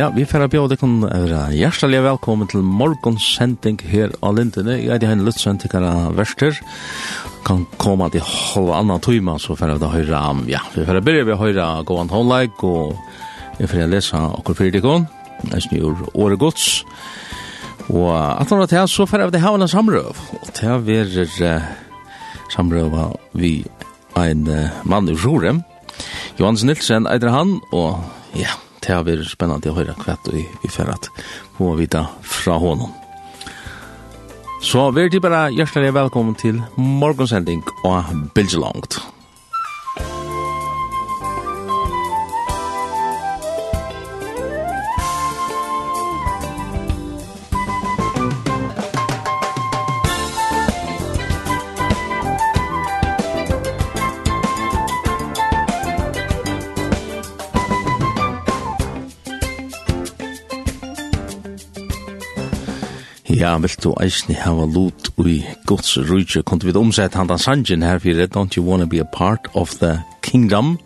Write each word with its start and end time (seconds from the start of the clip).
Ja, 0.00 0.06
vi 0.08 0.22
får 0.24 0.46
bjóða 0.48 0.76
kun 0.80 1.02
vera 1.04 1.50
hjartaliga 1.52 2.00
velkommen 2.06 2.48
til 2.48 2.62
morgons 2.64 3.20
sending 3.34 3.82
her 3.84 4.14
á 4.24 4.32
Lindene. 4.32 4.78
Jeg 4.78 4.94
heiti 4.94 5.08
Hein 5.10 5.26
Lutzen 5.26 5.58
til 5.60 5.84
verster. 6.16 6.56
Kan 7.44 7.66
koma 7.76 8.08
til 8.08 8.24
halva 8.24 8.78
annan 8.78 9.02
tíma, 9.04 9.34
så 9.36 9.52
får 9.52 9.76
vi 9.76 9.90
høyra, 9.92 10.22
ja, 10.48 10.60
vi 10.72 10.86
får 10.86 11.02
byrja 11.04 11.24
vi 11.24 11.36
høyra 11.36 11.82
Govan 11.84 12.08
Hånleik, 12.08 12.64
og 12.64 12.96
vi 13.58 13.66
får 13.66 13.90
lesa 13.92 14.22
okkur 14.38 14.56
fyrirtikon, 14.56 15.04
nesten 15.52 15.76
snur 15.76 16.08
åre 16.14 16.40
gods. 16.40 16.82
Og 17.90 18.08
at 18.40 18.48
han 18.48 18.58
var 18.58 18.72
til, 18.72 18.88
så 18.88 19.04
får 19.04 19.28
vi 19.28 19.44
hava 19.44 19.60
en 19.60 19.68
samrøv, 19.68 20.16
og 20.40 20.48
til 20.54 20.80
verer 20.88 21.60
samrøv 22.48 22.96
vi 23.34 23.66
ein 24.16 24.48
mann 24.84 25.12
i 25.12 25.20
Rorem. 25.26 25.60
Johans 26.40 26.64
Nilsen 26.64 27.04
eitir 27.04 27.36
han, 27.36 27.58
og 27.72 28.00
ja, 28.32 28.56
det 28.90 28.96
har 28.96 29.04
vært 29.06 29.28
spennende 29.30 29.70
å 29.70 29.76
høre 29.76 29.94
kvett 29.94 30.32
og 30.32 30.34
i, 30.40 30.42
i 30.66 30.70
ferret. 30.72 31.06
Må 31.60 31.76
vite 31.78 32.02
fra 32.26 32.56
honom. 32.58 32.90
Så 34.66 34.88
vær 34.92 35.06
til 35.08 35.22
bare 35.22 35.46
hjertelig 35.54 35.94
velkommen 35.94 36.34
til 36.34 36.58
morgonsending 36.74 37.62
og 37.86 38.10
Bilgelangt. 38.34 38.98
vil 63.64 63.76
du 63.82 63.90
eisne 64.02 64.36
hava 64.40 64.66
lut 64.68 65.10
ui 65.20 65.40
Guds 65.68 65.96
rujtje, 66.08 66.42
kunde 66.46 66.68
vi 66.68 66.74
omsett 66.78 67.16
han 67.18 67.28
dan 67.30 67.40
sanjen 67.40 67.84
her 67.86 68.00
fyrir 68.02 68.30
Don't 68.32 68.56
You 68.56 68.64
Wanna 68.66 68.86
Be 68.86 69.00
a 69.00 69.04
Part 69.04 69.48
of 69.54 69.78
the 69.80 69.98
Kingdom? 70.22 70.78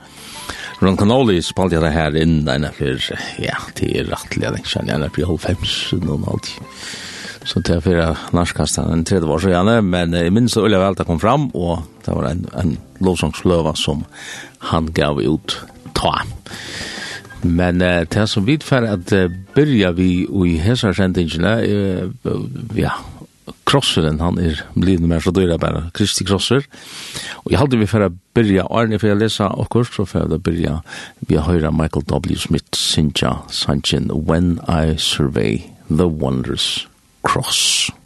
Ron 0.82 0.96
Canoli 0.98 1.40
spalte 1.42 1.80
det 1.80 1.92
her 1.94 2.16
inn 2.18 2.48
enn 2.50 2.66
for, 2.76 3.00
ja, 3.40 3.56
det 3.78 3.90
er 3.94 4.08
rettelig, 4.10 4.50
jeg 4.50 4.66
kjenner 4.68 4.92
jeg 4.92 4.98
enn 4.98 5.06
halv 5.06 5.28
halvfems, 5.30 5.76
noen 6.02 6.26
alt. 6.28 6.50
Så 7.44 7.60
det 7.60 7.76
er 7.76 7.84
for 7.84 8.36
narskastan 8.36 8.90
en 8.92 9.04
tredje 9.04 9.28
var 9.28 9.42
så 9.42 9.52
gjerne, 9.52 9.78
men 9.84 10.16
jeg 10.16 10.32
minns 10.32 10.56
Ulla 10.60 10.80
Velta 10.80 11.06
kom 11.08 11.20
fram, 11.20 11.50
og 11.54 11.84
det 12.04 12.16
var 12.16 12.30
en, 12.30 12.44
en 12.56 12.76
lovsangsløva 13.04 13.74
som 13.78 14.04
han 14.72 14.90
gav 14.96 15.20
ut 15.20 15.58
ta. 15.96 16.16
Men 17.44 17.82
uh, 17.84 18.04
det 18.08 18.28
som 18.32 18.46
vi 18.46 18.58
fer 18.64 18.86
at 18.88 19.12
uh, 19.12 19.26
byrja 19.54 19.92
vi 19.96 20.24
i 20.24 20.54
hessarsendingene, 20.64 21.54
uh, 22.24 22.78
ja, 22.78 22.96
krosseren, 23.68 24.20
han 24.20 24.38
er 24.40 24.62
blivende 24.74 25.08
mer 25.10 25.24
så 25.24 25.32
dyrer 25.34 25.60
bare, 25.60 25.88
Kristi 25.96 26.24
krosser. 26.24 26.64
Og 27.44 27.52
jeg 27.52 27.60
hadde 27.60 27.80
vi 27.80 27.88
for 27.90 28.06
å 28.06 28.12
byrja, 28.36 28.68
Arne, 28.70 28.98
for 29.00 29.10
jeg 29.10 29.20
lesa 29.20 29.50
akkurat, 29.52 29.92
så 29.92 30.06
for 30.08 30.24
å 30.24 30.40
byrja, 30.40 30.78
vi 31.28 31.38
har 31.38 31.48
høyra 31.48 31.72
Michael 31.74 32.06
W. 32.10 32.38
Smith, 32.40 32.72
Sinja, 32.76 33.36
Sanchin, 33.52 34.10
When 34.12 34.58
I 34.68 34.96
Survey 34.96 35.70
the 35.90 36.08
Wondrous 36.08 36.86
Cross. 37.22 37.90
Cross. 37.90 38.03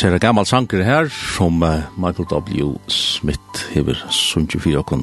sera 0.00 0.18
gammal 0.18 0.46
sanker 0.48 0.80
her, 0.84 1.08
som 1.12 1.58
Michael 2.00 2.28
W. 2.30 2.78
Smith 2.88 3.66
hever 3.74 3.98
sunnkje 4.08 4.60
fyrir 4.62 4.80
okon. 4.80 5.02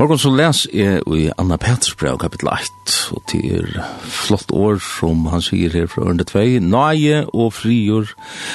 Morgon 0.00 0.20
så 0.20 0.30
les 0.32 0.62
jeg 0.72 1.02
i 1.12 1.26
Anna 1.36 1.58
Petersbrev 1.60 2.16
kapitel 2.20 2.48
8 2.52 2.94
og 3.16 3.22
til 3.28 3.44
er 3.58 3.84
flott 4.08 4.52
år 4.52 4.80
som 4.80 5.26
han 5.32 5.44
sier 5.44 5.72
her 5.76 5.90
fra 5.92 6.08
under 6.08 6.24
2, 6.24 6.46
Nøye 6.64 7.26
og 7.32 7.52
frigjør 7.58 8.14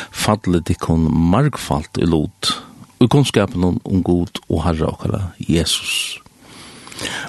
fadle 0.09 0.63
ikon 0.73 1.05
markfalt 1.09 2.01
i 2.01 2.09
lot, 2.09 2.55
og 3.01 3.13
kunnskapen 3.13 3.65
om 3.69 4.03
god 4.05 4.41
og 4.49 4.65
herre 4.65 4.89
okkara 4.89 5.23
Jesus. 5.45 6.20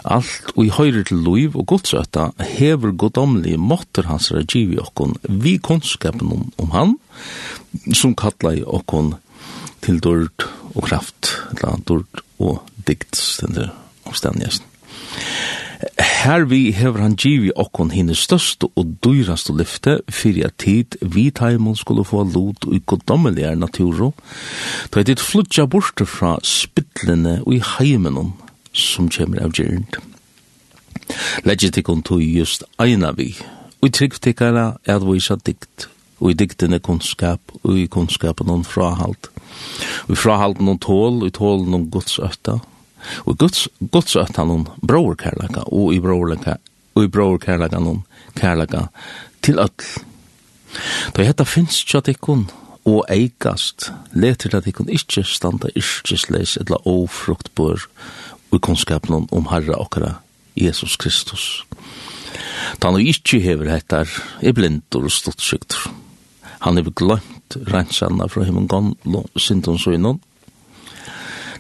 Alt 0.03 0.51
og 0.57 0.65
i 0.67 0.73
høyre 0.75 1.05
til 1.07 1.23
loiv 1.23 1.57
og 1.59 1.67
godsøtta 1.71 2.31
hever 2.57 2.95
godomlige 2.99 3.59
måtter 3.59 4.09
hans 4.11 4.33
regiv 4.35 4.75
i 4.75 4.81
okkon 4.83 5.15
vi 5.29 5.59
kunnskapen 5.63 6.33
om, 6.35 6.49
om 6.59 6.75
han, 6.75 6.97
som 7.95 8.17
kallar 8.19 8.59
i 8.59 8.67
okkon 8.67 9.15
til 9.83 10.03
dård 10.03 10.49
og 10.75 10.83
kraft, 10.89 11.37
eller 11.55 11.79
dård 11.87 12.23
og 12.43 12.63
dikt, 12.87 13.17
stendur 13.17 13.71
omstendigast. 14.09 14.67
Her 15.99 16.45
vi 16.47 16.71
hever 16.75 17.03
han 17.03 17.17
givi 17.19 17.51
okkon 17.59 17.91
hine 17.91 18.15
største 18.15 18.69
og 18.79 18.93
dyraste 19.03 19.55
lyfte 19.55 19.97
fyrir 20.11 20.51
at 20.51 20.59
tid 20.63 20.95
vi 21.03 21.29
taimon 21.35 21.77
skulle 21.79 22.07
få 22.07 22.23
lot 22.31 22.67
og 22.69 22.87
godomlige 22.87 23.55
naturo, 23.59 24.13
da 24.91 25.03
er 25.03 25.11
dit 25.11 25.23
flutja 25.23 25.67
borte 25.67 26.07
fra 26.07 26.37
spittlene 26.47 27.41
og 27.43 27.59
i 27.59 27.63
heimenon 27.77 28.35
som 28.73 29.09
kommer 29.13 29.45
av 29.45 29.55
gjernt. 29.57 29.99
Legg 31.45 31.65
tikkun 31.75 32.03
tog 32.03 32.23
just 32.23 32.65
eina 32.81 33.13
vi, 33.17 33.33
og 33.81 33.89
i 33.89 33.93
trygg 33.93 34.19
tikkara 34.23 34.77
er 34.87 34.99
at 34.99 35.07
vi 35.07 35.21
sa 35.21 35.37
dikt, 35.37 35.89
og 36.23 36.31
i 36.31 36.39
diktene 36.39 36.79
kunnskap, 36.79 37.41
og 37.63 37.79
i 37.79 37.89
kunnskapen 37.91 38.49
noen 38.49 38.65
frahalt, 38.67 39.29
og 40.07 40.15
i 40.15 40.19
frahalt 40.19 40.63
noen 40.63 40.81
tål, 40.83 41.23
og 41.23 41.29
i 41.29 41.35
tål 41.35 41.67
noen 41.67 41.89
godsøtta, 41.93 42.61
og 43.27 43.33
i 43.35 43.51
godsøtta 43.93 44.47
noen 44.47 44.69
broerkærlaka, 44.87 45.67
og 45.67 45.93
i 45.97 46.01
broerkærlaka, 46.01 46.59
og 46.95 47.05
i 47.05 47.13
broerkærlaka 47.13 47.81
noen 47.81 48.03
kærlaka 48.39 48.87
til 49.43 49.59
öll. 49.59 49.87
Da 51.13 51.25
hetta 51.27 51.45
finnes 51.45 51.83
tja 51.85 52.01
tikkun, 52.01 52.47
og 52.89 53.05
eikast, 53.13 53.91
leter 54.15 54.57
at 54.57 54.65
tikkun 54.67 54.91
ikkje 54.91 55.25
standa 55.29 55.71
yrkesleis, 55.77 56.57
etla 56.61 56.81
ofruktbor, 56.89 57.83
og 57.83 58.22
og 58.53 58.61
kunnskapen 58.61 59.27
om 59.33 59.49
Herre 59.51 59.79
okkara, 59.81 60.17
Jesus 60.57 60.97
Kristus. 61.01 61.65
Da 62.81 62.91
han 62.91 63.01
ikkje 63.01 63.41
hever 63.43 63.71
hettar, 63.73 64.09
er 64.43 64.55
blindur 64.57 65.09
og 65.09 65.15
stuttsyktur. 65.15 65.89
Han 66.63 66.79
hever 66.79 66.95
glömt 66.95 67.57
rensanna 67.73 68.29
fra 68.31 68.45
himmel 68.47 68.69
gamla 68.69 69.25
syndon 69.37 69.79
søgnon. 69.79 70.21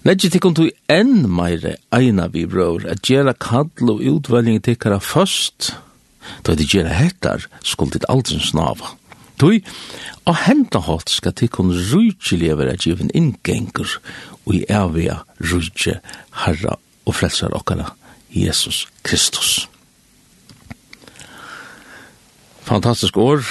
Leggi 0.02 0.32
tikkum 0.32 0.54
tog 0.58 0.70
enn 0.90 1.28
meire 1.30 1.76
eina 1.94 2.26
vi 2.32 2.42
bror, 2.50 2.82
at 2.90 3.06
gjerra 3.06 3.34
kall 3.38 3.90
og 3.92 4.02
utvelging 4.02 4.58
tikkara 4.64 4.98
først, 4.98 5.76
da 6.42 6.56
de 6.58 6.66
gjerra 6.66 6.96
hettar, 6.98 7.46
skuld 7.62 7.94
dit 7.94 8.06
aldrin 8.10 8.42
snava. 8.42 8.96
Tui, 9.38 9.62
og 10.26 10.36
henda 10.44 10.82
hot 10.86 11.10
skal 11.10 11.34
tikkun 11.38 11.70
rujtjelig 11.74 12.50
at 12.66 12.82
givin 12.82 13.10
inngengur 13.14 13.98
og 14.46 14.54
i 14.54 14.64
evige 14.70 15.18
rydde 15.40 15.98
Herre 16.44 16.76
og 17.06 17.14
frelser 17.14 17.54
okkara 17.54 17.92
Jesus 18.32 18.86
Kristus. 19.04 19.68
Fantastisk 22.62 23.16
år, 23.18 23.42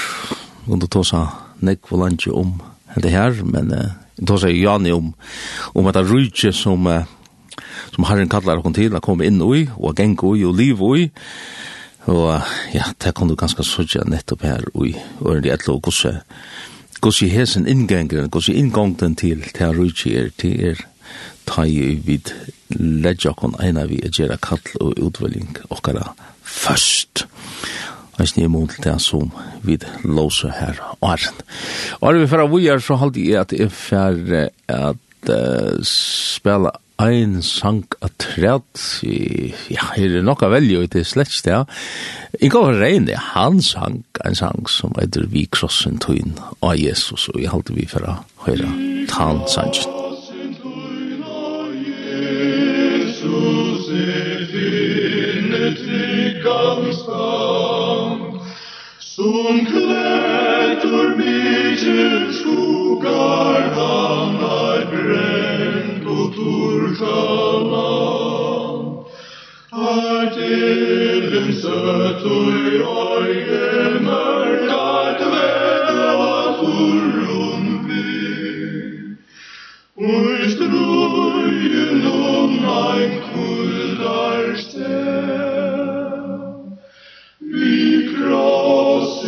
og 0.67 0.79
det 0.81 0.89
tåsa 0.91 1.25
nekk 1.61 1.91
og 1.91 2.05
landje 2.05 2.33
om 2.33 2.55
det 3.01 3.11
her, 3.13 3.35
men 3.45 3.73
uh, 3.75 3.91
det 4.17 4.27
tåsa 4.27 4.49
jo 4.49 4.63
Jani 4.63 4.93
om, 4.95 5.11
om 5.75 5.89
at 5.89 5.99
det 5.99 6.07
rydde 6.09 6.53
som, 6.55 6.87
uh, 6.87 7.03
som 7.91 8.07
Herren 8.07 8.31
kallar 8.31 8.61
okkon 8.61 8.77
til, 8.77 8.95
å 8.95 9.03
komme 9.03 9.27
inn 9.27 9.41
i, 9.43 9.65
og 9.77 9.99
gengo 9.99 10.33
i, 10.35 10.45
og 10.47 10.57
liv 10.57 10.81
i, 10.95 11.09
og 12.09 12.31
ja, 12.73 12.87
det 13.03 13.13
kan 13.13 13.29
du 13.29 13.35
ganske 13.37 13.63
sørge 13.67 14.07
nettopp 14.09 14.47
her, 14.47 14.65
og 14.73 14.87
i 14.89 14.95
det 14.95 15.51
i 15.51 15.53
etter 15.53 15.75
og 15.75 15.83
gos 17.01 17.21
i 17.25 17.29
hesen 17.33 17.67
inngengren, 17.67 18.29
gos 18.29 18.49
i 18.49 18.57
inngongten 18.61 19.15
til 19.17 19.41
til 19.55 19.77
rujtje 19.77 20.13
er, 20.19 20.29
til 20.37 20.65
er 20.69 20.83
ta 21.49 21.65
i 21.65 21.95
vid 22.05 22.29
ledja 22.77 23.33
kon 23.37 23.55
eina 23.59 23.87
vi 23.89 23.99
er 24.05 24.13
gjerra 24.13 24.37
kall 24.41 24.61
og 24.79 24.99
utvelling 25.01 25.57
okkara 25.69 26.11
først. 26.43 27.25
Og 28.19 28.37
i 28.37 28.45
mån 28.47 28.67
til 28.69 28.83
det 28.85 28.99
som 29.01 29.31
vi 29.63 29.79
låser 30.03 30.51
her 30.53 30.77
åren. 31.01 31.37
Og 32.01 32.11
er 32.11 32.19
vi 32.19 32.27
fyrir 32.27 32.51
vujar 32.51 32.79
så 32.79 32.99
halde 33.01 33.19
i 33.19 33.31
at 33.33 33.53
jeg 33.53 33.71
fyrir 33.71 34.51
at 34.67 35.31
spela 35.87 36.75
ein 37.01 37.41
sang 37.41 37.85
at 38.01 38.13
træt, 38.19 39.01
ja, 39.03 39.85
her 39.95 40.17
er 40.19 40.25
nokka 40.25 40.51
velje, 40.51 40.83
og 40.83 40.93
det 40.93 41.07
slett 41.09 41.47
ja 41.47 41.63
i 42.39 42.49
går 42.49 42.77
rein 42.79 43.05
det 43.05 43.17
han 43.33 43.61
sang 43.61 44.03
ein 44.25 44.35
sang 44.35 44.69
som 44.69 44.93
eitir 45.01 45.27
vi 45.33 45.47
krossen 45.51 45.97
tøyn 46.01 46.37
av 46.61 46.77
Jesus, 46.79 47.27
og 47.33 47.41
jeg 47.41 47.51
halte 47.51 47.75
vi 47.75 47.87
fra 47.89 48.21
høyra 48.45 48.69
høre 48.69 49.07
tan 49.09 49.41
sangen. 49.47 49.97
Jesus 53.01 53.89
er 53.91 54.45
dine 54.53 55.73
tryggans 55.81 57.01
stand, 57.03 58.39
som 58.99 59.65
klætur 59.67 61.15
mykje 61.19 62.09
skugar 62.39 63.69
han 63.75 64.41
turka 66.41 67.17
land 67.71 68.87
Har 69.71 70.29
til 70.35 71.21
him 71.33 71.49
søtoi 71.61 72.81
øye 72.81 73.99
mørkat 74.07 75.21
vela 75.33 76.37
turun 76.59 77.65
by 77.87 78.07
i 79.97 80.49
strujen 80.55 82.05
om 82.07 82.53
ein 82.85 83.13
kuldar 83.29 84.55
sted 84.65 85.91
Vi 87.39 87.79
kross 88.15 89.20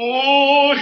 O 0.00 0.74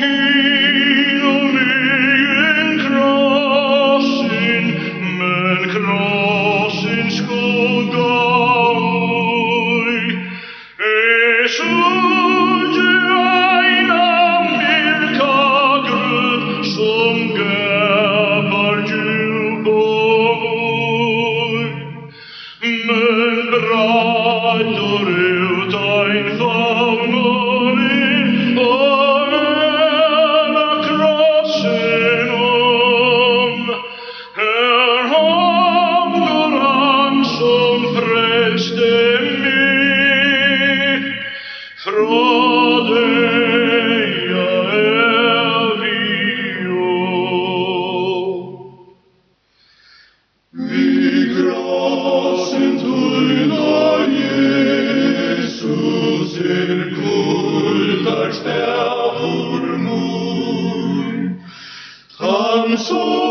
so 62.78 63.25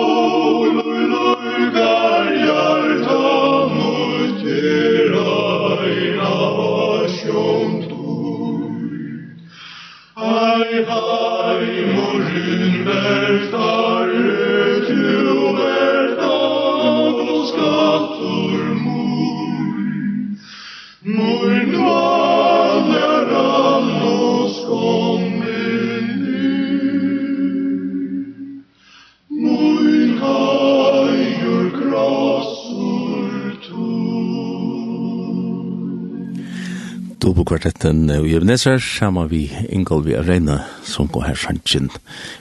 kvartetten 37.66 38.10
i 38.12 38.36
Ebenezer, 38.36 38.78
sammen 38.78 39.30
vi 39.32 39.50
Ingolvi 39.74 40.14
Arena, 40.14 40.60
som 40.86 41.08
går 41.08 41.24
her 41.32 41.36
sannsyn. 41.36 41.90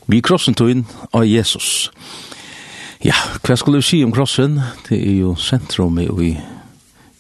Vi 0.07 0.21
krossen 0.21 0.55
tog 0.55 0.69
inn 0.69 0.83
av 1.17 1.25
Jesus. 1.25 1.89
Ja, 3.01 3.17
hva 3.41 3.57
skulle 3.57 3.81
vi 3.81 3.87
si 3.89 4.03
om 4.05 4.13
krossen? 4.13 4.59
Det 4.85 4.99
er 4.99 5.17
jo 5.23 5.33
sentrum 5.41 5.97
i, 6.03 6.35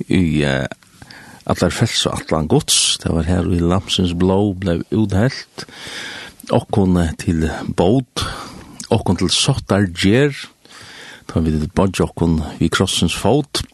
i, 0.04 0.44
uh, 0.44 0.68
Atlar 1.48 1.72
fels 1.72 2.04
og 2.04 2.18
Atlan 2.18 2.48
gods. 2.48 2.98
Det 3.00 3.08
var 3.08 3.24
her 3.24 3.48
i 3.48 3.62
Lamsens 3.62 4.12
blå 4.12 4.52
blei 4.52 4.82
udhelt. 4.92 5.64
Okkon 6.52 7.00
til 7.16 7.48
båd, 7.72 8.26
okkon 8.92 9.22
til 9.22 9.32
sottar 9.32 9.88
gjer, 9.88 10.36
da 11.32 11.40
vi 11.40 11.56
bodde 11.72 12.04
okkon 12.04 12.42
vi 12.60 12.68
krossens 12.68 13.16
fot, 13.16 13.64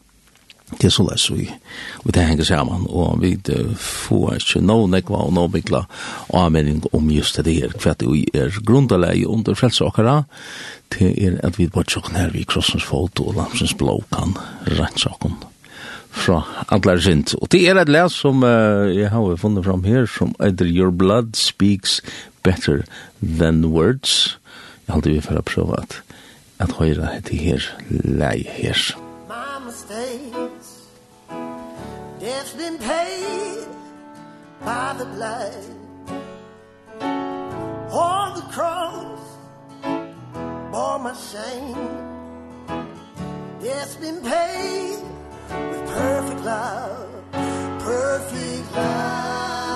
det 0.78 0.86
er 0.86 0.94
så 0.94 1.04
løs 1.06 1.26
vi, 1.34 1.48
og 2.04 2.14
det 2.14 2.24
henger 2.24 2.46
sammen, 2.46 2.86
og 2.88 3.20
vi 3.22 3.34
får 3.80 4.38
ikke 4.38 4.62
noe 4.64 4.88
nekva 4.90 5.24
og 5.26 5.34
noe 5.34 5.50
byggla 5.50 5.84
avmening 6.36 6.82
om 6.96 7.10
just 7.10 7.40
det 7.44 7.56
her, 7.56 7.74
for 7.76 7.92
at 7.92 8.04
vi 8.06 8.24
er 8.34 8.54
grunnleie 8.66 9.26
under 9.28 9.58
frelsakere, 9.58 10.22
til 10.94 11.14
er 11.18 11.38
at 11.46 11.58
vi 11.58 11.68
bare 11.70 11.90
tjokken 11.90 12.18
her 12.18 12.34
vi 12.34 12.46
krossens 12.48 12.86
fot 12.86 13.20
og 13.22 13.34
lamsens 13.38 13.74
blå 13.78 14.00
kan 14.14 14.36
rennsakken 14.66 15.38
fra 16.10 16.42
Adler 16.74 16.98
Sint. 16.98 17.34
Og 17.38 17.50
det 17.52 17.62
er 17.68 17.78
et 17.78 17.90
les 17.90 18.14
som 18.22 18.42
uh, 18.42 18.90
jeg 18.90 19.10
har 19.12 19.36
funnet 19.38 19.64
fram 19.64 19.84
her, 19.86 20.06
som 20.06 20.34
either 20.40 20.66
Your 20.66 20.90
Blood 20.90 21.36
Speaks 21.38 22.00
Better 22.42 22.82
Than 23.22 23.64
Words. 23.64 24.38
Jeg 24.86 24.94
halte 24.94 25.14
vi 25.14 25.20
for 25.22 25.38
å 25.38 25.46
prøve 25.46 25.78
at, 25.78 26.00
at 26.58 26.74
høyre 26.80 27.14
etter 27.14 27.38
her, 27.38 27.70
lei 27.90 28.40
her. 28.58 28.80
My 29.30 29.60
mistake 29.66 30.49
It's 32.22 32.52
been 32.52 32.78
paid 32.78 33.66
by 34.64 34.94
the 34.98 35.06
blood. 35.06 35.64
On 37.92 38.34
the 38.34 38.46
cross 38.52 39.20
bore 40.72 40.98
my 40.98 41.14
shame. 41.14 41.88
It's 43.60 43.96
been 43.96 44.20
paid 44.22 45.02
with 45.70 45.88
perfect 45.88 46.44
love 46.44 47.10
perfect 47.80 48.72
love. 48.76 49.69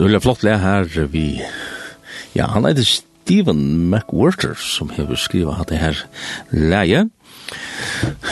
Det 0.00 0.14
er 0.16 0.22
flott 0.24 0.44
le 0.46 0.54
her 0.56 0.86
vi... 1.12 1.42
Ja, 2.32 2.46
han 2.54 2.64
er 2.64 2.72
det 2.72 2.86
Stephen 2.88 3.90
McWhorter 3.90 4.54
som 4.56 4.88
har 4.96 5.10
skrivet 5.20 5.60
at 5.60 5.68
det 5.68 5.80
her 5.82 5.98
leie. 6.56 7.02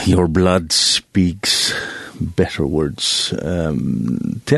Your 0.07 0.25
blood 0.27 0.73
speaks 0.73 1.75
better 2.17 2.65
words. 2.65 3.33
Um, 3.45 4.41
det 4.49 4.57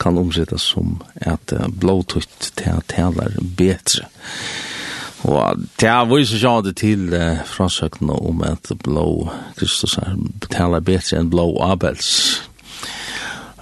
kan 0.00 0.18
omsettes 0.18 0.66
som 0.74 1.00
at 1.16 1.54
blåtøyt 1.80 2.52
til 2.60 2.82
taler 2.92 3.32
bedre. 3.56 4.04
Og 5.24 5.64
det 5.80 5.88
er 5.88 6.04
viser 6.10 6.42
seg 6.42 6.66
det 6.68 6.74
til 6.82 7.08
uh, 7.16 7.40
frasøkene 7.48 8.12
om 8.12 8.44
at 8.44 8.74
blå 8.84 9.30
Kristus 9.56 9.96
er 10.02 10.18
taler 10.52 10.84
bedre 10.84 11.16
enn 11.22 11.32
blå 11.32 11.48
Abels 11.64 12.44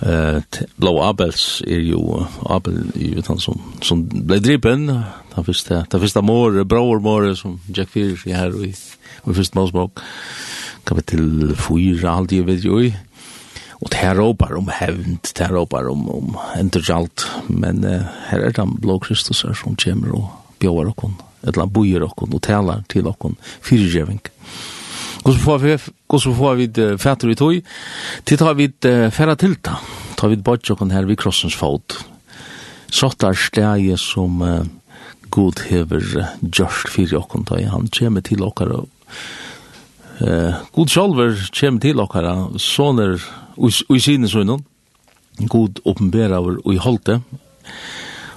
Eh 0.04 0.40
Blå 0.76 0.98
Abels 1.00 1.62
er 1.66 1.80
jo 1.80 2.26
Abel 2.50 2.90
i 3.00 3.14
vet 3.16 3.28
han 3.30 3.40
som 3.40 3.60
som 3.82 4.04
ble 4.04 4.40
drippen. 4.40 4.86
da 5.34 5.42
første 5.42 5.84
da 5.90 5.98
første 5.98 6.22
mor 6.22 6.64
bror 6.64 7.00
mor 7.00 7.34
som 7.34 7.60
Jack 7.76 7.88
Fish 7.88 8.26
i 8.26 8.32
her 8.32 8.50
vi 8.50 8.68
i 8.68 8.74
och 9.24 9.36
först 9.36 9.54
Mosbrook. 9.54 10.00
Kapitel 10.84 11.56
4 11.56 12.10
allt 12.10 12.30
det 12.30 12.42
vet 12.42 12.64
ju. 12.64 12.92
og 13.80 13.90
det 13.90 13.96
her 13.96 14.14
råpar 14.14 14.54
om 14.56 14.68
hävnd, 14.68 15.18
det 15.22 15.46
her 15.46 15.54
råpar 15.54 15.88
om, 15.88 16.08
om 16.08 16.36
enterjalt. 16.56 17.26
Men 17.48 17.84
eh, 17.84 18.02
her 18.30 18.38
er 18.38 18.52
det 18.52 18.80
blå 18.80 18.98
Kristus 18.98 19.38
som 19.38 19.76
kommer 19.76 20.14
og 20.14 20.24
och 20.24 20.58
bjöar 20.58 20.88
et 20.88 21.48
eller 21.48 21.62
annet 21.62 21.72
bojer 21.72 22.02
och 22.02 22.22
og 22.22 22.42
taler 22.42 22.84
til 22.88 23.06
och 23.06 23.32
fyrgevning. 23.60 24.20
Mm. 24.20 24.83
Hvordan 25.24 25.40
får 25.40 25.58
vi, 25.62 25.76
hvordan 26.08 26.34
får 26.36 26.54
vi 26.54 26.66
det 26.66 26.86
fætter 27.00 27.30
vi 27.30 27.34
tog? 27.34 27.68
Til 28.28 28.38
tar 28.38 28.56
vi 28.58 28.66
det 28.68 29.08
færa 29.16 29.34
tilta. 29.40 29.78
Tar 30.20 30.28
vi 30.28 30.36
bort 30.36 30.60
bodjokken 30.60 30.90
her 30.92 31.06
ved 31.08 31.16
krossens 31.16 31.56
fot. 31.56 31.96
Sottar 32.92 33.32
steg 33.32 33.86
som 33.96 34.42
uh, 34.44 34.66
god 35.32 35.62
hever 35.70 36.04
gjørst 36.42 36.92
fyrir 36.92 37.22
okken 37.22 37.46
da. 37.48 37.62
Han 37.72 37.88
kommer 37.88 38.20
til 38.20 38.44
okkar 38.44 38.74
og 38.76 38.90
uh, 40.20 40.60
god 40.76 40.92
sjolver 40.92 41.40
kjem 41.56 41.80
til 41.80 42.04
okkar 42.04 42.28
soner 42.60 43.16
og 43.56 43.96
i 43.96 44.02
sine 44.04 44.28
sønnen. 44.28 44.60
God 45.48 45.80
åpenbæra 45.88 46.42
og 46.44 46.68
i 46.68 46.76
holdte. 46.76 47.22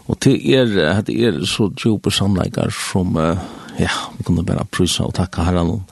Og 0.07 0.15
til 0.23 0.39
er, 0.55 1.03
det 1.03 1.19
er 1.19 1.43
så 1.43 1.67
djupe 1.75 2.15
samleikar 2.15 2.71
som, 2.71 3.11
uh, 3.19 3.35
ja, 3.75 3.91
vi 4.15 4.23
kunne 4.23 4.47
bare 4.47 4.63
prysa 4.71 5.03
og 5.03 5.17
takka 5.19 5.43
herran. 5.51 5.75
Og 5.75 5.83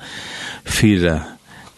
fyra 0.65 1.19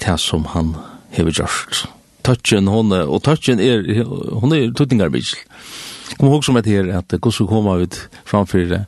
det 0.02 0.18
som 0.22 0.46
han 0.54 0.76
hever 1.16 1.36
gjørst. 1.36 1.88
Tøtjen, 2.28 2.68
hon 2.68 2.92
og 2.92 3.22
tøtjen 3.24 3.62
er 3.64 4.04
hon 4.04 4.56
er 4.56 4.74
tutningarbild. 4.76 5.38
Kom 6.18 6.30
ihåg 6.30 6.44
som 6.44 6.58
et 6.60 6.68
her 6.68 6.90
at 6.98 7.14
hvordan 7.14 7.48
koma 7.48 7.78
vi 7.82 7.88
framfor 8.28 8.86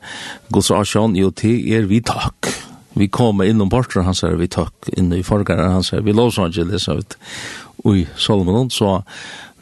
Guds 0.52 0.72
asjon, 0.72 1.16
jo 1.16 1.32
til 1.32 1.68
er 1.74 1.88
vi 1.88 2.02
takk. 2.02 2.52
Vi 3.00 3.08
kommer 3.08 3.48
innom 3.48 3.70
parter 3.70 4.04
hans 4.04 4.24
her, 4.26 4.36
vi 4.36 4.48
takk, 4.48 4.74
innom 4.98 5.20
i 5.20 5.24
forgare 5.24 5.70
hans 5.72 5.92
her, 5.94 6.02
vi 6.02 6.16
Los 6.16 6.40
Angeles, 6.40 6.88
og 6.88 7.16
ui, 7.86 8.08
Solomon, 8.18 8.70
så 8.70 9.02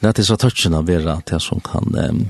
det 0.02 0.20
er 0.20 0.26
så 0.26 0.38
touchen 0.38 0.78
av 0.78 0.88
vera 0.88 1.20
det 1.26 1.42
som 1.42 1.62
kan 1.62 1.90
um, 1.98 2.24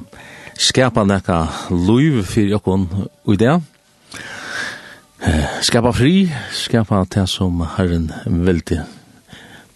skapa 0.57 1.03
nekka 1.07 1.45
luiv 1.71 2.23
fyrir 2.27 2.57
jokkon 2.57 2.87
ui 3.27 3.37
det 3.39 3.59
skapa 5.61 5.93
fri, 5.93 6.29
skapa 6.51 7.05
det 7.13 7.27
som 7.29 7.61
Herren 7.77 8.11
vildi. 8.25 8.79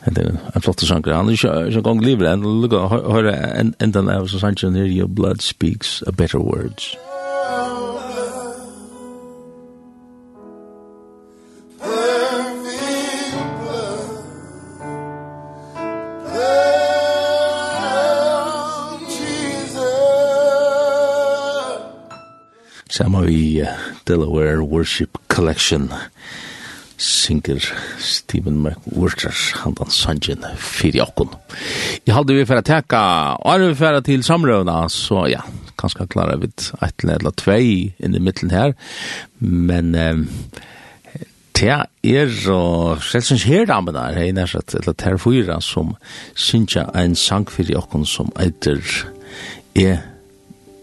Det 0.05 0.17
er 0.17 0.55
en 0.55 0.61
flott 0.61 0.81
sanger. 0.81 1.13
Han 1.13 1.29
er 1.29 1.69
ikke 1.69 1.83
gong 1.85 2.01
livet, 2.01 2.29
han 2.29 2.41
lukker 2.41 2.81
å 2.81 3.01
høre 3.13 3.35
enda 3.81 4.05
av 4.15 4.27
sannsyn 4.31 4.75
her, 4.75 4.89
your 4.89 5.07
blood 5.07 5.41
speaks 5.41 6.01
a 6.07 6.11
better 6.11 6.39
words. 6.39 6.95
Samma 23.01 23.21
vi 23.25 23.65
Delaware 24.05 24.61
Worship 24.61 25.17
Collection. 25.27 25.89
Singer 26.97 27.73
Stephen 27.97 28.61
McWhorter, 28.61 29.33
handan 29.63 29.89
sanjen 29.89 30.45
fyrir 30.61 31.07
okkun. 31.07 31.31
Jeg 32.05 32.13
halde 32.13 32.35
vi 32.37 32.45
fyrir 32.45 32.61
teka, 32.61 33.01
og 33.41 33.65
vi 33.65 33.71
fyrir 33.79 34.05
til 34.05 34.21
samrøvna, 34.21 34.83
så 34.93 35.25
ja, 35.31 35.41
kanskje 35.81 36.05
klara 36.13 36.37
vi 36.37 36.51
et 36.51 37.07
eller 37.09 37.33
tvei 37.41 37.89
inn 37.97 38.13
i 38.13 38.21
middelen 38.21 38.53
her, 38.53 38.77
men 39.41 39.97
um, 39.97 40.23
det 41.57 41.73
er 41.73 42.37
og 42.53 43.01
selvsynsk 43.01 43.49
her 43.49 43.65
damen 43.73 43.97
der, 43.97 44.13
hei 44.13 44.29
nær 44.29 44.53
eller 44.61 44.93
ter 44.93 45.17
fyra 45.17 45.57
som 45.57 45.95
synsja 46.37 46.85
en 46.93 47.17
sang 47.17 47.49
fyrir 47.49 47.81
okkun 47.81 48.05
som 48.05 48.29
eitir 48.37 48.85
er 49.73 50.03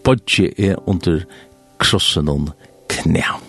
bodje 0.03 0.51
er 0.57 0.81
under 0.83 1.23
krossen 1.79 2.29
om 2.29 2.51
knæ. 2.89 3.48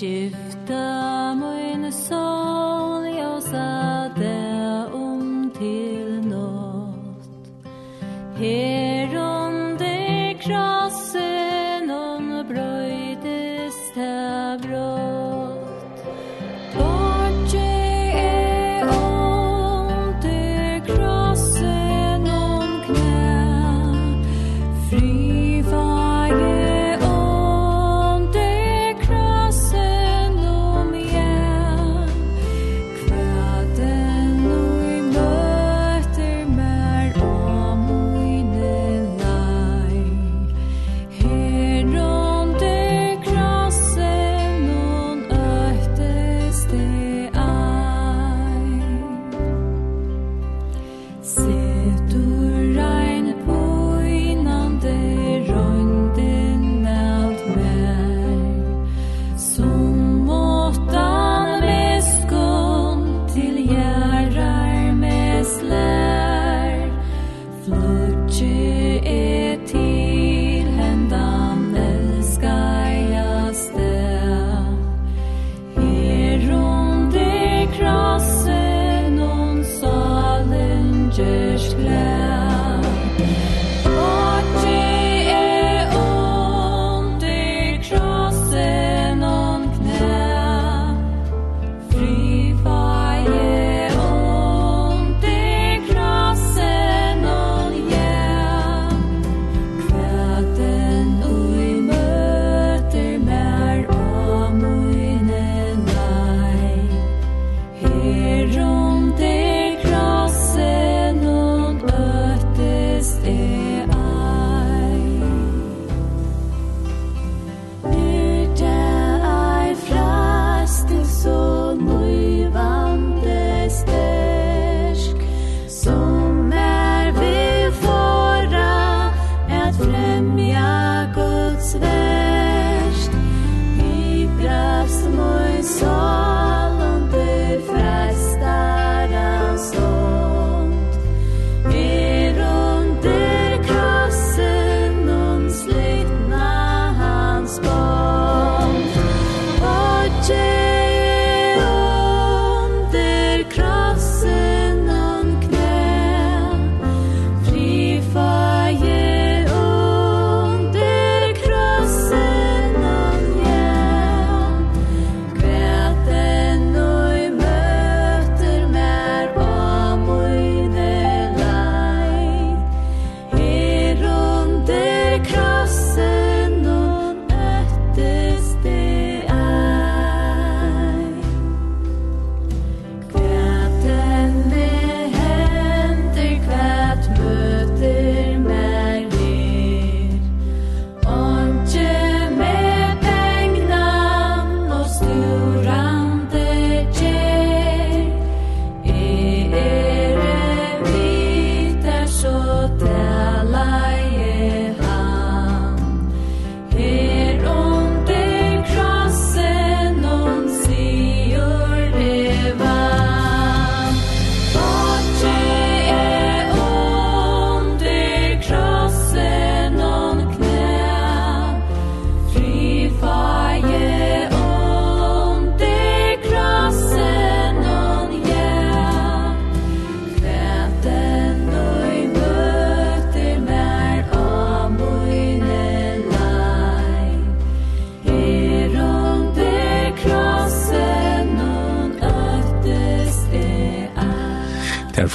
shift 0.00 0.49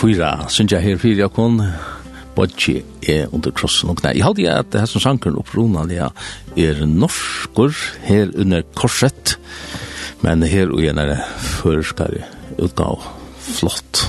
fyra, 0.06 0.46
synes 0.50 0.72
jeg 0.72 0.84
her 0.84 0.98
fyra 1.02 1.28
kun, 1.34 1.62
Bodji 2.36 2.82
er 3.08 3.32
under 3.34 3.54
krossen 3.56 3.90
og 3.90 3.98
knæ. 4.02 4.12
Jeg 4.18 4.26
hadde 4.26 4.52
at 4.52 4.68
det 4.74 4.82
her 4.84 4.90
som 4.92 5.02
sankeren 5.02 5.38
opprona, 5.40 5.86
ja, 5.94 6.10
er 6.60 6.84
norskur 6.86 7.74
her 8.06 8.34
under 8.36 8.62
korset, 8.76 9.38
men 10.22 10.44
her 10.44 10.70
og 10.74 10.84
igjen 10.84 11.00
er 11.02 11.14
det 11.14 11.22
førskare 11.40 12.26
utgav 12.60 13.02
flott. 13.40 14.04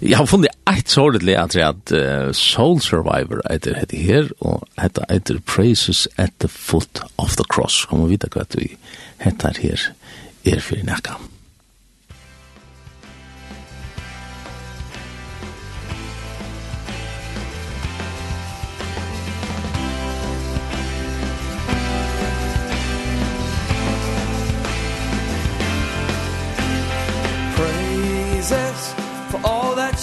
Jeg 0.00 0.16
har 0.16 0.28
funnet 0.28 0.54
eit 0.68 0.92
sårlig 0.92 1.34
at 1.36 1.56
det 1.56 1.64
at 1.64 2.36
Soul 2.36 2.78
Survivor 2.84 3.42
etter 3.50 3.76
heter 3.80 3.98
her, 3.98 4.30
og 4.40 4.68
heter 4.80 5.08
etter 5.10 5.40
Praises 5.44 6.06
at 6.16 6.36
the 6.40 6.48
Foot 6.48 7.02
of 7.18 7.36
the 7.36 7.44
Cross. 7.48 7.84
kom 7.84 8.04
og 8.04 8.12
vite 8.12 8.30
hva 8.32 8.46
vi 8.54 8.76
heter 9.24 9.58
her 9.60 9.90
er 10.44 10.60
fyrir 10.60 10.86
nekka. 10.86 11.18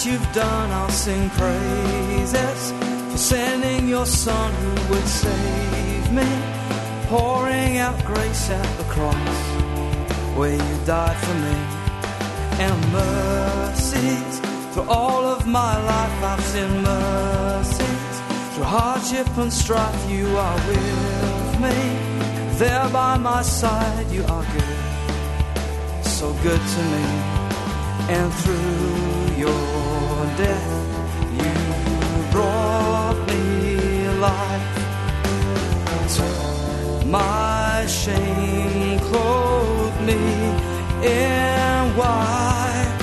you've 0.08 0.32
done 0.32 0.70
I'll 0.70 0.96
sing 1.06 1.28
praises 1.30 2.60
For 3.10 3.18
sending 3.18 3.88
your 3.88 4.06
son 4.06 4.50
who 4.62 4.72
would 4.90 5.08
save 5.08 6.12
me 6.12 6.30
Pouring 7.08 7.78
out 7.78 7.98
grace 8.04 8.50
at 8.50 8.70
the 8.78 8.84
cross 8.94 9.38
Where 10.36 10.56
you 10.66 10.74
died 10.84 11.18
for 11.26 11.36
me 11.46 11.58
And 12.64 12.76
mercies 12.92 14.34
Through 14.72 14.88
all 14.88 15.24
of 15.26 15.46
my 15.46 15.74
life 15.92 16.16
I've 16.32 16.44
seen 16.52 16.72
mercies 16.82 18.14
Through 18.52 18.68
hardship 18.78 19.28
and 19.36 19.52
strife 19.52 20.10
you 20.10 20.26
are 20.36 20.58
with 20.68 21.60
me. 21.64 21.78
There 22.58 22.88
by 22.90 23.16
my 23.16 23.42
side 23.42 24.10
you 24.10 24.24
are 24.24 24.46
good 24.56 26.04
So 26.04 26.32
good 26.42 26.62
to 26.74 26.80
me 26.94 27.04
And 28.16 28.32
through 28.40 29.27
your 29.38 30.26
death 30.36 30.68
you 31.40 32.32
brought 32.32 33.16
me 33.28 34.08
life 34.18 34.76
took 36.16 37.06
my 37.06 37.86
shame 37.86 38.98
clothed 38.98 40.00
me 40.00 40.20
in 41.06 41.96
white 41.96 42.97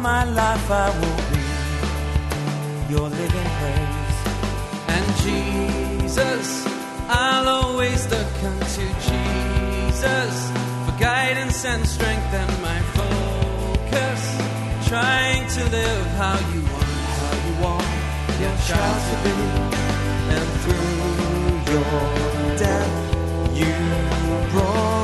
my 0.00 0.24
life 0.24 0.70
I 0.70 0.88
will 0.98 1.20
be. 1.32 2.92
Your 2.92 3.08
living 3.08 3.50
praise. 3.58 4.16
And 4.94 5.06
Jesus 5.24 6.70
I'll 7.12 7.48
always 7.48 8.08
look 8.08 8.34
unto 8.44 8.86
Jesus 9.08 10.34
for 10.84 10.96
guidance 10.98 11.64
and 11.64 11.84
strength 11.84 12.32
and 12.32 12.62
my 12.62 12.80
focus. 12.98 14.22
Trying 14.88 15.48
to 15.56 15.62
live 15.70 16.06
how 16.22 16.38
you 16.52 16.62
want 16.72 16.84
how 17.18 17.34
you 17.46 17.54
want 17.64 17.90
your 18.42 18.56
child 18.68 19.00
to 19.10 19.16
be. 19.24 19.36
And 20.36 20.48
through 20.62 21.72
your 21.74 22.56
death 22.58 22.94
you 23.60 23.74
brought 24.52 24.99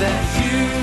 that 0.00 0.74
you 0.74 0.79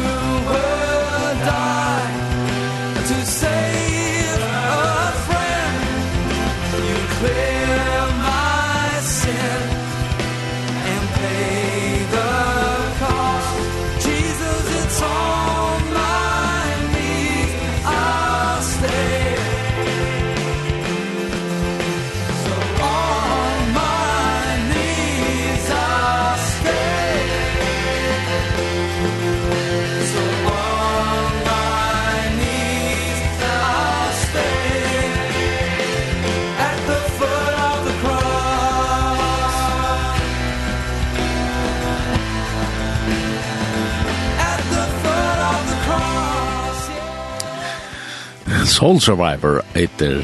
Soul 48.77 48.99
Survivor 49.01 49.63
etter 49.73 50.19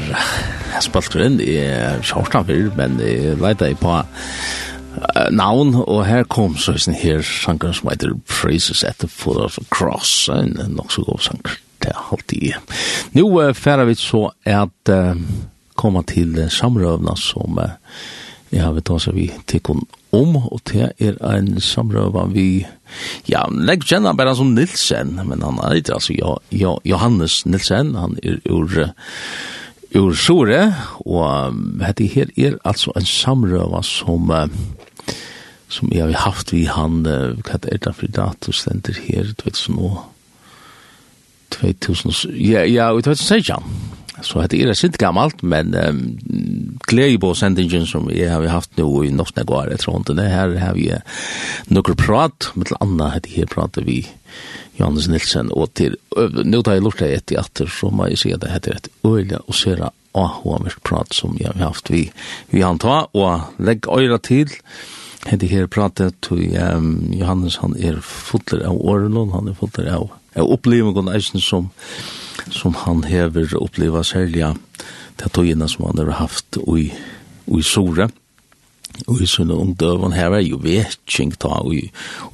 spalteren 0.78 1.40
i 1.42 1.56
Sjortanfyr, 2.06 2.68
men 2.78 3.00
jeg 3.02 3.34
leita 3.42 3.66
på 3.74 3.80
på 3.82 5.24
navn, 5.34 5.72
og 5.74 6.04
her 6.06 6.22
kom 6.30 6.54
så 6.54 6.76
sin 6.78 6.94
her 6.94 7.18
sanger 7.26 7.74
som 7.74 7.90
heter 7.90 8.14
Praises 8.30 8.84
at 8.86 9.00
the 9.02 9.08
Foot 9.10 9.40
of 9.42 9.58
the 9.58 9.66
Cross, 9.74 10.28
en 10.30 10.54
nok 10.70 10.92
så 10.94 11.02
god 11.02 11.18
sanger 11.26 11.56
til 11.82 11.98
halvtid. 11.98 12.52
Nå 13.18 13.26
uh, 13.26 13.50
færer 13.54 13.90
vi 13.90 13.98
så 13.98 14.28
at 14.46 14.92
uh, 14.92 15.18
komme 15.74 16.04
til 16.06 16.38
samrøvna 16.46 17.16
som 17.18 17.58
uh, 17.58 17.74
jeg 18.54 18.62
har 18.62 18.72
vi 18.72 18.86
også 18.86 19.12
vi 19.18 19.32
til 19.50 19.66
kun 19.66 19.82
om, 20.14 20.36
og 20.36 20.60
det 20.70 20.90
er 21.02 21.18
en 21.28 21.60
samrøve 21.60 22.24
vi, 22.32 22.46
ja, 23.28 23.44
jeg 23.68 23.82
kjenner 23.84 24.12
han 24.12 24.20
bare 24.20 24.36
som 24.38 24.54
Nilsen, 24.54 25.18
men 25.28 25.42
han 25.44 25.60
er 25.62 25.80
ikke, 25.80 25.98
altså, 25.98 26.14
jo, 26.16 26.36
jo, 26.52 26.78
Johannes 26.84 27.42
Nilsen, 27.46 27.94
han 27.98 28.16
er 28.22 28.38
ur, 28.50 28.74
ur 29.94 30.16
Sore, 30.18 30.62
og 31.04 31.60
dette 31.82 32.08
her 32.14 32.32
er 32.36 32.58
altså 32.64 32.94
en 32.96 33.08
samrøve 33.08 33.82
som, 33.86 34.32
som 35.68 35.92
jeg 35.92 36.06
har 36.06 36.26
haft 36.28 36.54
vi 36.54 36.64
han, 36.70 37.02
hva 37.04 37.60
er 37.60 37.78
det 37.78 37.94
for 37.94 38.10
dato 38.10 38.54
stender 38.54 38.98
her, 39.06 39.34
du 39.34 39.48
vet, 39.48 39.58
så 39.58 39.74
nå, 39.74 39.92
2000, 41.54 42.34
ja, 42.40 42.64
ja, 42.66 42.90
2016, 42.90 43.62
Så 44.24 44.42
det 44.48 44.60
er 44.62 44.76
sint 44.78 44.96
gammalt, 44.98 45.42
men 45.44 45.74
um, 45.76 46.02
glede 46.88 47.20
på 47.20 47.34
sendingen 47.36 47.86
som 47.86 48.08
jeg 48.12 48.30
har 48.32 48.44
haft 48.48 48.72
nå 48.80 48.88
i 49.04 49.12
Norskne 49.12 49.44
Gård, 49.48 49.70
jeg 49.72 49.82
tror 49.82 50.00
ikke 50.00 50.16
det. 50.18 50.28
Her 50.32 50.56
har 50.62 50.76
vi 50.78 50.90
noen 51.68 51.98
prat, 52.00 52.50
med 52.54 52.70
til 52.70 52.80
andre 52.80 53.12
heter 53.14 53.36
her 53.36 53.50
prater 53.52 53.84
vi 53.84 54.00
Johannes 54.78 55.06
Nilsen, 55.08 55.52
og 55.54 55.74
til, 55.78 55.98
nå 56.16 56.62
tar 56.64 56.78
jeg 56.78 56.86
lort 56.86 57.02
deg 57.02 57.14
etter 57.18 57.38
etter, 57.42 57.70
så 57.70 57.92
må 57.94 58.08
jeg 58.10 58.22
si 58.24 58.32
at 58.34 58.42
det 58.42 58.54
heter 58.54 58.78
et 58.78 58.90
øyla 59.06 59.44
og 59.44 59.54
sera 59.58 59.92
ahoavert 60.14 60.82
prat 60.86 61.14
som 61.14 61.36
jeg 61.38 61.50
har 61.50 61.68
haft 61.68 61.90
vi, 61.90 62.08
vi 62.50 62.62
han 62.62 62.80
ta, 62.82 63.04
og 63.14 63.62
legg 63.62 63.86
øyra 63.90 64.18
til, 64.22 64.50
heter 65.28 65.50
her 65.50 65.70
pratet, 65.70 66.16
til 66.26 66.56
um, 66.58 67.12
Johannes, 67.14 67.60
han 67.62 67.76
er 67.78 68.00
fotler 68.02 68.66
av 68.68 68.78
åren, 68.80 69.18
han 69.34 69.50
er 69.50 69.58
fotler 69.58 69.90
av, 69.94 70.10
av 70.34 70.54
opplevingen 70.56 71.12
som, 71.22 71.42
som 71.42 71.70
som 72.54 72.76
han 72.84 73.04
hever 73.08 73.56
oppleva 73.58 74.04
særlig 74.06 74.54
til 75.20 75.32
togene 75.34 75.68
som 75.70 75.88
han 75.88 76.04
har 76.04 76.18
haft 76.22 76.58
i, 76.64 76.90
i 77.46 77.62
Sore. 77.62 78.08
Og 79.10 79.18
i 79.24 79.26
sånne 79.26 79.56
ungdøven 79.58 80.12
her 80.14 80.36
er 80.36 80.44
jo 80.46 80.60
vetjeng 80.62 81.32
ta, 81.42 81.50
og 81.66 81.72
i, 81.74 81.88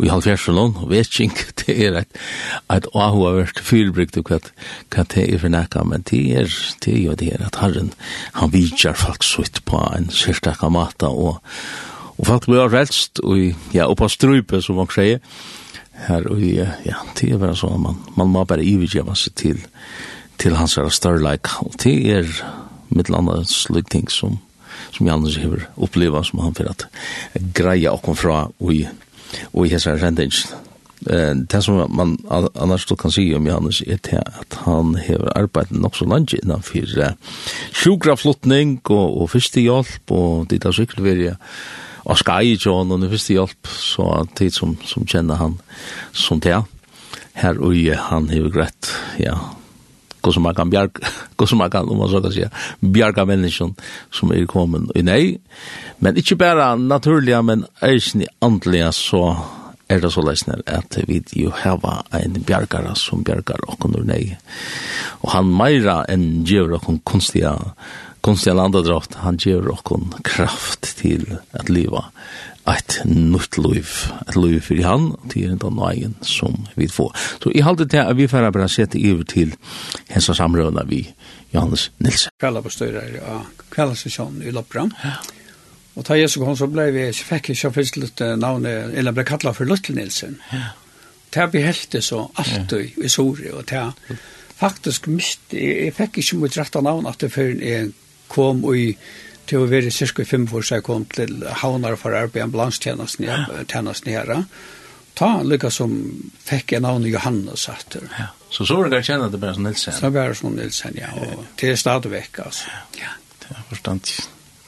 i 0.04 0.10
halvfjersen 0.12 0.58
og 0.60 0.82
vetjeng, 0.90 1.32
det 1.62 1.76
er 1.86 1.96
et, 2.02 2.18
et 2.74 2.88
ahu 2.92 3.22
har 3.24 3.38
vært 3.38 3.62
fylbrygt, 3.64 4.18
og 4.20 4.28
hva 4.28 4.40
det 5.08 5.24
er 5.24 5.40
for 5.40 5.52
nekka, 5.54 5.86
men 5.88 6.04
det 6.10 6.20
er, 6.42 6.52
det 6.84 6.92
er 6.92 7.00
jo 7.06 7.16
det 7.16 7.30
er 7.32 7.46
at 7.46 7.56
herren, 7.62 7.94
han 8.36 8.52
vidjar 8.52 8.98
folk 9.00 9.24
sutt 9.24 9.62
på 9.64 9.80
en 9.96 10.10
sørstaka 10.12 10.68
mata, 10.68 11.08
og, 11.08 11.40
og 12.18 12.28
folk 12.28 12.50
blir 12.50 12.68
frelst, 12.68 13.24
og 13.24 13.40
ja, 13.72 13.88
og 13.88 13.96
på 14.02 14.10
strupe, 14.12 14.60
som 14.60 14.76
man 14.82 14.92
sier, 14.92 15.24
her, 16.06 16.26
og 16.30 16.40
ja, 16.40 16.70
det 17.18 17.32
er 17.32 17.40
bare 17.40 17.58
sånn, 17.58 17.82
man, 17.82 18.00
man 18.16 18.32
må 18.32 18.44
bare 18.48 18.64
ivergjøre 18.66 19.16
seg 19.18 19.36
til, 19.38 19.60
til 20.40 20.56
hans 20.58 20.78
her 20.80 20.88
størleik, 20.92 21.50
og 21.64 21.76
det 21.82 21.96
er 22.14 22.30
mitt 22.94 23.10
landa 23.12 23.40
slik 23.46 23.90
ting 23.92 24.08
som, 24.10 24.38
som 24.94 25.06
Janus 25.06 25.38
har 25.40 25.68
oppleva 25.76 26.24
som 26.26 26.42
han 26.44 26.56
for 26.56 26.70
at 26.72 26.88
greia 27.56 27.94
okkom 27.94 28.18
fra 28.18 28.40
og 28.48 28.74
i, 28.74 28.82
og 29.52 29.66
i 29.66 29.72
hessar 29.74 30.00
rendingen. 30.02 30.66
Det 31.00 31.62
som 31.64 31.78
man 31.96 32.18
annars 32.28 32.86
då 32.86 32.96
kan 32.96 33.12
si 33.12 33.34
om 33.34 33.46
Janus 33.46 33.80
er 33.86 33.96
til 33.96 34.20
at 34.20 34.58
han 34.66 34.94
har 34.94 35.32
arbeidet 35.36 35.80
nok 35.80 35.96
så 35.96 36.04
langt 36.04 36.34
innanfyr 36.36 37.14
sjukraflottning 37.72 38.80
og, 38.84 39.22
og 39.22 39.30
fyrstehjelp 39.32 40.12
og 40.12 40.50
dit 40.50 40.66
av 40.66 40.76
sykkelverja 40.76 41.38
og 42.04 42.18
skai 42.20 42.56
John 42.56 42.92
og 42.94 43.06
fyrst 43.12 43.32
hjelp 43.34 43.70
så 43.70 44.10
tid 44.38 44.54
som 44.56 44.76
som 44.86 45.06
kjenner 45.06 45.40
han 45.40 45.56
som 46.12 46.40
det 46.40 46.58
her 47.40 47.60
og 47.60 47.76
han 48.10 48.28
har 48.30 48.52
greit 48.52 48.92
ja. 49.18 49.38
Går 50.20 50.34
som 50.36 50.44
man 50.44 50.54
kan 50.54 50.70
bjerg 50.70 51.00
går 51.36 51.46
som 51.46 51.58
man 51.58 51.70
kan 51.70 51.88
om 51.88 51.98
man 51.98 52.10
så 52.10 52.20
kan 52.20 52.32
si 52.32 52.44
bjerga 52.80 53.24
mennesken 53.24 53.72
som 54.12 54.32
er 54.32 54.44
kommet. 54.46 54.90
I 54.94 55.02
nei 55.02 55.38
men 55.98 56.16
ikke 56.16 56.36
bare 56.36 56.76
naturliga 56.76 57.42
men 57.42 57.64
eisen 57.82 58.22
i 58.22 58.28
andliga 58.40 58.92
så 58.92 59.24
er 59.90 59.98
det 60.00 60.12
så 60.14 60.22
lesner 60.22 60.60
at 60.70 60.98
vi 61.08 61.18
jo 61.34 61.50
heva 61.64 62.02
en 62.14 62.36
bjergare 62.46 62.94
som 62.96 63.24
bjergar 63.26 63.64
okkur 63.72 64.04
nei. 64.06 64.36
Og 65.24 65.32
han 65.34 65.50
meira 65.50 66.04
enn 66.08 66.44
gjør 66.46 66.76
okkur 66.78 67.00
kunstige 67.04 67.56
konstiga 68.20 68.54
landadraft, 68.54 69.14
han 69.14 69.36
ger 69.36 69.68
okkon 69.72 70.12
kraft 70.24 70.96
til 71.00 71.38
at 71.52 71.68
liva 71.68 72.10
ett 72.68 73.00
nytt 73.04 73.58
liv, 73.58 73.88
ett 74.28 74.36
liv 74.36 74.60
för 74.60 74.82
han, 74.84 75.16
till 75.28 75.58
den 75.58 75.76
vägen 75.76 76.14
som 76.20 76.66
vi 76.74 76.88
får. 76.88 77.16
Så 77.42 77.50
i 77.52 77.60
halde 77.60 77.88
till 77.88 78.00
att 78.00 78.16
vi 78.16 78.28
får 78.28 78.50
bara 78.50 78.68
sätta 78.68 78.98
över 78.98 79.24
till 79.24 79.54
hensa 80.08 80.34
samröna 80.34 80.84
vi 80.84 81.14
Johannes 81.50 81.90
Nilsen. 81.98 82.30
Kvälla 82.40 82.62
på 82.62 82.70
styrare 82.70 83.20
av 83.26 83.46
kvällsession 83.68 84.42
i 84.42 84.52
Loppram. 84.52 84.94
Ja. 85.02 85.10
Och 85.94 86.04
ta 86.04 86.16
Jesu 86.16 86.40
kom 86.40 86.56
så 86.56 86.66
blev 86.66 86.94
vi, 86.94 87.12
så 87.12 87.24
fick 87.24 87.48
jag 87.48 87.56
så 87.56 87.72
först 87.72 87.96
lite 87.96 88.36
namn, 88.36 88.66
eller 88.66 89.12
blev 89.12 89.24
kallad 89.24 89.56
för 89.56 89.64
Luttel 89.64 89.96
Nilsen. 89.96 90.36
Ja. 90.52 90.58
Det 91.30 91.40
här 91.40 91.46
behälte 91.46 92.02
så 92.02 92.30
alltid 92.34 92.98
i 92.98 93.08
Sori, 93.08 93.50
och 93.50 93.64
det 93.64 93.74
här 93.74 93.92
faktisk 94.60 95.06
mist, 95.06 95.40
jeg 95.56 95.94
fikk 95.96 96.18
ikke 96.20 96.36
mot 96.36 96.56
rett 96.58 96.76
av 96.76 96.84
navn 96.84 97.06
at 97.08 97.22
det 97.22 97.30
før 97.32 97.54
jeg 97.64 97.92
kom 98.30 98.62
i 98.74 98.94
til 99.50 99.64
å 99.64 99.70
være 99.70 99.90
cirka 99.90 100.24
fem 100.28 100.46
år 100.46 100.66
så 100.66 100.78
jeg 100.78 100.86
kom 100.86 101.06
til 101.10 101.40
havnar 101.62 101.96
for 101.98 102.14
arbeid 102.14 102.44
ambulanstjenesten 102.44 103.26
ja. 103.26 103.40
tjenesten 103.66 104.12
her. 104.14 104.44
Ta 105.18 105.30
lykka 105.42 105.72
som 105.74 105.96
fikk 106.46 106.76
en 106.78 106.86
navn 106.86 107.08
Johannes 107.10 107.66
etter. 107.72 108.06
Ja. 108.18 108.28
Så 108.50 108.66
så 108.66 108.78
var 108.78 108.92
det 108.92 109.02
kjenne 109.06 109.30
det 109.30 109.40
bare 109.42 109.54
som 109.54 109.66
Nilsen? 109.66 109.96
Så 109.96 110.10
var 110.14 110.30
det 110.30 110.38
som 110.38 110.54
Nilsen, 110.54 110.94
ja. 110.98 111.10
Og 111.14 111.44
til 111.58 111.76
stadigvæk, 111.78 112.38
altså. 112.44 112.70
Ja, 112.98 113.10
det 113.42 113.56
er 113.56 113.66
forstand. 113.68 114.12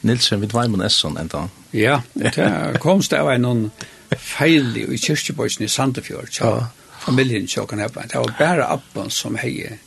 Nilsen, 0.03 0.41
vi 0.41 0.51
var 0.51 0.67
med 0.67 0.85
Esson 0.85 1.17
enda. 1.17 1.47
Ja, 1.73 2.01
det 2.13 2.35
kom 2.83 3.01
det 3.01 3.19
av 3.19 3.31
en 3.31 3.71
feil 4.19 4.75
i 4.77 4.99
kyrkjebøysen 4.99 5.65
i 5.65 5.71
Sandefjord, 5.71 6.29
ja. 6.39 6.67
familien 7.07 7.47
tjokken 7.47 7.79
her. 7.79 7.87
Det 7.87 8.19
var 8.19 8.35
bare 8.39 8.67
appen 8.75 9.09
som 9.09 9.39
heier 9.39 9.79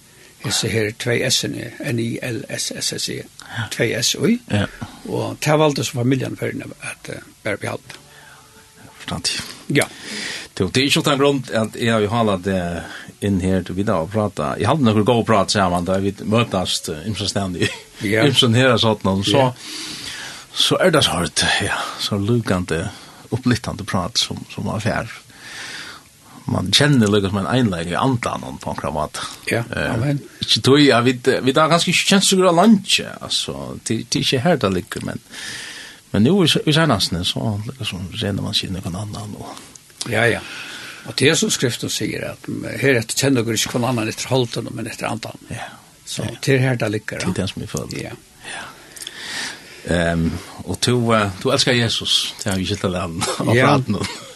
hese 0.46 0.68
her 0.70 0.90
tvei 0.98 1.20
S-ene, 1.28 1.70
N-I-L-S-S-S-E, 1.80 3.22
tvei 3.74 3.92
SOI, 4.02 4.38
ja. 4.50 4.66
og 5.08 5.38
det 5.42 5.58
valgte 5.60 5.84
som 5.86 6.02
familien 6.02 6.36
for 6.38 6.52
henne 6.52 6.68
at 6.82 7.12
uh, 7.12 7.22
bare 7.44 7.60
behalte. 7.62 8.02
Fortant. 9.02 9.32
Ja. 9.68 9.86
Det 10.56 10.70
er 10.80 10.86
ikke 10.88 11.12
en 11.12 11.20
grunn 11.20 11.42
at 11.52 11.74
jeg 11.76 11.92
har 11.92 12.00
jo 12.00 12.12
halet 12.14 12.46
det 12.46 12.60
inn 13.26 13.42
her 13.42 13.64
til 13.64 13.76
videre 13.76 14.06
og 14.06 14.12
prate. 14.12 14.54
Jeg 14.60 14.70
hadde 14.70 14.86
noen 14.86 15.04
gode 15.04 15.26
prat 15.28 15.52
sammen 15.52 15.84
da 15.88 15.98
vi 16.00 16.14
møtes 16.24 16.82
imsenstendig. 17.04 17.70
Ja. 18.04 18.26
Imsen 18.28 18.52
her 18.52 18.74
er 18.74 18.76
sånn, 18.76 19.22
så, 19.24 19.46
så 20.52 20.76
er 20.84 20.90
det 20.92 21.00
så 21.06 21.14
hardt, 21.14 21.40
ja, 21.64 21.78
så 21.96 22.18
lukende, 22.20 22.90
opplittende 23.32 23.86
prat 23.88 24.20
som, 24.20 24.42
som 24.52 24.68
var 24.68 24.82
fjerde 24.84 25.25
man 26.46 26.70
kjenner 26.74 27.10
liksom 27.10 27.40
en 27.40 27.48
einleik 27.50 27.90
i 27.90 27.96
andan 27.98 28.44
om 28.46 28.58
på 28.62 28.74
en 28.74 28.94
måte. 28.94 29.24
Ja, 29.50 29.64
amen. 29.90 30.20
Ikke 30.40 30.62
tog, 30.62 30.80
ja, 30.80 31.00
vi, 31.02 31.16
vi 31.18 31.54
har 31.56 31.70
ganske 31.72 31.90
ikke 31.90 32.12
kjent 32.12 32.26
så 32.26 32.38
grad 32.40 32.54
landje, 32.54 33.10
altså, 33.20 33.56
det 33.88 33.98
er 34.04 34.20
ikke 34.20 34.42
her 34.44 34.60
det 34.62 34.72
ligger, 34.74 35.06
men, 35.08 35.22
men 36.12 36.26
nu 36.26 36.36
i 36.44 36.72
senastene, 36.72 37.24
så 37.26 37.56
liksom, 37.78 38.08
renner 38.22 38.46
man 38.46 38.54
sig 38.54 38.70
noen 38.74 38.94
annan. 39.02 39.34
Og... 39.40 39.56
Ja, 40.10 40.26
ja. 40.30 40.44
Og 41.06 41.14
det 41.18 41.30
er 41.30 41.36
som 41.38 41.50
skriften 41.54 41.90
sier, 41.92 42.32
at 42.32 42.48
her 42.80 43.00
etter 43.00 43.18
kjenner 43.18 43.46
dere 43.46 43.58
ikke 43.58 43.76
hver 43.76 43.90
annan 43.90 44.10
etter 44.10 44.30
holden, 44.30 44.70
men 44.74 44.90
etter 44.90 45.10
andan. 45.10 45.50
Ja. 45.50 45.70
Så 46.06 46.22
ja. 46.22 46.38
det 46.46 46.54
er 46.54 46.62
her 46.62 46.78
det 46.78 46.90
ligger. 46.94 47.22
Det 47.22 47.32
er 47.32 47.40
det 47.42 47.50
som 47.50 47.62
vi 47.62 47.70
føler. 47.70 47.98
Ja. 48.06 48.14
Ja. 48.46 48.64
Ehm 49.94 50.30
och 50.66 50.78
du 50.80 51.30
du 51.42 51.52
älskar 51.52 51.72
Jesus. 51.72 52.34
Det 52.42 52.50
har 52.50 52.56
vi 52.58 52.66
sett 52.66 52.84
alla. 52.84 53.10
Ja. 53.54 53.80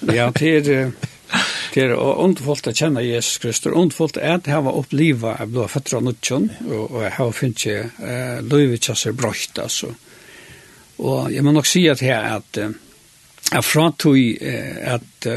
Ja, 0.00 0.32
det 0.34 0.68
är 0.68 0.92
Det 1.74 1.84
er 1.84 1.92
ondfullt 1.94 2.66
å 2.66 2.74
kjenne 2.74 3.02
Jesus 3.04 3.38
Kristus, 3.42 3.74
ondfullt 3.78 4.18
er 4.18 4.40
at 4.40 4.48
jeg 4.50 4.56
har 4.56 4.74
opplivet, 4.74 5.36
jeg 5.38 5.52
ble 5.52 5.66
født 5.70 5.92
av 5.94 6.02
nødtjen, 6.02 6.48
og 6.66 6.96
jeg 7.04 7.12
har 7.14 7.34
finnet 7.36 7.60
ikke 7.60 8.08
eh, 8.10 8.40
løyvitjasser 8.42 9.14
brøkt, 9.14 9.60
altså. 9.62 9.92
Og 11.00 11.30
jeg 11.32 11.44
må 11.46 11.54
nok 11.54 11.68
si 11.70 11.84
at 11.88 12.02
her 12.04 12.26
at 12.40 12.58
jeg 12.60 13.64
fratog 13.64 14.18
at 14.96 15.28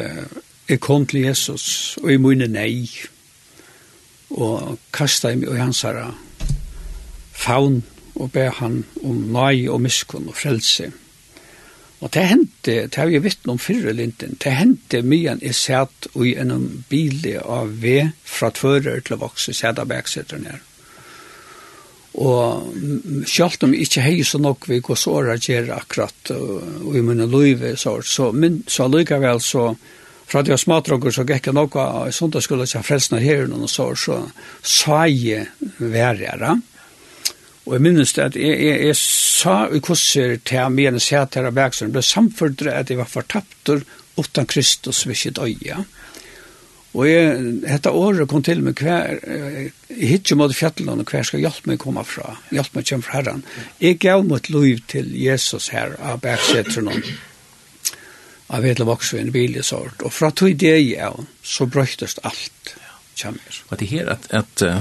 jeg 0.70 0.82
kom 0.84 1.06
til 1.08 1.24
Jesus, 1.28 1.96
og 2.02 2.10
jeg 2.12 2.22
munne 2.22 2.50
nei, 2.52 2.90
og 4.34 4.82
kastet 4.92 5.38
meg 5.40 5.54
i 5.54 5.62
hans 5.62 5.86
herre 5.86 6.10
faun, 7.32 7.84
og 8.18 8.34
ber 8.34 8.52
han 8.60 8.82
om 9.06 9.24
nei 9.34 9.70
og 9.70 9.82
miskunn 9.86 10.28
og 10.34 10.38
frelse. 10.42 10.90
Mm 10.90 11.03
Og 12.04 12.12
det 12.12 12.26
hendte, 12.28 12.74
det 12.92 13.00
har 13.00 13.08
vi 13.08 13.22
vitt 13.24 13.46
noen 13.48 13.62
fyrre 13.64 13.94
linten, 13.96 14.36
det 14.44 14.52
hendte 14.52 15.00
mye 15.08 15.32
enn 15.32 15.44
jeg 15.46 15.56
satt 15.56 16.10
i 16.20 16.34
en 16.36 16.84
bil 16.92 17.24
av 17.40 17.72
V 17.80 18.10
fra 18.28 18.52
tvører 18.52 19.00
til 19.06 19.16
å 19.16 19.24
vokse, 19.24 19.56
satt 19.56 19.80
av 19.80 19.88
baksetter 19.92 20.42
ned. 20.44 20.60
Og 22.14 23.26
selv 23.26 23.64
om 23.66 23.72
jeg 23.74 23.88
ikke 23.88 24.04
heier 24.06 24.28
så 24.28 24.38
nok 24.38 24.68
vi 24.70 24.82
går 24.86 25.00
så 25.00 25.16
såra 25.16 25.38
gjør 25.40 25.72
akkurat, 25.80 26.34
og 26.36 26.98
i 26.98 27.02
munnen 27.02 27.32
løyve 27.32 27.74
så, 27.80 27.96
så, 28.06 28.30
men, 28.36 28.62
så 28.68 28.90
likevel 28.92 29.42
så, 29.42 29.72
fra 30.28 30.44
det 30.44 30.54
var 30.54 30.62
smadrokker 30.62 31.16
så 31.16 31.26
gikk 31.26 31.50
jeg 31.50 31.58
noe, 31.58 31.88
sånn 32.14 32.34
at 32.34 32.38
jeg 32.38 32.48
skulle 32.50 32.68
ikke 32.68 32.84
ha 32.84 32.90
frelsene 32.90 33.24
her 33.24 33.48
og 33.48 33.66
så, 33.72 33.90
så 33.96 34.20
sa 34.60 35.06
jeg 35.08 35.48
verre, 35.80 36.60
Og 37.64 37.78
jeg 37.78 37.84
minnes 37.86 38.14
det 38.16 38.24
at 38.24 38.36
jeg, 38.36 38.60
jeg, 38.60 38.80
jeg 38.90 39.00
sa 39.00 39.58
i 39.72 39.80
kurser 39.84 40.36
til 40.44 40.60
ham 40.60 40.80
igjen 40.80 41.00
og 41.00 41.04
sier 41.04 41.28
til 41.32 41.48
ham 41.48 41.56
verksøren, 41.56 41.94
ble 41.96 42.04
samfordret 42.04 42.76
at 42.76 42.92
jeg 42.92 43.00
var 43.00 43.12
fortapt 43.12 43.72
utan 44.20 44.50
Kristus 44.50 45.06
ved 45.08 45.20
sitt 45.20 45.40
øye. 45.40 45.86
Og 46.94 47.08
jeg, 47.10 47.38
dette 47.64 47.90
året 47.90 48.28
kom 48.30 48.44
til 48.46 48.62
meg 48.62 48.78
hver, 48.84 49.16
jeg 49.26 49.72
hittet 50.12 50.38
mot 50.38 50.52
fjallene 50.54 51.02
og 51.02 51.10
hver 51.10 51.26
skal 51.26 51.42
hjelpe 51.42 51.72
meg 51.72 51.80
komme 51.82 52.04
fra, 52.06 52.36
hjelpe 52.54 52.78
meg 52.78 52.90
komme 52.90 53.08
fra 53.08 53.18
herren. 53.18 53.42
Jeg 53.82 53.98
gav 54.04 54.22
mot 54.28 54.50
liv 54.54 54.84
til 54.92 55.10
Jesus 55.18 55.72
her 55.74 55.96
av 55.98 56.22
bergsetteren, 56.22 57.02
av 58.54 58.68
hele 58.68 58.86
voksvinn 58.86 59.34
bilisort. 59.34 60.06
Og 60.06 60.14
fra 60.14 60.30
tog 60.30 60.54
det 60.62 60.76
jeg, 60.84 61.26
så 61.42 61.66
brøktes 61.66 62.20
alt 62.22 62.76
kommer. 63.22 63.60
Og 63.70 63.80
det 63.80 63.88
her 63.88 64.10
at, 64.10 64.28
at 64.30 64.62
uh, 64.62 64.78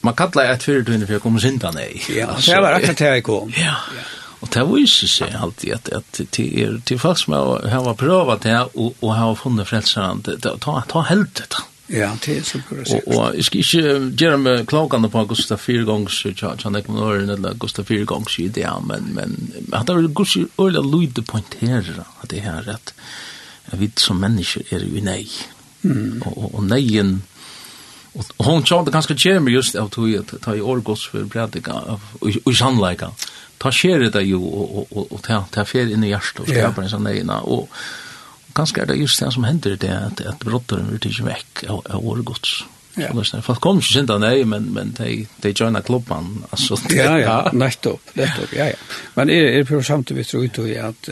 man 0.00 0.14
kallar 0.14 0.52
ett 0.52 0.62
förutvinne 0.62 1.06
for 1.06 1.16
å 1.16 1.24
komme 1.24 1.40
synda 1.40 1.70
nei. 1.74 2.02
Ja, 2.08 2.26
alltså, 2.34 2.52
det 2.52 2.60
var 2.60 2.78
akkurat 2.78 2.98
det 2.98 3.10
jeg 3.16 3.24
kom. 3.24 3.52
Ja. 3.56 3.78
og 4.44 4.50
det 4.52 4.64
viser 4.68 5.08
seg 5.08 5.36
alltid 5.40 5.72
at, 5.72 5.88
at 5.88 6.20
till 6.30 6.58
er 6.60 6.80
til 6.84 6.98
folk 7.00 7.18
som 7.18 7.32
har 7.32 7.68
ha 7.72 7.94
provat 7.94 8.42
det 8.42 8.58
og 8.74 8.94
och 9.00 9.14
ha 9.14 9.34
funnit 9.34 9.68
frälsaren 9.68 10.22
ta 10.60 10.82
ta 10.88 11.00
helt 11.00 11.34
det. 11.34 11.48
da. 11.50 11.64
Ja, 11.86 12.16
det 12.24 12.38
er 12.38 12.42
så 12.42 12.58
bra 12.68 12.80
Og, 12.80 13.02
og 13.06 13.34
jeg 13.36 13.44
skal 13.44 13.60
ikke 13.60 14.16
gjøre 14.16 14.38
meg 14.38 14.66
klagande 14.66 15.10
på 15.12 15.24
Gustav 15.28 15.58
Fyrgångs 15.58 16.22
Ekman 16.26 17.02
Øren, 17.02 17.30
eller 17.30 17.54
Gustav 17.54 17.84
Fyrgångs 17.84 18.38
idé, 18.38 18.64
men, 18.86 19.14
men 19.14 19.52
at 19.72 19.86
det 19.86 19.96
er 19.96 20.08
Gustav 20.08 20.48
Øren 20.60 20.90
Luide 20.90 21.22
poängterar 21.22 22.06
at 22.22 22.30
det 22.30 22.40
her, 22.40 22.64
at 22.68 22.94
vi 23.72 23.90
som 23.96 24.16
mennesker 24.16 24.62
er 24.70 24.80
jo 24.84 24.96
i 24.96 25.00
nei. 25.00 25.28
Mm. 25.82 26.22
Og, 26.24 26.54
og, 26.54 26.64
nejen 26.64 27.22
Och 28.14 28.44
hon 28.44 28.64
tjade 28.64 28.90
ganska 28.90 29.16
kemi 29.16 29.50
just 29.50 29.74
av 29.74 29.88
tog 29.88 30.14
at 30.16 30.40
ta 30.42 30.54
i 30.54 30.60
orgos 30.60 31.06
för 31.06 31.24
predika 31.24 31.72
och 32.20 32.56
sannleika. 32.56 33.10
Ta 33.58 33.72
sker 33.72 34.10
det 34.10 34.22
ju 34.22 34.36
og 34.36 34.86
och 34.92 35.12
och 35.12 35.22
ta 35.22 35.44
ta 35.50 35.64
fer 35.64 35.92
in 35.92 36.04
i 36.04 36.10
hjärtat 36.10 36.40
og 36.40 36.48
skapa 36.48 36.82
en 36.82 36.88
sån 36.88 37.04
där 37.04 37.48
och 37.48 37.68
ganska 38.54 38.82
är 38.82 38.86
det 38.86 38.94
just 38.94 39.20
det 39.20 39.32
som 39.32 39.44
händer 39.44 39.76
det 39.76 40.06
at 40.06 40.20
att 40.20 40.38
brottaren 40.38 40.86
blir 40.86 41.06
inte 41.06 41.22
väck 41.22 41.64
av 41.68 42.06
orgos. 42.06 42.64
Ja. 42.96 43.24
Så 43.24 43.42
fast 43.42 43.60
kom 43.60 43.76
inte 43.76 43.86
synda 43.86 44.18
nej 44.18 44.44
men 44.44 44.62
men 44.62 44.94
de 44.98 45.26
de 45.36 45.52
joina 45.52 45.80
klubban 45.80 46.44
alltså 46.50 46.76
ja 46.88 47.18
ja 47.18 47.50
nettopp 47.52 48.00
nettopp 48.14 48.52
ja 48.52 48.64
ja. 48.64 48.76
Men 49.14 49.30
är 49.30 49.42
är 49.42 49.64
på 49.64 50.14
vi 50.14 50.24
tror 50.24 50.68
jag 50.68 50.86
att 50.86 51.08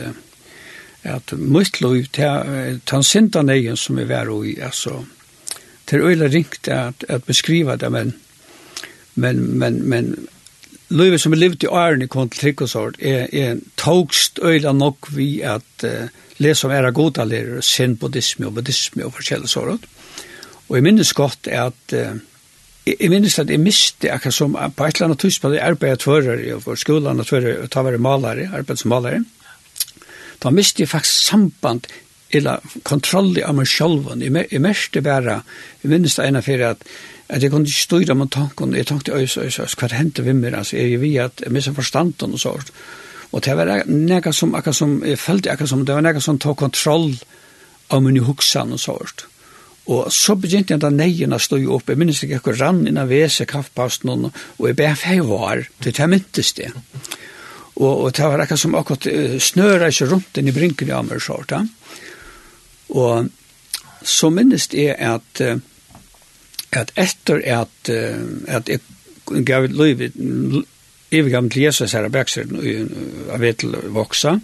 att 1.03 1.31
mycket 1.31 1.81
lov 1.81 2.03
till 2.03 2.79
han 2.89 3.03
synda 3.03 3.75
som 3.75 3.97
är 3.97 4.05
värre 4.05 4.47
i 4.47 4.61
alltså 4.61 5.05
det 5.89 5.97
er 5.99 6.05
øyla 6.07 6.27
ringt 6.31 6.67
at, 6.67 7.05
at 7.09 7.23
beskriva 7.23 7.75
det, 7.75 7.91
men, 7.91 8.13
men, 9.15 9.59
men, 9.59 9.81
men 9.89 10.13
Løyve 10.93 11.17
som 11.17 11.33
er 11.33 11.39
livet 11.41 11.63
i 11.63 11.69
åren 11.71 12.03
i 12.05 12.07
Kont 12.11 12.35
Tryggosord 12.37 12.99
er, 13.01 13.25
er 13.33 13.61
togst 13.79 14.39
øyla 14.43 14.73
nok 14.77 15.09
vi 15.15 15.41
at 15.41 15.85
uh, 15.87 16.11
lese 16.43 16.67
om 16.67 16.73
æra 16.75 16.91
goda 16.93 17.23
lærer, 17.25 17.61
sin 17.61 17.95
buddhisme 17.97 18.45
og 18.45 18.59
buddhisme 18.59 19.05
og 19.05 19.15
forskjellig 19.15 19.49
sånt. 19.49 19.87
Og 20.69 20.75
jeg 20.77 20.85
minnes 20.85 21.13
godt 21.17 21.49
at 21.49 21.95
uh, 21.97 22.19
jeg 22.85 23.09
minnes 23.09 23.39
at 23.39 23.49
jeg 23.49 23.63
miste 23.63 24.11
akkurat 24.11 24.35
som 24.35 24.53
på 24.53 24.85
et 24.85 24.97
eller 24.97 25.09
annet 25.09 25.23
tusen 25.23 25.41
på 25.41 25.53
det 25.53 25.63
arbeidet 25.63 26.03
tvører 26.03 26.59
for 26.59 26.75
skolen 26.75 27.23
og 27.23 27.29
tvører 27.29 27.63
å 27.63 27.71
ta 27.71 27.81
være 27.85 28.01
malere, 28.03 28.49
arbeid 28.53 28.83
som 28.83 28.91
malere. 28.93 29.23
Da 30.43 30.51
miste 30.51 30.83
jeg 30.83 30.91
faktisk 30.91 31.29
samband 31.29 31.87
eller 32.35 32.63
kontroll 32.83 33.35
av 33.45 33.55
meg 33.57 33.69
selv. 33.69 34.11
Jeg 34.21 34.61
mest 34.61 34.93
det 34.93 35.03
bare, 35.05 35.41
jeg 35.83 35.91
minnes 35.91 36.15
det 36.17 36.27
ene 36.27 36.41
for 36.45 36.65
at, 36.67 36.85
at 37.29 37.43
jeg 37.43 37.53
kunne 37.53 37.69
ikke 37.69 37.87
styre 37.87 38.15
med 38.17 38.31
tanken, 38.33 38.75
jeg 38.77 38.89
tenkte 38.89 39.15
øys, 39.15 39.37
øys, 39.37 39.59
øys, 39.59 39.77
hva 39.79 39.91
hendte 39.93 40.25
vi 40.25 40.33
med, 40.33 40.53
altså, 40.53 40.77
er 40.77 40.93
jeg 40.93 41.01
vi 41.01 41.15
at 41.17 41.43
jeg 41.43 41.53
misser 41.53 41.73
forstanden 41.73 42.33
og 42.33 42.39
sånt. 42.39 42.73
Og 43.33 43.41
det 43.41 43.57
var 43.57 43.71
noe 43.89 44.33
som, 44.33 44.53
akkurat 44.53 44.77
som, 44.77 44.97
jeg 45.05 45.19
følte 45.19 45.51
akkurat 45.51 45.69
som, 45.69 45.85
det 45.85 45.95
var 45.95 46.05
noe 46.05 46.21
som 46.21 46.39
tog 46.39 46.57
kontroll 46.59 47.15
av 47.89 48.03
min 48.05 48.21
huksan 48.23 48.75
og 48.75 48.81
sånt. 48.81 49.25
Og 49.91 50.07
så 50.15 50.37
begynte 50.39 50.75
jeg 50.75 50.79
da 50.79 50.91
neien 50.93 51.35
å 51.35 51.41
stå 51.41 51.57
opp, 51.75 51.89
jeg 51.89 51.99
minnes 51.99 52.21
ikke 52.23 52.39
akkurat 52.39 52.61
rann 52.61 52.85
innan 52.87 53.09
vese 53.09 53.47
kaffepasten, 53.49 54.13
og, 54.13 54.43
og 54.59 54.69
jeg 54.69 54.77
ber 54.79 54.95
fei 54.99 55.17
var, 55.25 55.65
det 55.83 55.97
er 55.97 56.11
myntes 56.11 56.53
det. 56.59 56.69
Og, 57.73 57.89
og 57.89 58.13
det 58.13 58.29
var 58.29 58.45
akkurat 58.45 58.61
som 58.61 58.77
akkurat 58.77 59.07
snøra 59.41 59.89
ikke 59.91 60.11
rundt 60.13 60.39
inn 60.39 60.51
i 60.51 60.55
brinken 60.55 60.93
i 60.93 61.19
sånt, 61.19 61.51
ja. 61.51 61.63
Og 62.93 63.29
så 64.03 64.29
minnes 64.29 64.67
jeg 64.73 64.95
at, 64.99 65.41
at 66.71 66.93
etter 66.99 67.41
at, 67.45 67.89
at 68.47 68.69
jeg 68.69 69.45
gav 69.45 69.67
liv, 69.71 70.01
jeg 71.11 71.31
gav 71.31 71.49
til 71.49 71.61
Jesus 71.61 71.93
her 71.93 72.07
av 72.07 72.13
Bergsiden, 72.13 72.59
av 73.31 73.41
Vetel 73.41 73.77
voksa, 73.95 74.37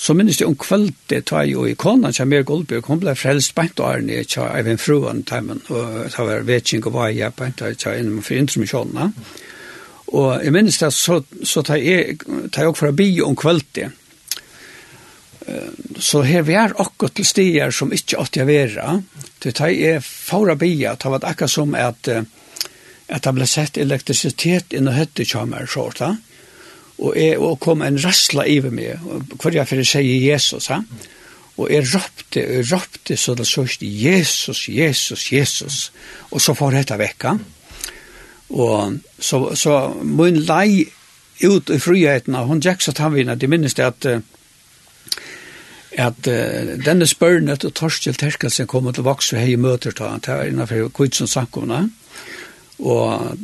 så 0.00 0.14
minnes 0.16 0.38
jeg 0.40 0.48
om 0.48 0.56
kveldet 0.56 1.26
tar 1.28 1.44
jeg 1.44 1.58
og 1.60 1.68
ikonen 1.68 2.14
som 2.16 2.32
er 2.32 2.46
Goldberg, 2.48 2.86
hun 2.88 3.02
ble 3.02 3.12
frelst 3.18 3.52
beint 3.54 3.80
og 3.82 3.98
ærne 3.98 4.16
jeg 4.16 4.30
Eivind 4.46 4.78
en 4.78 4.80
fruan 4.80 5.22
timen, 5.28 5.60
og 5.68 6.06
det 6.06 6.24
var 6.30 6.46
vetsing 6.48 6.86
og 6.88 6.94
vei 6.94 7.10
jeg 7.18 7.36
beint 7.36 7.60
og 7.60 7.74
jeg 7.74 8.00
innom 8.00 8.22
for 8.24 8.40
intromisjonene. 8.40 9.10
Og 10.16 10.44
jeg 10.44 10.54
minnes 10.56 10.78
det 10.80 10.92
så, 10.96 11.20
så 11.44 11.62
tar 11.62 11.82
jeg, 11.84 12.16
tar 12.48 12.64
jeg 12.64 12.72
også 12.72 12.86
fra 12.86 12.94
by 12.96 13.10
om 13.26 13.36
kveldet, 13.36 13.92
så 15.98 16.22
her 16.26 16.44
vi 16.46 16.54
er 16.58 16.74
akkurat 16.78 17.14
til 17.16 17.26
stier 17.26 17.72
som 17.74 17.92
ikke 17.92 18.18
åtte 18.20 18.40
jeg 18.40 18.48
være. 18.48 19.00
Det 19.42 19.54
tar 19.58 19.72
jeg 19.72 20.02
fara 20.04 20.54
bia, 20.58 20.94
det 20.94 21.12
var 21.12 21.26
akkurat 21.26 21.52
som 21.52 21.74
at 21.74 22.08
at 23.10 23.26
det 23.26 23.32
ble 23.34 23.46
sett 23.48 23.78
elektrisitet 23.80 24.74
inn 24.76 24.88
og 24.90 24.94
høtte 24.94 25.26
kjammer, 25.26 25.66
sånn, 25.70 26.20
og, 27.00 27.14
jeg, 27.16 27.38
og 27.40 27.58
kom 27.62 27.82
en 27.82 27.98
rassla 28.00 28.44
i 28.46 28.58
meg, 28.62 29.00
hver 29.40 29.56
jeg 29.56 29.68
fyrir 29.70 29.88
sier 29.88 30.26
Jesus, 30.30 30.68
ha? 30.70 30.82
og 31.56 31.68
jeg 31.72 31.88
ropte, 31.90 32.44
og 32.44 32.70
ropte, 32.70 33.16
så 33.18 33.34
det 33.36 33.48
sørste, 33.48 33.88
Jesus, 33.88 34.66
Jesus, 34.68 35.26
Jesus, 35.32 35.80
og 36.30 36.44
så 36.44 36.54
får 36.56 36.78
dette 36.78 37.00
vekka, 37.00 37.34
og 38.50 39.00
så, 39.18 39.42
så 39.56 39.76
min 40.02 40.42
lei 40.46 40.86
ut 41.40 41.70
i 41.72 41.78
friheten, 41.80 42.36
hun 42.46 42.62
gikk 42.62 42.84
så 42.84 42.94
tar 42.96 43.14
vi, 43.14 43.24
det 43.24 43.48
minnes 43.48 43.76
det 43.78 43.86
at, 43.86 44.06
uh, 44.06 44.39
at 45.98 46.26
uh, 46.30 46.74
denne 46.84 47.06
spørnet 47.08 47.64
og 47.66 47.74
Torskjell 47.74 48.18
Terkelsen 48.18 48.68
kommer 48.70 48.94
til 48.94 49.06
vokse 49.06 49.38
hei 49.38 49.56
møter 49.58 49.94
ta 49.96 50.12
han 50.12 50.22
til 50.24 50.52
innenfor 50.52 50.90
Kuitsund 50.94 51.30
Sankovna. 51.30 51.86
Og 52.80 53.36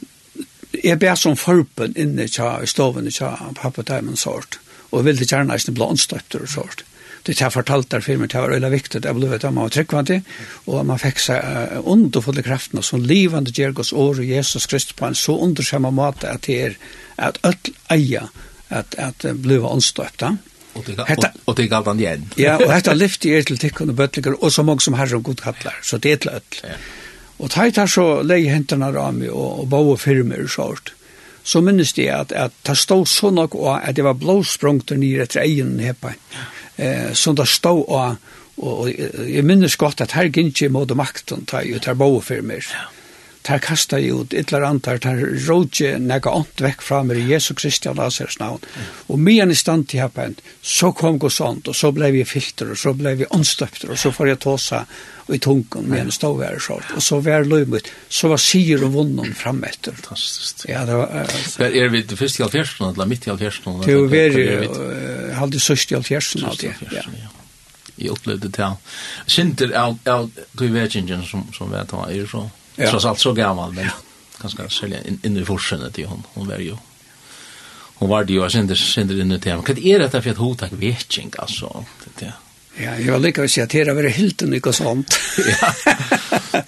jeg 0.84 0.98
ber 1.02 1.14
som 1.18 1.36
forpen 1.36 1.96
inne 1.98 2.28
tja, 2.30 2.56
i 2.62 2.70
stovene 2.70 3.10
tja, 3.10 3.34
pappa 3.58 3.82
Diamond 3.82 4.20
sort. 4.20 4.60
Og 4.92 5.04
ville 5.04 5.26
gjerne 5.26 5.56
ikke 5.56 5.74
bli 5.76 5.88
anstøtter 5.90 6.44
og 6.46 6.52
sort. 6.52 6.84
Det 7.26 7.34
jeg 7.40 7.50
fortalt 7.50 7.90
der 7.90 8.04
firmen 8.04 8.28
det 8.30 8.38
var 8.38 8.52
veldig 8.54 8.70
viktig. 8.70 9.02
det 9.02 9.14
ble 9.14 9.28
vet 9.30 9.44
at 9.44 9.52
man 9.54 9.66
var 9.66 9.72
tryggvandig, 9.74 10.20
og 10.66 10.86
man 10.86 11.00
fikk 11.02 11.18
seg 11.18 11.42
uh, 11.42 11.80
underfulle 11.82 12.42
kraftene 12.46 12.82
som 12.82 13.02
livende 13.02 13.50
gjør 13.50 13.82
år 13.92 14.20
og 14.22 14.28
Jesus 14.28 14.66
Kristus 14.66 14.94
på 14.94 15.06
en 15.06 15.18
så 15.18 15.34
underskjemme 15.34 15.90
måte 15.90 16.30
at 16.30 16.46
det 16.46 16.60
er 16.62 16.76
at 17.16 17.40
øtl 17.42 17.72
eier 17.90 18.28
at, 18.68 18.94
at, 18.94 19.24
at 19.24 19.42
ble 19.42 19.58
anstøtter. 19.66 20.36
Ja 20.36 20.55
Og 21.46 21.56
det 21.56 21.68
galt 21.70 21.88
han 21.90 22.00
igjen. 22.00 22.28
Ja, 22.40 22.56
og 22.60 22.72
hetta 22.72 22.94
lyfti 22.96 23.32
er 23.36 23.46
til 23.46 23.58
tikkun 23.60 23.92
og 23.92 23.98
bøtlinger, 23.98 24.36
og 24.40 24.52
så 24.52 24.64
mange 24.66 24.84
som 24.84 24.96
har 24.98 25.10
så 25.10 25.20
god 25.20 25.42
kallar, 25.42 25.78
så 25.82 25.98
det 25.98 26.12
er 26.12 26.22
til 26.22 26.34
ødel. 26.36 26.60
Ja. 26.64 26.76
Og 27.38 27.52
da 27.52 27.66
tar 27.70 27.90
så 27.92 28.06
leie 28.24 28.52
hentana 28.52 28.88
av 28.96 29.14
meg, 29.14 29.30
og, 29.30 29.62
og 29.62 29.68
bare 29.72 29.96
firmer 30.00 30.46
og 30.46 30.52
sånt, 30.52 30.92
så 31.46 31.60
minnes 31.62 31.92
det 31.94 32.08
at, 32.10 32.32
at 32.32 32.54
det 32.66 32.74
stod 32.78 33.06
så 33.06 33.30
nok 33.30 33.54
og 33.54 33.76
at 33.76 33.94
det 33.96 34.04
var 34.04 34.16
blåsprongt 34.18 34.90
og 34.90 34.98
nyr 34.98 35.22
etter 35.22 35.44
egen 35.44 35.76
hepa. 35.78 36.16
Eh, 36.76 37.12
så 37.14 37.36
det 37.38 37.46
stod 37.48 37.84
av, 37.86 38.16
og, 38.56 38.80
og 38.80 39.28
jeg 39.28 39.44
minnes 39.46 39.76
godt 39.78 40.02
at 40.02 40.16
her 40.16 40.32
gynnt 40.32 40.58
ikke 40.58 40.72
måte 40.74 40.98
makten 40.98 41.46
ta 41.46 41.62
ut 41.62 41.86
her 41.86 41.94
bau 41.94 42.18
firmer. 42.24 42.66
Ja 42.72 42.95
tar 43.46 43.58
kasta 43.62 44.00
i 44.00 44.10
ut 44.10 44.34
ytlar 44.34 44.64
antar, 44.66 44.98
tar 44.98 45.20
rådje 45.46 45.96
nega 46.02 46.32
ont 46.34 46.62
vekk 46.62 46.82
fra 46.82 47.02
meg 47.06 47.20
i 47.22 47.28
Jesu 47.30 47.54
Kristi 47.54 47.90
av 47.90 47.98
Lazarus 48.00 48.40
navn. 48.42 48.64
Og 49.06 49.20
mian 49.22 49.52
i 49.52 49.58
stand 49.58 49.86
til 49.90 50.02
hapent, 50.02 50.42
så 50.62 50.90
kom 50.96 51.20
gos 51.22 51.38
ont, 51.44 51.68
og 51.70 51.76
så 51.76 51.92
blei 51.94 52.10
vi 52.16 52.24
filter, 52.26 52.72
og 52.74 52.80
så 52.80 52.94
blei 52.96 53.14
vi 53.20 53.28
åndstøpter, 53.30 53.92
og 53.94 54.00
så 54.02 54.10
får 54.14 54.32
jeg 54.32 54.40
tåsa 54.42 54.82
i 55.34 55.38
tungen 55.42 55.88
med 55.90 56.04
en 56.04 56.12
ståvær 56.14 56.58
så 56.62 56.80
Og 56.94 57.02
så 57.02 57.20
var 57.20 57.44
löjmut 57.44 57.88
så 58.08 58.28
var 58.30 58.38
sier 58.38 58.84
og 58.86 58.92
vunnen 58.94 59.34
fram 59.34 59.64
etter. 59.66 59.92
Fantastisk. 59.92 60.68
ja 60.68 60.84
det 60.86 60.94
var 60.94 61.06
alltså. 61.06 61.62
er 61.62 61.88
vi 61.88 62.02
det 62.02 62.18
første 62.18 62.42
i 62.42 62.44
alfjersen, 62.44 62.86
eller 62.86 63.06
midt 63.06 63.26
i 63.26 63.30
alfjersen? 63.30 63.82
det 63.86 63.96
var 63.96 64.08
vi 64.08 65.34
halvdig 65.34 65.60
sörst 65.60 65.92
i 65.92 65.94
alfjersen, 65.94 66.40
fjärsen 66.40 66.50
alltid 66.50 66.92
ja 66.92 67.02
i 67.96 68.08
upplevde 68.08 68.48
det 68.48 68.62
här 68.62 68.74
Sinter 69.26 69.72
av 69.72 69.98
av 70.04 70.30
du 70.52 70.68
vet 70.68 70.92
som 70.92 71.52
som 71.52 71.70
vet 71.70 71.92
vad 71.92 72.10
är 72.10 72.26
så 72.26 72.50
Ja. 72.76 72.90
Trots 72.90 73.04
allt 73.04 73.18
så 73.18 73.32
gammal 73.32 73.72
men 73.72 73.90
ganska 74.40 74.68
sälja 74.68 75.02
in, 75.04 75.20
in 75.22 75.36
i 75.36 75.44
forsen 75.44 75.92
till 75.92 76.06
hon. 76.06 76.22
Hon 76.34 76.48
var 76.48 76.58
ju 76.58 76.76
hon 77.98 78.08
var 78.08 78.24
det 78.24 78.32
ju 78.32 78.50
sen 78.50 78.66
det 78.66 78.76
sen 78.76 79.08
det 79.08 79.20
inne 79.20 79.38
tema. 79.38 79.62
Kan 79.62 79.78
är 79.78 79.98
det 79.98 80.22
för 80.22 80.30
att 80.30 80.36
hotak 80.36 80.72
vetching 80.72 81.32
alltså 81.38 81.84
det 82.18 82.32
Ja, 82.78 82.98
jag 82.98 83.12
var 83.12 83.18
lika 83.18 83.44
att 83.44 83.50
säga 83.50 83.64
att 83.64 83.70
det 83.70 83.94
var 83.94 84.08
helt 84.08 84.66
och 84.66 84.74
sånt. 84.74 85.18
ja. 85.60 85.74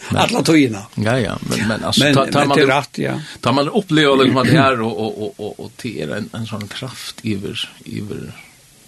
Alla 0.18 0.42
tojina. 0.42 0.86
Ja, 0.94 1.18
ja, 1.18 1.38
men, 1.40 1.68
men 1.68 1.84
alltså 1.84 2.04
men, 2.04 2.14
ta, 2.14 2.26
ta 2.26 2.38
men 2.38 2.48
man 2.48 2.58
det 2.58 2.64
är 2.64 2.66
rätt, 2.66 2.98
ja. 2.98 3.20
Tar 3.40 3.52
man 3.52 3.68
uppleva 3.68 4.44
det 4.44 4.50
här 4.50 4.80
och 4.80 5.00
och 5.00 5.22
och 5.22 5.40
och, 5.40 5.60
och 5.60 5.72
det 5.82 6.02
är 6.02 6.08
en 6.08 6.28
en 6.32 6.46
sån 6.46 6.68
kraft 6.68 7.20
över 7.24 7.70
över 7.86 8.32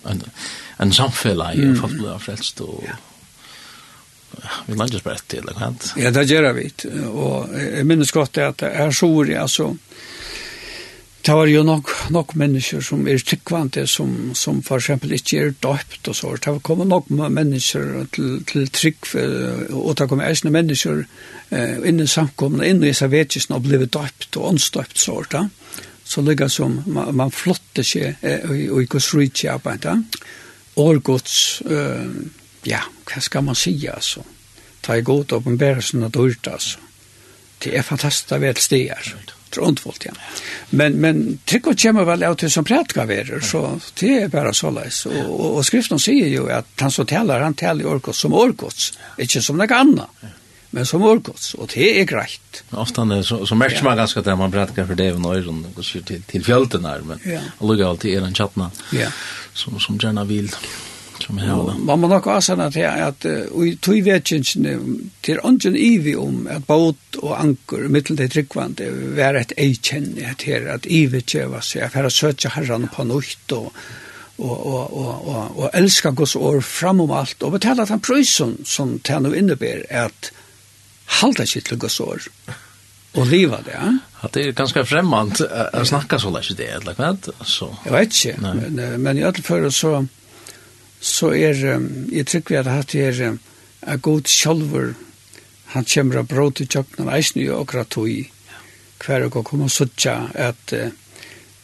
en 0.05 0.23
en 0.77 0.93
samfälla 0.93 1.55
i 1.55 1.63
mm. 1.63 1.77
fotboll 1.77 2.19
frälst 2.19 2.61
och 2.61 2.85
ja 2.87 2.95
vi 4.67 4.75
lär 4.75 4.97
oss 4.97 5.05
berätta 5.05 5.25
till, 5.27 5.39
eller 5.39 5.75
Ja, 5.97 6.11
det 6.11 6.25
gjør 6.25 6.53
vi. 6.53 6.71
Och 7.09 7.49
jag 7.77 7.87
minns 7.87 8.11
gott 8.11 8.39
at 8.39 8.59
det 8.59 8.67
er 8.67 8.91
så, 8.91 9.25
alltså, 9.41 9.77
Det 11.23 11.33
var 11.33 11.47
jo 11.47 11.61
nok, 11.63 11.91
nok 12.11 12.33
mennesker 12.41 12.81
som 12.81 13.03
er 13.09 13.21
tryggvante, 13.21 13.83
som, 13.87 14.33
som 14.35 14.63
for 14.65 14.81
eksempel 14.81 15.13
ikke 15.13 15.41
er 15.41 15.51
døpt 15.61 16.09
og 16.09 16.17
så. 16.17 16.31
Det 16.41 16.55
kom 16.65 16.81
nok 16.89 17.11
mennesker 17.11 18.07
til, 18.15 18.39
til 18.49 18.71
trygg, 18.73 19.11
og 19.77 19.99
det 19.99 20.09
kom 20.09 20.23
eisne 20.25 20.53
mennesker 20.55 21.03
eh, 21.53 21.77
innen 21.85 22.09
samkomne, 22.09 22.65
innen 22.65 22.89
i 22.89 22.95
servetjesen 22.97 23.59
og 23.59 23.67
blivet 23.69 23.93
døpt 23.93 24.41
og 24.41 24.55
åndsdøpt 24.55 24.99
så. 24.99 25.19
Da. 25.29 25.45
Så 26.05 26.25
ligger 26.25 26.49
som 26.49 26.81
man, 26.87 27.13
man 27.15 27.35
flotter 27.35 27.85
seg 27.85 28.17
eh, 28.25 28.49
og 28.71 28.81
i 28.81 28.89
gos 28.89 29.13
rydtjabet. 29.13 29.91
Årgods, 30.81 31.37
eh, 31.69 32.09
ja, 32.71 32.81
hva 33.15 33.21
ska 33.21 33.41
man 33.41 33.55
si, 33.55 33.89
alltså? 33.89 34.25
Ta 34.81 34.97
i 34.97 35.01
god 35.01 35.33
uppenbarelsen 35.33 36.03
att 36.03 36.13
dørt, 36.13 36.47
altså. 36.47 36.79
Det 37.59 37.77
är 37.77 37.83
fantastiskt 37.83 38.33
att 38.33 38.41
vara 38.41 38.55
stigar. 38.55 39.17
Trondvolt, 39.51 40.05
ja. 40.05 40.13
Men, 40.71 40.93
men 40.93 41.39
tryck 41.45 41.67
og 41.67 41.79
kommer 41.79 42.05
väl 42.05 42.23
av 42.23 42.37
til 42.39 42.51
som 42.51 42.65
prätka 42.65 43.05
veror, 43.05 43.41
så 43.41 43.81
det 44.01 44.23
är 44.23 44.29
bara 44.29 44.53
så 44.55 44.71
läs. 44.71 45.07
Och, 45.07 45.31
og, 45.31 45.57
og 45.57 45.65
skriften 45.65 45.99
säger 45.99 46.27
ju 46.27 46.53
att 46.53 46.67
han 46.81 46.91
som 46.91 47.07
taler, 47.07 47.41
han 47.41 47.55
taler 47.55 47.85
i 47.85 47.87
orkots 47.87 48.19
som 48.19 48.35
orkots, 48.35 48.93
inte 49.19 49.43
som 49.43 49.59
noe 49.59 49.75
annet 49.75 50.07
Men 50.71 50.87
som 50.87 51.03
orkots, 51.03 51.55
och 51.55 51.71
det 51.75 52.01
är 52.01 52.05
greit. 52.05 52.65
Ofta 52.71 53.03
är 53.03 53.23
så, 53.23 53.47
så 53.47 53.55
märks 53.55 53.83
man 53.83 53.97
ganska 53.97 54.23
där 54.23 54.37
man 54.37 54.53
prätkar 54.53 54.87
för 54.87 54.95
det 54.95 55.13
och 55.13 55.21
nöjron, 55.21 55.65
och 55.65 55.75
går 55.75 56.03
till, 56.03 56.23
till 56.23 56.45
fjölten 56.45 56.83
där 56.83 57.01
men 57.01 57.21
ja. 57.25 57.41
och 57.59 57.69
lugga 57.69 57.89
alltid 57.89 58.19
är 58.19 58.23
en 58.27 58.35
chattna 58.35 58.71
ja. 58.93 59.09
som, 59.55 59.81
som 59.81 59.99
gärna 60.03 60.25
vill. 60.25 60.51
Ja. 60.53 60.90
Som 61.27 61.39
är 61.39 61.43
hela. 61.43 61.75
Man 61.79 62.01
må 62.01 62.09
nok 62.09 62.27
også 62.27 62.55
sånn 62.55 62.63
at 62.65 62.77
jeg 62.79 63.05
at 63.05 63.27
i 63.27 63.73
tog 63.85 63.99
vetjensene 64.07 64.75
til 65.27 65.41
ånden 65.45 65.77
ivi 65.77 66.15
om 66.17 66.47
at 66.51 66.65
båt 66.69 67.19
og 67.21 67.35
anker 67.37 67.89
mittel 67.93 68.17
det 68.17 68.31
tryggvande 68.35 68.89
var 69.19 69.39
et 69.39 69.53
eikjenni 69.61 70.25
at 70.27 70.47
her 70.49 70.69
at 70.75 70.89
ivi 70.89 71.21
tjeva 71.21 71.61
seg 71.65 71.89
at 71.89 71.99
her 71.99 72.09
søtja 72.09 72.55
herran 72.57 72.89
på 72.93 73.05
nøyt 73.09 73.57
og 73.59 73.69
og 74.41 74.57
og 74.57 74.97
og 74.97 75.29
og 75.29 75.59
og 75.59 75.71
elska 75.77 76.15
Guds 76.17 76.37
år 76.37 76.63
framom 76.65 77.13
alt 77.13 77.43
og 77.45 77.53
betala 77.59 77.85
han 77.85 78.01
prøysen 78.01 78.57
som 78.65 78.99
tær 79.05 79.21
no 79.21 79.35
inneber 79.37 79.85
at 79.91 80.33
halda 81.21 81.47
sig 81.47 81.65
til 81.65 81.79
Guds 81.79 82.01
år 82.01 82.31
og 83.15 83.27
leva 83.27 83.59
det. 83.65 83.75
Ja? 83.75 83.91
At 84.23 84.35
det 84.35 84.47
er 84.47 84.57
ganske 84.57 84.85
fremmant 84.87 85.41
å 85.43 85.85
snakke 85.89 86.19
så 86.23 86.31
lenge 86.31 86.55
det, 86.59 86.69
eller 86.77 86.95
hva? 86.99 87.11
Så. 87.43 87.71
Jeg 87.87 87.95
vet 87.95 88.19
ikke, 88.19 88.35
men, 88.45 88.81
men 89.03 89.19
i 89.19 89.25
alle 89.27 89.43
fall 89.43 89.67
så, 89.75 89.97
så 91.01 91.33
er, 91.33 91.57
jeg 92.13 92.27
tror 92.29 92.43
vi 92.49 92.59
at 92.61 92.69
hatt 92.69 92.95
er, 92.95 93.39
a 93.81 93.97
god 93.97 94.29
sjolver, 94.29 94.93
han 95.73 95.87
kommer 95.89 96.21
av 96.21 96.29
bråd 96.29 96.61
i 96.61 96.67
tjøkkenen, 96.67 97.13
eisen 97.15 97.41
jo 97.41 97.61
akkurat 97.63 97.91
tog 97.93 98.11
hver 99.01 99.27
og 99.29 99.39
kom 99.47 99.65
og 99.65 99.73
suttja 99.73 100.17
at 100.37 100.75
uh, 100.77 100.91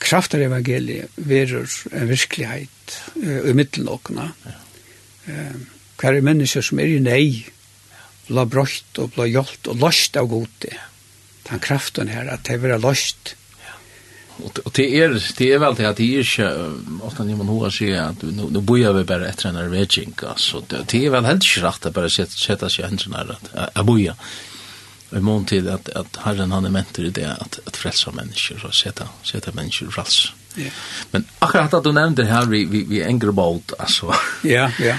kraftar 0.00 0.44
evangeliet 0.46 1.12
verur 1.16 1.68
en 1.92 2.08
virkelighet 2.08 2.96
uh, 3.18 3.50
i 3.50 3.52
middelen 3.56 3.90
åkna. 3.92 4.30
Uh, 5.26 5.56
hver 6.00 6.16
er 6.16 6.24
mennesker 6.24 6.64
som 6.64 6.80
er 6.80 6.94
i 6.94 7.02
nei, 7.02 7.44
la 8.32 8.46
brøtt 8.48 9.00
og 9.02 9.12
bla 9.16 9.26
hjolt 9.28 9.68
og 9.68 9.82
lost 9.82 10.16
av 10.16 10.30
gode. 10.32 10.72
Den 11.46 11.62
kraften 11.62 12.08
her, 12.10 12.30
at 12.32 12.46
det 12.48 12.62
er 12.64 12.80
lost, 12.80 13.34
och 14.44 14.70
det 14.74 15.00
är 15.00 15.22
det 15.38 15.52
är 15.52 15.58
väl 15.58 15.74
det 15.74 15.86
att 15.86 15.96
det 15.96 16.16
är 16.16 16.22
inte 16.22 16.70
ofta 17.02 17.24
när 17.24 17.36
man 17.36 17.60
hör 17.60 17.70
sig 17.70 17.98
att 17.98 18.22
nu 18.22 18.46
nu 18.50 18.60
bojar 18.60 18.92
vi 18.92 19.04
bara 19.04 19.28
efter 19.28 19.48
en 19.48 19.70
vetching 19.70 20.14
så 20.36 20.62
det 20.86 21.06
är 21.06 21.10
väl 21.10 21.24
helt 21.24 21.44
rätt 21.58 21.86
att 21.86 21.94
bara 21.94 22.08
sätta 22.08 22.30
sätta 22.30 22.68
sig 22.68 22.84
ens 22.84 23.08
när 23.08 23.36
att 23.74 23.86
boja 23.86 24.14
i 25.10 25.20
mån 25.20 25.44
till 25.44 25.68
att 25.68 25.88
att 25.88 26.16
Herren 26.16 26.52
han 26.52 26.64
är 26.64 26.70
mentor 26.70 27.04
i 27.04 27.10
det 27.10 27.36
att 27.38 27.58
att 27.64 27.76
frälsa 27.76 28.10
människor 28.10 28.66
och 28.66 28.74
sätta 28.74 29.04
sätta 29.22 29.52
människor 29.52 29.90
frälsa. 29.90 30.28
Yeah. 30.56 30.72
Men 31.10 31.24
akkurat 31.38 31.74
att 31.74 31.84
du 31.84 31.92
nämnde 31.92 32.24
här 32.24 32.46
vi 32.46 32.64
vi 32.64 32.84
vi 32.84 33.04
angry 33.04 33.30
alltså. 33.78 34.14
Ja, 34.42 34.70
ja. 34.80 34.96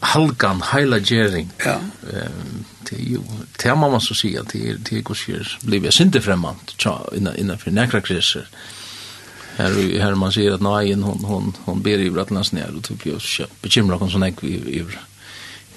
Halkan, 0.00 0.62
halagering. 0.62 1.50
Ja. 1.58 1.80
Ehm 2.12 2.64
det 2.90 2.96
är 2.96 3.00
ju 3.00 3.18
det 3.62 3.74
man 3.74 3.90
måste 3.90 4.14
säga 4.14 4.40
att 4.40 4.48
det 4.48 4.70
är 4.70 4.76
det 4.90 5.00
går 5.00 5.14
sig 5.14 5.44
blev 5.60 5.84
jag 5.84 6.00
inte 6.00 6.20
främmande 6.20 6.60
innan 7.16 7.36
innan 7.36 7.58
för 7.58 7.70
näkra 7.70 8.00
kriser. 8.00 8.48
Här 9.56 10.00
här 10.00 10.14
man 10.14 10.32
ser 10.32 10.50
att 10.50 10.60
nej 10.60 10.92
hon 10.92 11.24
hon 11.24 11.56
hon 11.64 11.82
ber 11.82 11.98
ju 11.98 12.20
att 12.20 12.30
lands 12.30 12.52
ner 12.52 12.76
och 12.76 12.84
typ 12.84 13.06
jag 13.06 13.48
bekymra 13.62 13.98
kon 13.98 14.10
sån 14.10 14.22
ek 14.22 14.44
i 14.44 14.54
i 14.78 14.84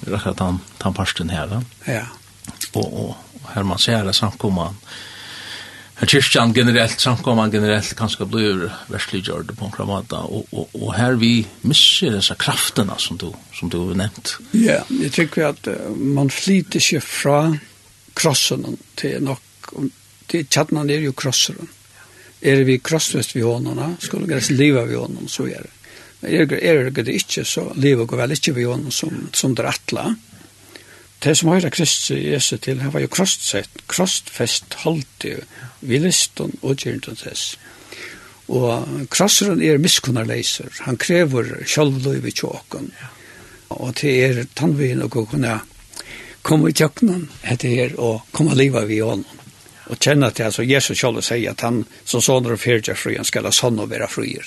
rakat 0.06 0.38
han 0.38 0.58
han 0.78 0.94
pasten 0.94 1.30
här 1.30 1.46
va. 1.46 1.64
Ja. 1.84 2.02
Och 2.72 3.06
och 3.06 3.16
här 3.54 3.62
man 3.62 3.78
ser 3.78 4.04
det 4.04 4.12
samkomman. 4.12 4.66
Eh 4.66 5.11
kyrkjan 6.06 6.52
generellt, 6.52 7.00
samkomman 7.00 7.50
generellt, 7.52 7.94
kanskje 7.98 8.26
blir 8.26 8.62
versliggjord 8.90 9.52
på 9.58 9.66
en 9.66 9.74
kramata, 9.74 10.22
og, 10.26 10.48
og, 10.50 10.72
og 10.74 10.94
her 10.96 11.18
vi 11.20 11.44
misser 11.68 12.16
disse 12.16 12.34
kraftene 12.40 12.96
som 12.98 13.18
du, 13.20 13.28
som 13.54 13.70
du 13.70 13.78
har 13.78 14.00
nevnt. 14.04 14.34
Ja, 14.52 14.80
yeah, 14.80 14.96
jeg 15.04 15.12
tykker 15.18 15.52
at 15.52 15.68
uh, 15.70 15.92
man 15.92 16.32
flyter 16.32 16.82
ikke 16.82 17.02
fra 17.06 17.36
krossen 18.18 18.66
til 18.98 19.22
nok, 19.22 19.70
til 20.30 20.48
tjattnan 20.48 20.90
er 20.90 21.06
jo 21.06 21.14
krosseren. 21.16 21.70
Er 22.42 22.64
vi 22.66 22.80
krossvest 22.82 23.36
vi 23.36 23.44
hånda, 23.46 23.92
skulle 24.02 24.26
gress 24.26 24.50
liva 24.50 24.82
vi 24.88 24.98
hånda, 24.98 25.28
så 25.30 25.46
er 25.46 25.68
det. 25.68 25.78
Er, 26.22 26.52
er 26.58 26.90
det 26.94 27.10
ikke, 27.10 27.44
så 27.46 27.68
liva 27.74 28.04
går 28.06 28.24
vel 28.24 28.34
ikke 28.34 28.54
vi 28.58 28.66
hånda 28.66 28.90
som, 28.94 29.28
som 29.34 29.54
det 29.58 29.70
atla. 29.70 30.10
Mm 30.10 30.31
det 31.22 31.36
som 31.38 31.52
høyra 31.52 31.70
Kristus 31.70 32.10
Jesu 32.16 32.56
til, 32.56 32.80
han 32.82 32.92
var 32.92 33.04
jo 33.04 33.10
krossett, 33.12 33.84
krossfest 33.88 34.74
halde 34.82 35.36
vi 35.80 35.98
liston 36.02 36.56
og 36.62 36.82
gjernton 36.82 37.18
tess. 37.18 37.56
Og 38.52 39.06
krosseren 39.10 39.62
er 39.62 39.78
miskunnarleiser, 39.80 40.82
han 40.86 40.98
krever 40.98 41.62
sjálvløy 41.64 42.18
tjåken. 42.30 42.34
tjåkon. 42.34 42.90
Og 43.68 43.94
det 44.00 44.12
er 44.24 44.44
tannvin 44.54 45.02
og 45.02 45.10
kunne 45.10 45.60
komme 46.42 46.70
i 46.70 46.76
tjøkkenen 46.76 47.28
etter 47.42 47.68
her 47.68 47.94
og 48.00 48.26
komme 48.32 48.56
liva 48.58 48.84
vi 48.88 49.00
hånden. 49.00 49.38
Og 49.90 49.98
kjenne 49.98 50.30
til, 50.30 50.46
altså, 50.46 50.62
Jesus 50.62 50.98
sjálv 50.98 51.22
sier 51.24 51.52
at 51.52 51.62
han 51.66 51.82
som 52.04 52.22
sånner 52.22 52.54
og 52.54 52.60
fyrtja 52.62 52.94
fri, 52.96 53.16
han 53.18 53.28
skal 53.28 53.48
ha 53.48 53.52
sånn 53.54 53.80
og 53.82 53.90
være 53.90 54.08
frier. 54.10 54.46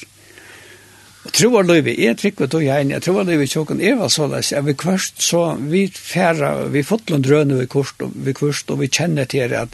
Troarløyve 1.33 1.95
er 2.05 2.13
trikvet 2.13 2.53
og 2.53 2.63
jeg, 2.65 2.89
jeg 2.91 3.01
troarløyve 3.01 3.39
løyvi 3.41 3.49
tjokken 3.49 3.81
er 3.81 3.95
var 3.97 4.11
såleis, 4.13 4.51
at 4.53 4.65
vi 4.67 4.75
kvørst 4.77 5.23
så, 5.25 5.55
vi 5.57 5.87
færa, 5.89 6.67
vi 6.69 6.83
fotlund 6.85 7.25
røne 7.25 7.57
vi 7.59 7.65
kvørst, 7.71 8.03
og 8.05 8.11
vi 8.27 8.33
kvørst, 8.37 8.71
og 8.71 8.83
vi 8.83 8.91
kjenner 8.93 9.25
til 9.25 9.55
at, 9.57 9.73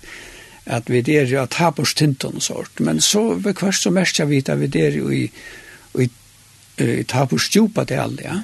at 0.66 0.90
vi 0.90 1.02
der 1.02 1.28
jo 1.28 1.42
at 1.42 1.52
tapers 1.58 1.94
tinton 1.94 2.40
og 2.40 2.46
sort, 2.46 2.80
men 2.80 3.02
så 3.02 3.34
vi 3.36 3.54
kvørst 3.54 3.84
så 3.84 3.92
mest 3.92 4.20
jeg 4.20 4.30
vet 4.30 4.50
at 4.50 4.62
vi 4.62 4.72
der 4.72 4.96
jo 4.96 5.12
i, 5.12 5.26
i, 6.00 6.08
i 6.80 7.04
tapers 7.04 7.50
stjupa 7.52 7.84
til 7.86 8.00
alle, 8.06 8.24
ja. 8.24 8.40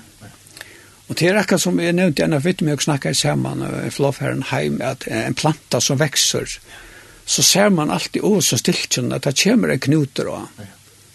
Og 1.08 1.16
det 1.16 1.30
er 1.30 1.38
akkurat 1.40 1.64
som 1.64 1.80
jeg 1.80 1.96
nevnte, 1.96 2.26
jeg 2.28 2.44
vet 2.44 2.62
mye 2.68 2.76
å 2.76 2.84
snakke 2.84 3.14
sammen, 3.16 3.64
flåfæren 3.96 4.44
heim, 4.50 4.82
at 4.84 5.06
en 5.08 5.38
planta 5.40 5.80
som 5.80 6.00
vekser, 6.02 6.58
så 7.28 7.44
ser 7.44 7.70
man 7.72 7.92
alltid 7.92 8.26
over 8.28 8.44
så 8.44 8.60
stiltjen 8.60 9.14
at 9.16 9.24
det 9.24 9.38
kommer 9.40 9.72
en 9.72 9.80
knuter 9.80 10.28
og 10.32 10.66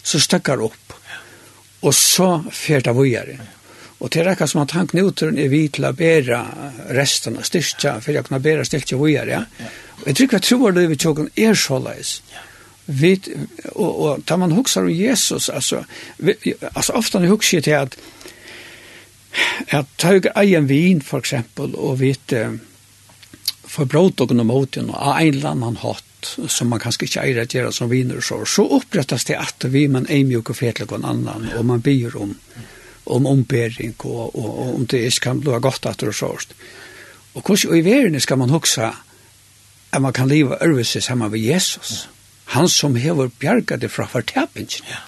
så 0.03 0.19
støkker 0.21 0.61
opp 0.65 0.97
og 1.83 1.93
så 1.95 2.29
fer 2.51 2.83
det 2.85 2.95
vågjere. 2.95 3.37
Og 4.03 4.11
til 4.11 4.25
rekka 4.27 4.47
som 4.49 4.63
at 4.63 4.73
han 4.75 4.89
knuteren 4.91 5.37
er 5.39 5.51
vi 5.51 5.65
til 5.71 5.87
å 5.87 5.93
bæra 5.95 6.41
resten 6.95 7.37
av 7.39 7.45
styrtja, 7.47 7.99
for 8.03 8.15
jeg 8.15 8.25
kunne 8.27 8.41
bæra 8.43 8.65
styrtja 8.67 8.99
vågjere. 8.99 9.43
Ja. 9.59 9.69
Og 10.01 10.09
jeg 10.09 10.17
tror 10.17 10.35
jeg 10.35 10.47
tror 10.47 10.75
det 10.75 10.89
vi 10.91 10.99
tjokken 10.99 11.29
er 11.39 11.55
såleis. 11.59 12.17
Ja. 12.33 12.43
Vi, 12.85 13.13
og, 13.71 13.91
og 14.03 14.25
tar 14.27 14.41
man 14.41 14.51
huksar 14.51 14.83
om 14.83 14.91
Jesus, 14.91 15.47
altså, 15.49 15.85
vi, 16.17 16.35
altså 16.73 16.97
ofte 16.99 17.21
han 17.21 17.31
huksar 17.31 17.63
til 17.63 17.79
at 17.79 17.95
at 19.73 19.85
tøyga 19.97 20.29
egen 20.35 20.67
vin, 20.69 21.01
for 21.01 21.23
eksempel, 21.23 21.75
og 21.75 21.99
vite, 21.99 22.59
forbrått 23.73 24.21
og 24.21 24.33
noe 24.37 24.47
mot 24.47 24.77
og 24.77 24.89
en 24.93 25.27
eller 25.27 25.49
annen 25.49 25.79
hatt 25.81 26.35
som 26.47 26.69
man 26.71 26.79
kanskje 26.79 27.07
ikke 27.07 27.23
eier 27.23 27.41
at 27.41 27.53
gjøre 27.55 27.73
som 27.75 27.89
viner 27.91 28.21
og 28.21 28.25
så, 28.25 28.37
så 28.47 28.63
opprettes 28.77 29.25
det 29.27 29.35
at 29.39 29.65
vi 29.73 29.87
man 29.91 30.05
er 30.07 30.23
mjuk 30.27 30.53
og 30.53 30.59
fetlig 30.59 30.87
og 30.89 30.99
en 31.01 31.09
annan, 31.09 31.49
og 31.57 31.65
man 31.67 31.83
byr 31.83 32.15
om 32.21 32.37
om 33.05 33.25
ombering 33.27 33.95
og, 33.99 34.35
og, 34.35 34.59
og 34.59 34.75
om 34.75 34.85
det 34.87 35.01
ikke 35.07 35.25
kan 35.25 35.41
bli 35.43 35.59
godt 35.59 35.85
at 35.89 35.99
det 35.99 36.07
er 36.07 36.15
sårst. 36.15 36.53
Og 37.33 37.41
hvordan 37.41 37.77
i 37.77 37.85
verden 37.85 38.19
skal 38.23 38.37
man 38.39 38.53
huske 38.53 38.91
at 39.91 40.01
man 40.01 40.13
kan 40.13 40.27
leva 40.27 40.57
ørvelse 40.61 41.01
sammen 41.01 41.31
med 41.31 41.39
Jesus? 41.39 42.09
Han 42.55 42.69
som 42.69 42.95
hever 42.95 43.27
bjerget 43.39 43.81
det 43.81 43.91
fra 43.91 44.07
fortapingen. 44.07 44.87
Ja. 44.89 45.01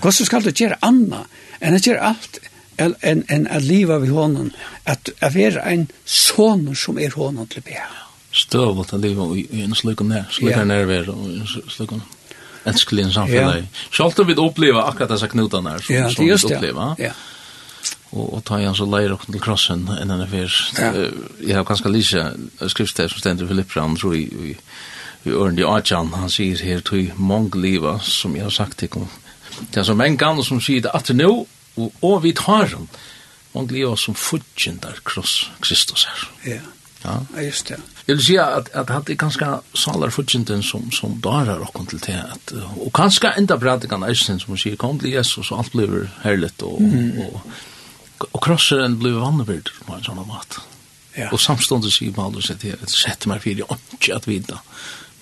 Hvordan 0.00 0.26
skal 0.26 0.44
du 0.44 0.50
gjøre 0.50 0.78
anna 0.82 1.24
enn 1.60 1.76
å 1.76 1.82
gjøre 1.82 2.12
alt 2.12 2.40
enn 2.78 3.24
en 3.28 3.46
at 3.46 3.62
liva 3.62 3.98
vi 4.02 4.10
honom, 4.12 4.50
at 4.86 5.10
jeg 5.20 5.34
vera 5.34 5.64
en 5.72 5.88
son 6.04 6.68
som 6.76 6.98
er 6.98 7.14
honom 7.16 7.46
til 7.46 7.64
be. 7.66 7.78
Støvult 8.32 8.92
at 8.92 9.00
liva 9.00 9.26
i 9.34 9.64
en 9.64 9.74
slik 9.74 10.00
og 10.00 10.06
slukken 10.06 10.12
her, 10.12 10.28
slukken 10.30 10.70
her 10.70 10.84
vera, 10.84 11.12
og 11.12 12.68
enskelig 12.68 13.04
en 13.04 13.16
samfunnet. 13.16 13.82
Sjalt 13.90 14.20
vi 14.26 14.36
oppleva 14.36 14.86
akkurat 14.90 15.16
disse 15.16 15.28
knutene 15.32 15.74
her, 15.74 15.82
som 15.82 15.94
ja, 15.94 16.10
som 16.12 16.24
vi 16.26 16.36
oppleva. 16.36 16.92
Ja, 16.98 17.16
og 18.08 18.34
og 18.38 18.44
ta 18.44 18.56
igjen 18.56 18.76
så 18.76 18.86
leir 18.88 19.12
opp 19.12 19.26
til 19.26 19.40
krossen 19.40 19.82
enn 19.92 20.10
enn 20.10 20.28
fyr. 20.30 20.54
Ja. 20.78 20.92
Jeg 21.44 21.56
har 21.56 21.66
ganske 21.68 21.90
lyse 21.92 22.22
skriftsted 22.72 23.10
som 23.12 23.20
stender 23.20 23.44
i 23.44 23.48
Filippian, 23.50 23.96
tror 24.00 24.14
jeg, 24.16 24.32
i 24.32 24.54
i 25.26 25.34
Ørndi 25.34 25.64
Ajan, 25.66 26.12
han 26.14 26.30
sier 26.30 26.60
her, 26.62 26.82
tog 26.84 27.12
mange 27.18 27.58
liva, 27.60 27.98
som 28.04 28.36
jeg 28.36 28.46
har 28.46 28.54
sagt 28.54 28.78
til 28.78 28.92
kom. 28.92 29.08
Det 29.58 29.82
er 29.82 29.88
som 29.88 30.00
en 30.00 30.16
gang 30.18 30.40
som 30.46 30.60
sier 30.62 30.84
det 30.84 30.94
at 30.94 31.10
nå, 31.16 31.32
og, 31.78 32.02
og 32.02 32.22
vi 32.26 32.34
tar 32.36 32.68
den. 32.74 32.88
man 33.52 33.66
gleder 33.66 33.94
oss 33.94 34.04
som 34.06 34.14
fudgjendar 34.14 35.00
kross 35.08 35.50
Kristus 35.64 36.04
her. 36.06 36.26
Ja, 36.44 36.60
ja. 37.04 37.42
just 37.42 37.66
det. 37.68 37.80
Jeg 38.06 38.16
vil 38.16 38.24
si 38.24 38.36
at, 38.40 38.70
at 38.76 38.90
han 38.92 39.04
er 39.08 39.18
ganske 39.20 39.48
salar 39.76 40.12
fudgjenden 40.14 40.62
som, 40.62 40.90
som 40.92 41.18
darar 41.24 41.64
okken 41.64 41.88
til 41.90 42.00
det, 42.06 42.16
at, 42.22 42.52
og 42.76 42.92
ganske 42.96 43.32
enda 43.36 43.58
pradikan 43.60 44.06
eisen 44.06 44.40
som 44.40 44.56
sier, 44.56 44.78
kom 44.80 45.00
til 45.00 45.12
Jesus, 45.16 45.50
og 45.50 45.64
alt 45.64 45.74
blir 45.74 46.08
herligt, 46.22 46.62
og, 46.62 46.80
mm. 46.80 47.18
og, 47.26 47.42
og, 48.30 48.40
krosseren 48.44 48.98
blir 49.00 49.18
vannverd 49.20 49.72
på 49.84 49.96
en 49.96 50.06
sånn 50.06 50.22
mat. 50.28 50.60
Ja. 51.18 51.32
Og 51.32 51.40
samståndet 51.42 51.92
sier 51.92 52.14
Paulus 52.14 52.52
at 52.54 52.64
jeg 52.64 52.78
setter 52.92 53.32
meg 53.32 53.42
fyrir 53.42 53.66
ikke 53.66 54.14
at 54.14 54.28
vita 54.30 54.60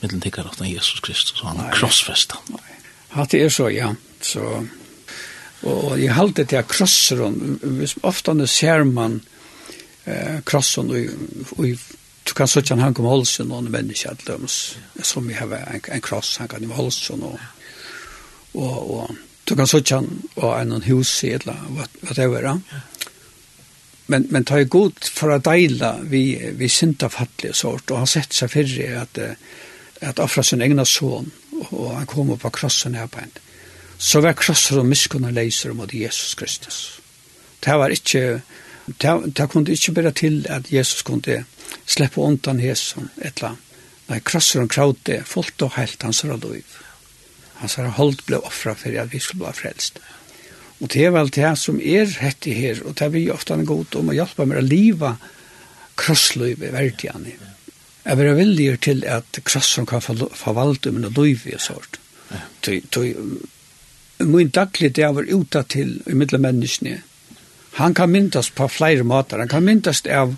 mittlen 0.02 0.20
tikkar 0.20 0.50
av 0.50 0.66
Jesus 0.68 1.00
Kristus 1.00 1.40
og 1.40 1.54
han 1.54 1.62
er 1.64 1.72
krossfesta. 1.72 2.36
Hatt 3.14 3.32
det 3.32 3.46
er 3.46 3.54
så, 3.54 3.70
ja. 3.72 3.94
Så 4.20 4.44
Og 5.62 5.96
jeg 6.02 6.14
halte 6.14 6.44
til 6.44 6.60
at 6.60 6.68
krosseren, 6.68 7.58
hvis 7.78 7.96
ofte 8.02 8.46
ser 8.46 8.84
man 8.84 9.20
eh, 10.04 10.42
krossen, 10.44 10.90
og, 10.90 11.56
og 11.56 11.66
du 12.26 12.34
kan 12.34 12.48
søtja 12.48 12.76
han 12.76 12.94
kom 12.94 13.06
om 13.06 13.10
holsen, 13.10 13.50
og 13.50 13.62
han 13.62 13.72
menneske 13.72 14.10
at 14.10 14.26
løms, 14.28 14.76
som 15.02 15.28
vi 15.28 15.34
har 15.34 15.46
en, 15.46 15.80
en 15.92 16.00
kross, 16.00 16.36
han 16.36 16.48
kan 16.48 16.64
om 16.64 16.76
holsen, 16.76 17.22
og, 17.22 17.38
og, 18.54 18.90
og 18.98 19.16
du 19.48 19.54
kan 19.54 19.66
søtja 19.66 20.00
han 20.00 20.22
og 20.36 20.60
en 20.60 20.82
hus 20.82 21.22
i 21.24 21.32
et 21.34 21.46
eller 21.46 21.88
whatever. 22.02 22.60
Men, 24.06 24.26
men 24.30 24.44
ta 24.44 24.60
i 24.60 24.64
god 24.64 25.04
för 25.04 25.30
att 25.30 25.44
deila 25.44 25.98
vi, 26.02 26.52
vi 26.52 26.68
synda 26.68 27.08
fattelig 27.08 27.54
sort, 27.54 27.90
og 27.90 27.98
han 27.98 28.06
sett 28.06 28.34
seg 28.34 28.50
fyrre 28.50 29.00
at, 29.00 29.18
at 30.00 30.20
offra 30.22 30.42
sin 30.42 30.62
egna 30.62 30.84
son, 30.84 31.32
og 31.70 31.96
han 31.96 32.06
kommer 32.06 32.36
på 32.36 32.50
krossen 32.50 32.94
här 32.94 33.06
på 33.06 33.18
henne 33.18 33.45
så 33.98 34.20
var 34.20 34.36
krosser 34.38 34.80
og 34.80 34.88
miskunn 34.88 35.28
leiser 35.34 35.74
mot 35.76 35.92
Jesus 35.94 36.34
Kristus. 36.34 36.78
Det 37.64 37.74
var 37.80 37.92
ikke, 37.92 38.40
det, 38.86 39.14
det 39.36 39.48
kunne 39.50 39.72
ikke 39.72 39.92
bare 39.96 40.12
til 40.12 40.44
at 40.52 40.72
Jesus 40.72 41.02
kunne 41.02 41.44
slippe 41.86 42.20
undan 42.20 42.60
Jesus 42.60 42.96
et 43.18 43.36
eller 43.36 43.54
annet. 43.54 43.62
Nei, 44.06 44.20
krosser 44.22 44.62
og 44.62 44.70
kraute, 44.70 45.22
fullt 45.26 45.62
og 45.66 45.72
helt 45.74 46.04
hans 46.06 46.22
og. 46.22 46.76
Hans 47.58 47.78
og 47.82 47.96
holdt 47.96 48.22
ble 48.28 48.38
offra 48.38 48.76
for 48.78 48.94
at 49.00 49.10
vi 49.10 49.18
skulle 49.18 49.48
bli 49.48 49.58
frelst. 49.58 49.98
Og 50.78 50.92
det 50.92 51.06
er 51.06 51.14
vel 51.14 51.32
det 51.32 51.50
som 51.58 51.80
er 51.80 52.12
hett 52.20 52.46
i 52.46 52.54
her, 52.54 52.84
og 52.84 52.94
det 52.94 53.06
er 53.06 53.14
vi 53.14 53.24
ofte 53.32 53.56
en 53.56 53.66
god 53.66 53.96
om 53.98 54.12
å 54.12 54.16
hjelpe 54.16 54.46
med 54.46 54.60
å 54.60 54.66
liva 54.66 55.16
krossløyve 55.98 56.70
verdiene. 56.74 57.34
Jeg 58.06 58.18
vil 58.20 58.36
vilje 58.38 58.76
til 58.86 59.04
at 59.10 59.40
krossen 59.42 59.88
kan 59.88 60.04
forvalte 60.04 60.92
med 60.92 61.02
noe 61.02 61.16
løyve 61.16 61.56
i 61.56 61.58
sort. 61.58 61.98
Tøy, 62.62 62.84
tøy, 62.92 63.14
min 64.18 64.48
daglig 64.48 64.94
det 64.96 65.08
var 65.14 65.28
uta 65.28 65.62
til 65.62 66.00
i 66.06 66.14
middel 66.14 66.40
menneskene. 66.40 67.00
Han 67.76 67.94
kan 67.94 68.10
myndast 68.10 68.54
på 68.54 68.68
flere 68.68 69.04
måter. 69.04 69.38
Han 69.38 69.48
kan 69.48 69.64
myndast 69.64 70.06
av, 70.06 70.36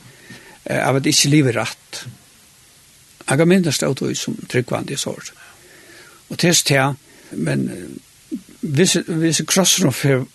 av 0.67 0.97
at 0.97 1.07
ikke 1.07 1.31
livet 1.31 1.55
rett. 1.57 2.01
Han 3.27 3.39
kan 3.39 3.49
myndast 3.49 3.83
av 3.83 3.95
det 3.95 4.17
som 4.19 4.35
tryggvandig 4.49 4.97
i 4.97 4.99
sår. 4.99 5.31
Og 6.29 6.39
til 6.39 6.55
sted, 6.55 6.99
men 7.31 7.69
hvis, 8.61 8.97
hvis 9.07 9.43
krossen 9.47 9.93
får 9.93 10.27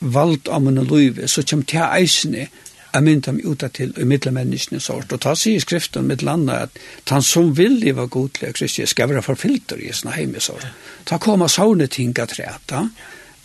valgt 0.00 0.48
av 0.48 0.62
min 0.62 0.84
liv, 0.84 1.26
så 1.26 1.42
kommer 1.42 1.64
til 1.64 1.82
eisene 1.82 2.46
jeg 2.92 3.04
mynda 3.06 3.32
meg 3.32 3.46
uta 3.46 3.68
til 3.68 3.92
i 3.98 4.04
middelmenneskene 4.08 4.80
sort, 4.82 5.12
og 5.12 5.20
ta 5.22 5.34
sig 5.38 5.54
i 5.54 5.62
skriften 5.62 6.08
mitt 6.08 6.24
landa 6.26 6.64
at 6.66 6.78
han 7.10 7.22
som 7.22 7.52
vil 7.56 7.78
leva 7.82 8.06
god 8.06 8.32
til 8.38 8.54
Kristi 8.56 8.86
skal 8.86 9.10
være 9.10 9.22
forfilter 9.22 9.78
i 9.78 9.92
sin 9.92 10.10
heim 10.14 10.34
sort. 10.40 10.66
Ta 11.06 11.18
koma 11.18 11.48
sånne 11.48 11.86
ting 11.86 12.18
at 12.18 12.38
reta, 12.38 12.88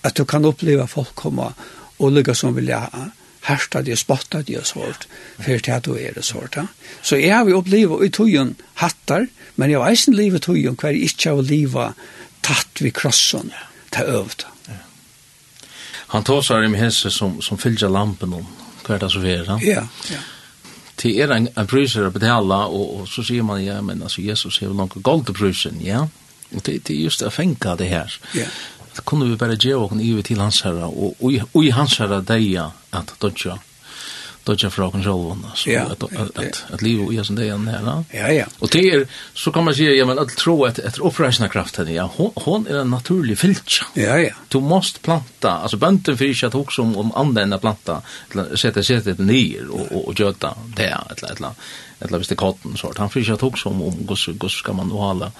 at 0.03 0.17
du 0.17 0.25
kan 0.25 0.45
oppleva 0.45 0.85
folk 0.85 1.13
komma 1.15 1.51
og 1.99 2.11
lykka 2.11 2.33
som 2.35 2.55
vil 2.55 2.73
ha 2.73 3.09
hersta 3.45 3.81
de, 3.85 3.95
spotta 3.95 4.41
de 4.41 4.57
og 4.57 4.65
sort, 4.65 5.05
for 5.37 5.61
til 5.61 5.75
at 5.75 5.85
du 5.85 5.93
er 5.93 6.15
det 6.15 6.25
sort. 6.25 6.57
Så 7.01 7.19
jeg 7.21 7.35
har 7.35 7.45
vi 7.45 7.53
oppleva 7.53 8.01
i 8.03 8.09
tøyen 8.09 8.55
hattar, 8.81 9.27
men 9.55 9.71
jeg 9.71 9.79
har 9.79 9.93
eisen 9.93 10.17
livet 10.17 10.47
tøyen 10.47 10.77
hver 10.81 10.97
ikke 10.97 11.35
har 11.35 11.45
liva 11.45 11.91
tatt 12.45 12.81
vi 12.81 12.91
krossen, 12.93 13.53
ta 13.91 14.05
øvd. 14.09 14.47
Han 16.13 16.23
tåsar 16.23 16.63
i 16.63 16.69
hese 16.77 17.09
som, 17.11 17.41
som 17.41 17.57
fylgja 17.57 17.89
lampen 17.89 18.33
om, 18.33 18.45
hva 18.85 18.95
er 18.95 19.03
det 19.03 19.11
så 19.11 19.21
er, 19.25 19.43
da? 19.47 19.59
Ja, 19.65 19.85
ja. 20.11 20.21
Det 21.01 21.11
er 21.21 21.33
en, 21.35 21.49
en 21.59 21.67
bryser 21.67 22.07
å 22.07 22.13
betale, 22.13 22.61
og, 22.71 23.01
og 23.01 23.09
så 23.11 23.25
sier 23.25 23.43
man, 23.43 23.59
ja, 23.63 23.81
men 23.83 24.03
altså, 24.05 24.23
Jesus 24.23 24.61
har 24.61 24.69
jo 24.69 24.77
langt 24.77 24.95
gold 25.03 25.25
til 25.27 25.35
brysen, 25.35 25.81
ja? 25.83 26.05
Og 26.53 26.61
det, 26.63 26.79
det 26.87 26.95
er 26.95 27.01
just 27.01 27.25
å 27.25 27.33
fenka 27.33 27.75
det 27.75 27.89
her. 27.91 28.15
Ja. 28.37 28.47
Det 28.95 29.03
kunne 29.03 29.27
vi 29.27 29.35
bare 29.35 29.57
gjøre 29.59 29.89
åkken 29.89 29.99
i 29.99 30.13
til 30.23 30.39
hans 30.39 30.61
herre, 30.63 30.87
og, 30.87 31.17
og, 31.19 31.35
og 31.51 31.65
i 31.65 31.73
hans 31.75 31.97
herre 31.99 32.21
deia 32.23 32.69
at 32.95 33.11
dodja 33.19 33.57
dodja 34.45 34.69
fra 34.69 34.85
oss 34.85 34.93
själva 34.93 35.51
så 35.55 35.69
ja, 35.69 35.81
att 35.81 36.03
at 36.03 36.37
att, 36.37 36.65
att 36.71 36.81
liv 36.81 36.99
och 36.99 37.13
jag 37.13 37.25
som 37.25 37.35
det 37.35 37.45
är 37.45 37.57
här? 37.67 38.03
Ja 38.11 38.31
ja. 38.31 38.45
Och 38.59 38.69
det 38.71 38.89
är 38.89 39.07
så 39.33 39.51
kan 39.51 39.63
man 39.63 39.75
säga 39.75 39.91
ja 39.91 40.05
men 40.05 40.19
at 40.19 40.35
tro 40.37 40.65
att 40.65 40.79
ett 40.79 40.97
upprörande 40.97 41.49
kraft 41.49 41.77
här 41.77 41.85
ja 41.85 42.11
hon, 42.15 42.31
hon 42.35 42.67
är 42.67 42.75
en 42.75 42.89
naturlig 42.89 43.37
filch. 43.37 43.83
Ja 43.93 44.19
ja. 44.19 44.29
Du 44.47 44.59
måste 44.59 44.99
planta 44.99 45.51
alltså 45.51 45.77
bönten 45.77 46.17
för 46.17 46.45
att 46.45 46.55
också 46.55 46.81
om, 46.81 46.97
om 46.97 47.11
använda 47.11 47.57
planta 47.57 48.01
sätta 48.55 48.83
sätta 48.83 49.13
det 49.13 49.23
ner 49.23 49.69
och 49.69 49.91
och, 49.91 50.07
och 50.07 50.19
göta 50.19 50.53
det 50.75 50.97
eller 51.09 51.31
eller 51.31 51.51
eller 51.99 52.17
hvis 52.17 52.27
det 52.27 52.35
katten 52.35 52.77
sort 52.77 52.97
han 52.97 53.09
för 53.09 53.33
att 53.33 53.43
också 53.43 53.69
om 53.69 53.81
om 53.81 54.05
gosse 54.05 54.31
gosse 54.31 54.57
ska 54.57 54.73
man 54.73 54.89
då 54.89 54.97
hålla 54.97 55.31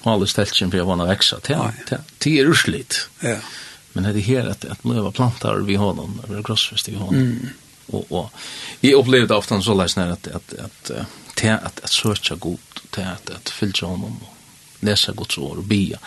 hålla 0.00 0.26
ställchen 0.26 0.70
för 0.70 0.78
att 0.78 0.86
vara 0.86 1.06
växa 1.06 1.40
till 1.40 1.56
till 2.18 2.46
är. 2.46 3.08
Ja. 3.20 3.36
Men 3.92 4.04
det 4.04 4.10
är 4.10 4.22
här 4.22 4.46
att 4.46 4.64
att 4.64 4.84
leva 4.84 5.10
plantar 5.10 5.54
vi 5.54 5.74
har 5.74 5.94
någon 5.94 6.20
över 6.28 6.42
grossfest 6.42 6.88
i 6.88 6.94
honom. 6.94 7.14
Mm 7.14 7.48
och 7.86 8.12
och 8.12 8.30
jag 8.80 8.92
upplevde 9.00 9.34
ofta 9.34 9.62
så 9.62 9.74
läs 9.74 9.96
när 9.96 10.08
att 10.10 10.28
att 10.28 10.54
att 10.54 10.90
att 10.90 11.44
att 11.44 11.84
att 11.84 11.92
söka 11.92 12.34
god 12.34 12.58
till 12.90 13.02
att 13.02 13.30
att 13.30 13.48
fylla 13.48 13.88
honom 13.88 14.16
och 14.22 14.36
läsa 14.80 15.12
Guds 15.12 15.38
ord 15.38 15.58
och 15.58 15.64
be. 15.64 15.98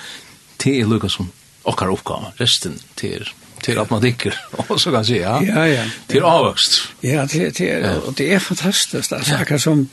Till 0.57 0.87
Lukas 0.87 1.13
som 1.13 1.31
och 1.63 1.79
har 1.81 1.91
uppgåva 1.91 2.31
resten 2.35 2.79
till 2.95 3.29
till 3.61 3.79
att 3.79 3.89
man 3.89 4.01
tycker 4.01 4.39
och 4.51 4.81
så 4.81 4.91
kan 4.91 5.05
säga 5.05 5.43
ja. 5.47 5.67
Ja 5.67 5.85
till 6.07 6.23
avväxt 6.23 6.81
ja 7.01 7.27
det 7.31 7.57
det 7.57 7.97
och 7.97 8.13
det 8.13 8.33
är 8.33 8.39
fantastiskt 8.39 9.13
alltså 9.13 9.31
jag 9.31 9.47
kan 9.47 9.59
som 9.59 9.89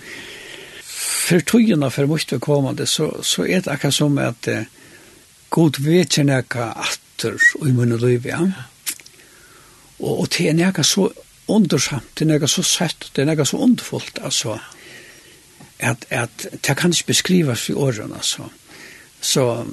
för 0.82 1.40
tjena 1.40 1.90
för 1.90 2.06
måste 2.06 2.38
kommande 2.38 2.86
så 2.86 3.16
så 3.22 3.46
är 3.46 3.60
det 3.60 3.70
akkurat 3.70 3.94
som 3.94 4.18
att 4.18 4.48
god 5.48 5.78
vet 5.78 6.16
jag 6.16 6.26
näka 6.26 6.72
åter 6.72 7.36
i 7.68 7.72
mun 7.72 7.96
liv 7.96 8.26
ja. 8.26 8.50
Och 9.96 10.20
och 10.20 10.28
det 10.38 10.48
är 10.48 10.54
näka 10.54 10.82
så 10.84 11.12
undersamt, 11.48 12.14
det 12.14 12.24
er 12.24 12.32
nega 12.34 12.48
så 12.48 12.62
sett, 12.64 13.10
det 13.14 13.22
er 13.22 13.28
nega 13.28 13.44
så 13.44 13.60
underfullt, 13.64 14.18
altså, 14.22 14.58
at, 15.78 16.06
at 16.10 16.46
det 16.52 16.76
kan 16.76 16.92
ikke 16.92 17.12
beskrivas 17.12 17.68
i 17.68 17.76
åren, 17.76 18.12
altså. 18.14 18.48
Så 19.20 19.64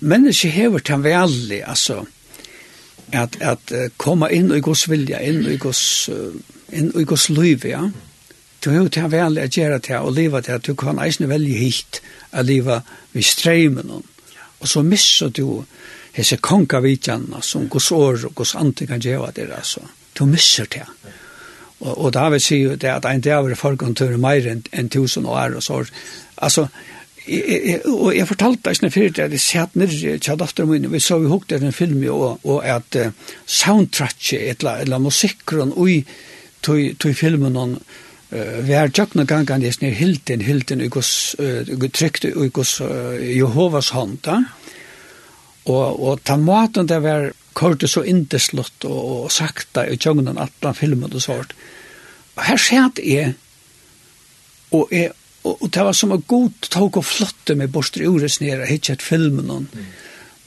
menneske 0.00 0.50
hever 0.50 0.78
til 0.78 1.02
veldig, 1.04 1.62
altså, 1.68 2.04
at, 3.12 3.38
at 3.40 3.72
komme 3.96 4.28
inn 4.32 4.52
i 4.52 4.60
Guds 4.60 4.88
vilja, 4.90 5.20
inn 5.24 5.46
i 5.48 5.56
Guds, 5.56 6.10
inn 6.72 6.92
i 6.92 7.04
Guds 7.04 7.28
liv, 7.32 7.64
ja. 7.64 7.86
Du 8.64 8.70
hever 8.70 8.88
til 8.88 9.10
veldig 9.10 9.42
at 9.42 9.56
gjøre 9.56 9.78
til, 9.78 10.02
og 10.02 10.16
leva 10.16 10.40
til, 10.40 10.58
at 10.58 10.66
du 10.66 10.74
kan 10.74 10.98
eisne 11.00 11.28
veldig 11.30 11.58
hit, 11.58 12.00
å 12.34 12.42
leva 12.44 12.82
vi 13.14 13.22
streimen, 13.24 14.02
og 14.58 14.68
så 14.68 14.82
misser 14.82 15.30
du 15.30 15.62
hese 16.12 16.40
konga 16.42 16.80
vidjanna 16.82 17.40
som 17.42 17.68
Guds 17.70 17.92
år 17.94 18.26
og 18.26 18.34
Guds 18.34 18.56
ante 18.58 18.88
kan 18.90 19.00
gjøre 19.00 19.30
det, 19.36 19.48
altså. 19.54 19.86
Ja 19.86 19.97
Du 20.18 20.26
misser 20.26 20.66
det. 20.70 20.84
Og, 21.80 21.92
og 21.94 22.12
David 22.14 22.42
sier 22.42 22.72
jo 22.72 22.76
det 22.76 22.90
at 22.90 23.06
en 23.06 23.22
dag 23.22 23.46
er 23.46 23.58
forgåndtøren 23.58 24.20
mer 24.22 24.46
enn 24.50 24.64
en 24.72 24.90
tusen 24.90 25.26
år 25.26 25.58
og 25.58 25.62
så. 25.62 25.82
Altså, 26.36 26.66
jeg, 27.28 27.80
og 27.86 28.16
jeg 28.16 28.26
fortalte 28.28 28.72
deg 28.72 28.92
før 28.92 29.12
det, 29.14 29.28
jeg 29.36 29.44
satt 29.44 29.76
nere 29.76 30.14
i 30.16 30.18
Tjadatter 30.18 30.66
min, 30.66 30.88
vi 30.90 31.00
så 31.02 31.18
vi 31.20 31.30
hukte 31.30 31.60
den 31.60 31.76
filmen, 31.76 32.08
og, 32.08 32.40
og 32.44 32.64
at 32.66 32.98
uh, 32.98 33.12
soundtracket, 33.46 34.56
eller, 34.56 34.84
eller 34.84 35.02
musikkeren 35.02 35.74
ui, 35.76 36.00
tog, 36.62 36.82
tog 36.98 37.16
filmen 37.16 37.56
noen, 37.56 37.80
Uh, 38.28 38.58
vi 38.60 38.74
har 38.76 38.90
tjøkna 38.92 39.24
gangan 39.24 39.62
jes 39.64 39.78
nir 39.80 39.94
hilden, 39.96 40.42
hilden 40.44 40.82
i 40.84 40.90
gos, 40.92 41.32
uh, 41.40 41.64
trykt 41.64 42.26
i 42.28 42.50
gos 42.52 42.74
uh, 42.84 43.14
Jehovas 43.16 43.88
hånd, 43.96 44.18
da. 44.26 44.42
Og, 45.64 45.96
og 45.96 46.20
ta 46.28 46.36
maten 46.36 46.90
det 46.90 46.98
var 47.00 47.30
kørte 47.58 47.88
så 47.90 48.04
indeslott 48.06 48.86
og, 48.88 48.98
og 48.98 49.32
sakta 49.34 49.86
i 49.88 49.98
tjøgnen 50.00 50.38
atlan 50.40 50.76
filmen 50.78 51.12
og 51.12 51.24
svart. 51.24 51.54
Og 52.38 52.44
her 52.46 52.60
skjønt 52.60 53.00
jeg, 53.02 53.34
og, 54.70 54.92
jeg, 54.94 55.10
og, 55.42 55.56
og 55.56 55.70
det 55.74 55.86
var 55.88 55.96
som 55.96 56.14
en 56.14 56.26
god 56.28 56.68
tog 56.70 57.00
og 57.00 57.06
flotte 57.08 57.56
med 57.58 57.72
borster 57.74 58.04
i 58.04 58.10
ordet 58.10 58.30
snere, 58.36 58.68
hittet 58.68 59.02
filmen. 59.02 59.50
Mm. 59.72 59.88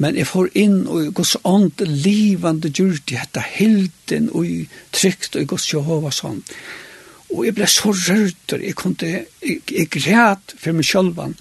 Men 0.02 0.18
jeg 0.18 0.30
får 0.30 0.54
inn 0.58 0.80
og 0.90 1.12
gos 1.18 1.36
ånd 1.46 1.84
livande 1.86 2.72
djurt 2.72 3.12
i 3.12 3.20
dette 3.20 3.44
hilden 3.58 4.32
og 4.34 4.48
trygt 4.96 5.36
og 5.38 5.52
gos 5.52 5.68
Jehova 5.70 6.14
sånn. 6.16 6.42
Og 7.32 7.46
jeg 7.48 7.56
ble 7.56 7.68
så 7.70 7.94
rørt, 7.94 8.56
og 8.56 8.64
jeg, 8.64 8.76
kunne, 8.76 9.12
jeg, 9.44 9.62
jeg 9.72 9.92
græt 9.94 10.56
for 10.60 10.76
meg 10.76 10.88
sjølvan, 10.88 11.38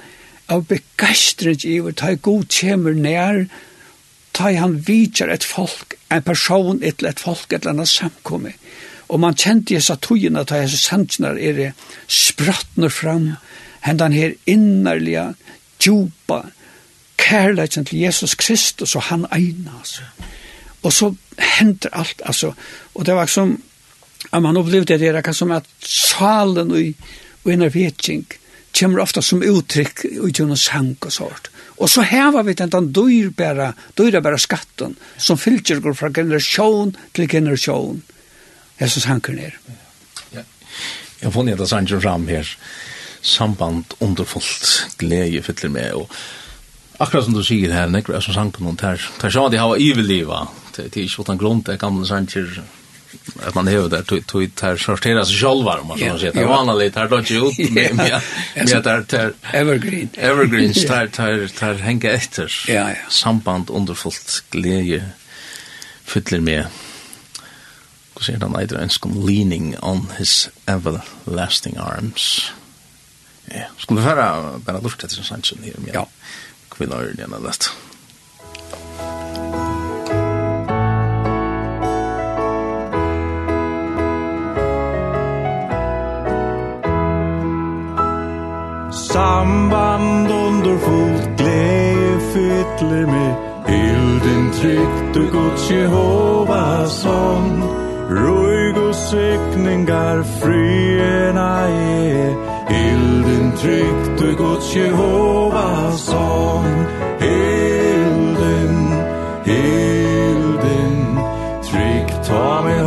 av 0.51 0.63
begeistret 0.67 1.65
i 1.67 1.79
over, 1.81 1.95
ta 1.95 2.13
god 2.15 2.47
kjemer 2.51 2.95
nær, 2.99 3.45
og 3.47 3.70
ta 4.33 4.51
han 4.53 4.79
vidjar 4.87 5.31
et 5.33 5.45
folk, 5.45 5.97
en 6.11 6.23
person 6.23 6.83
et 6.83 7.03
et 7.03 7.21
folk, 7.21 7.53
et 7.53 7.67
annet 7.67 7.89
samkomme. 7.89 8.53
Og 9.09 9.21
man 9.21 9.35
kjente 9.35 9.75
jesa 9.75 9.97
togina, 9.97 10.45
ta 10.45 10.61
jesa 10.63 10.77
sannsnar 10.77 11.39
er 11.39 11.53
det 11.53 11.71
sprattner 12.07 12.89
fram, 12.89 13.33
hendan 13.81 14.13
her 14.13 14.35
innerliga, 14.47 15.33
djupa, 15.81 16.45
kærleikken 17.21 17.85
til 17.85 18.05
Jesus 18.05 18.35
Kristus 18.35 18.95
og 18.97 19.09
han 19.11 19.27
eina, 19.33 19.79
altså. 19.79 20.03
Og 20.83 20.93
så 20.93 21.15
henter 21.59 21.91
alt, 21.93 22.23
altså. 22.25 22.53
Og 22.95 23.07
det 23.07 23.15
var 23.15 23.27
som, 23.27 23.63
at 24.33 24.43
man 24.43 24.57
opplevde 24.57 24.99
det 24.99 25.15
der, 25.15 25.33
som 25.33 25.51
at 25.51 25.67
salen 25.83 26.71
og, 26.71 26.95
og 27.45 27.53
enervetjeng 27.53 28.27
kommer 28.79 29.03
ofta 29.03 29.23
som 29.23 29.43
uttrykk 29.43 30.05
i 30.05 30.31
gjennom 30.31 30.57
sang 30.57 30.97
og 31.01 31.13
sånt. 31.13 31.51
Og 31.81 31.89
så 31.89 32.05
hever 32.05 32.45
vi 32.45 32.53
den, 32.53 32.91
dyrbæra, 32.93 33.73
dyrbæra 33.99 34.39
skatten 34.39 34.97
som 35.17 35.39
fylgjer 35.41 35.81
går 35.81 35.97
fra 35.97 36.11
generasjon 36.13 36.93
til 37.17 37.29
generasjon. 37.29 38.03
Jeg 38.81 38.87
Jesus 38.89 39.05
hanker 39.05 39.33
ned. 39.33 39.57
Ja. 40.33 40.45
Jeg 41.21 41.29
har 41.29 41.31
funnet 41.31 41.61
at 41.61 41.69
Sanger 41.69 42.01
fram 42.01 42.29
her. 42.29 42.49
Samband 43.23 43.97
underfullt 44.01 44.97
glede 44.99 45.43
fyller 45.43 45.69
med. 45.69 45.93
Og 45.93 46.11
akkurat 47.01 47.25
som 47.25 47.35
du 47.37 47.43
sier 47.45 47.73
her, 47.73 47.89
nekker 47.89 48.17
jeg 48.17 48.23
som 48.23 48.35
sang 48.35 48.53
på 48.53 48.65
noen, 48.65 48.79
der, 48.81 49.01
sånn 49.21 49.49
at 49.49 49.57
jeg 49.57 49.61
har 49.61 49.77
ivelliva. 49.77 50.47
Det 50.77 50.87
er 50.89 51.03
ikke 51.05 51.25
utan 51.25 51.41
grunn 51.41 51.65
til 51.65 51.81
gamle 51.81 52.09
Sanger 52.09 52.63
att 53.47 53.55
man 53.55 53.67
hör 53.67 53.89
där 53.89 54.03
tog 54.03 54.27
tog 54.27 54.55
tar 54.55 54.77
sorteras 54.77 55.29
själva 55.29 55.81
om 55.81 55.87
man 55.87 55.99
ska 55.99 56.19
säga 56.19 56.33
det 56.33 56.45
var 56.45 56.59
annorlunda 56.59 56.91
tar 56.91 57.09
då 57.09 57.21
ju 57.23 57.47
ut 57.47 57.71
med 57.71 57.97
med 57.97 58.83
där 58.85 59.03
tar 59.03 59.33
evergreen. 59.53 60.09
evergreen 60.15 60.73
tar 60.89 61.07
tar 61.07 61.47
tar 61.47 61.75
hänga 61.75 62.11
efter. 62.11 62.65
Ja 62.69 62.75
ja. 62.75 62.95
Samband 63.09 63.71
underfullt 63.71 64.45
glädje 64.51 65.05
fyller 66.05 66.41
med 66.41 66.67
hur 68.15 68.25
säger 68.25 68.41
han? 68.41 68.61
Either 68.61 68.79
ens 68.79 68.99
kom 68.99 69.27
leaning 69.27 69.77
on 69.83 70.07
his 70.19 70.51
everlasting 70.67 71.77
arms. 71.77 72.53
Ja 73.45 73.65
skulle 73.79 74.01
vara 74.01 74.59
bara 74.59 74.81
lust 74.81 75.05
att 75.05 75.11
det 75.11 75.23
syns 75.23 75.53
ja. 75.93 76.09
Kvillar 76.69 77.13
den 77.17 77.31
där 77.31 77.41
samband 89.13 90.31
underfullt 90.31 91.37
glädje 91.37 92.21
fyller 92.33 93.07
mig. 93.07 93.35
Elden 93.67 94.51
tryckt 94.53 95.17
och 95.17 95.33
Guds 95.33 95.71
Jehova 95.71 96.87
sång 96.87 97.63
Röjg 98.11 98.79
och 98.89 98.95
sökningar 98.95 100.23
fryerna 100.23 101.61
är 101.69 102.35
Elden 102.69 103.53
tryckt 103.57 104.23
och 104.23 104.39
Guds 104.39 104.77
Jehova 104.77 105.93
sång 105.93 106.87
Elden, 107.21 108.93
elden, 109.45 111.19
tryckt 111.63 112.29
ta 112.29 112.63
mig 112.63 112.80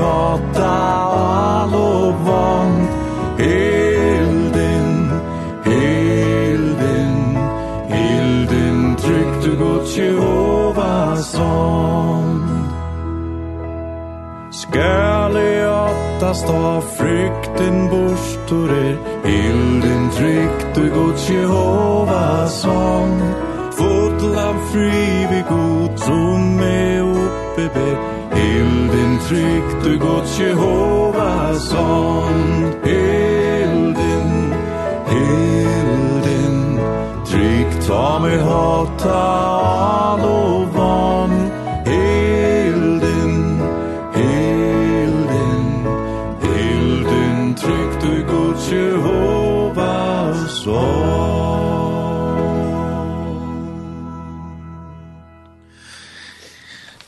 Gärlig 14.73 15.67
åtta 15.67 16.33
stå 16.33 16.81
frykten 16.97 17.89
borstor 17.89 18.71
er 18.71 18.97
Ilden 19.25 20.09
tryckt 20.17 20.75
du 20.75 20.89
gods 20.89 21.29
Jehova 21.29 22.47
sång 22.47 23.21
Fotlam 23.77 24.57
fri 24.71 25.27
vi 25.31 25.43
god 25.49 25.97
tromme 25.97 27.01
uppe 27.01 27.69
ber 27.75 27.97
Ilden 28.37 29.19
tryckt 29.27 29.83
du 29.83 29.97
gods 29.97 30.39
Jehova 30.39 31.53
sång 31.53 32.73
Ilden, 32.85 34.53
Ilden 35.11 36.79
Tryckt 37.25 37.87
ta 37.87 38.19
mig 38.19 38.37
hata 38.39 39.21
allo 40.13 40.42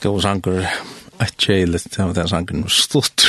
god 0.06 0.22
sanker, 0.24 0.64
et 1.22 1.36
kjeilig, 1.40 1.82
det 1.90 2.02
var 2.02 2.16
den 2.16 2.30
sangen 2.30 2.66
var 2.66 2.74
stort. 2.74 3.26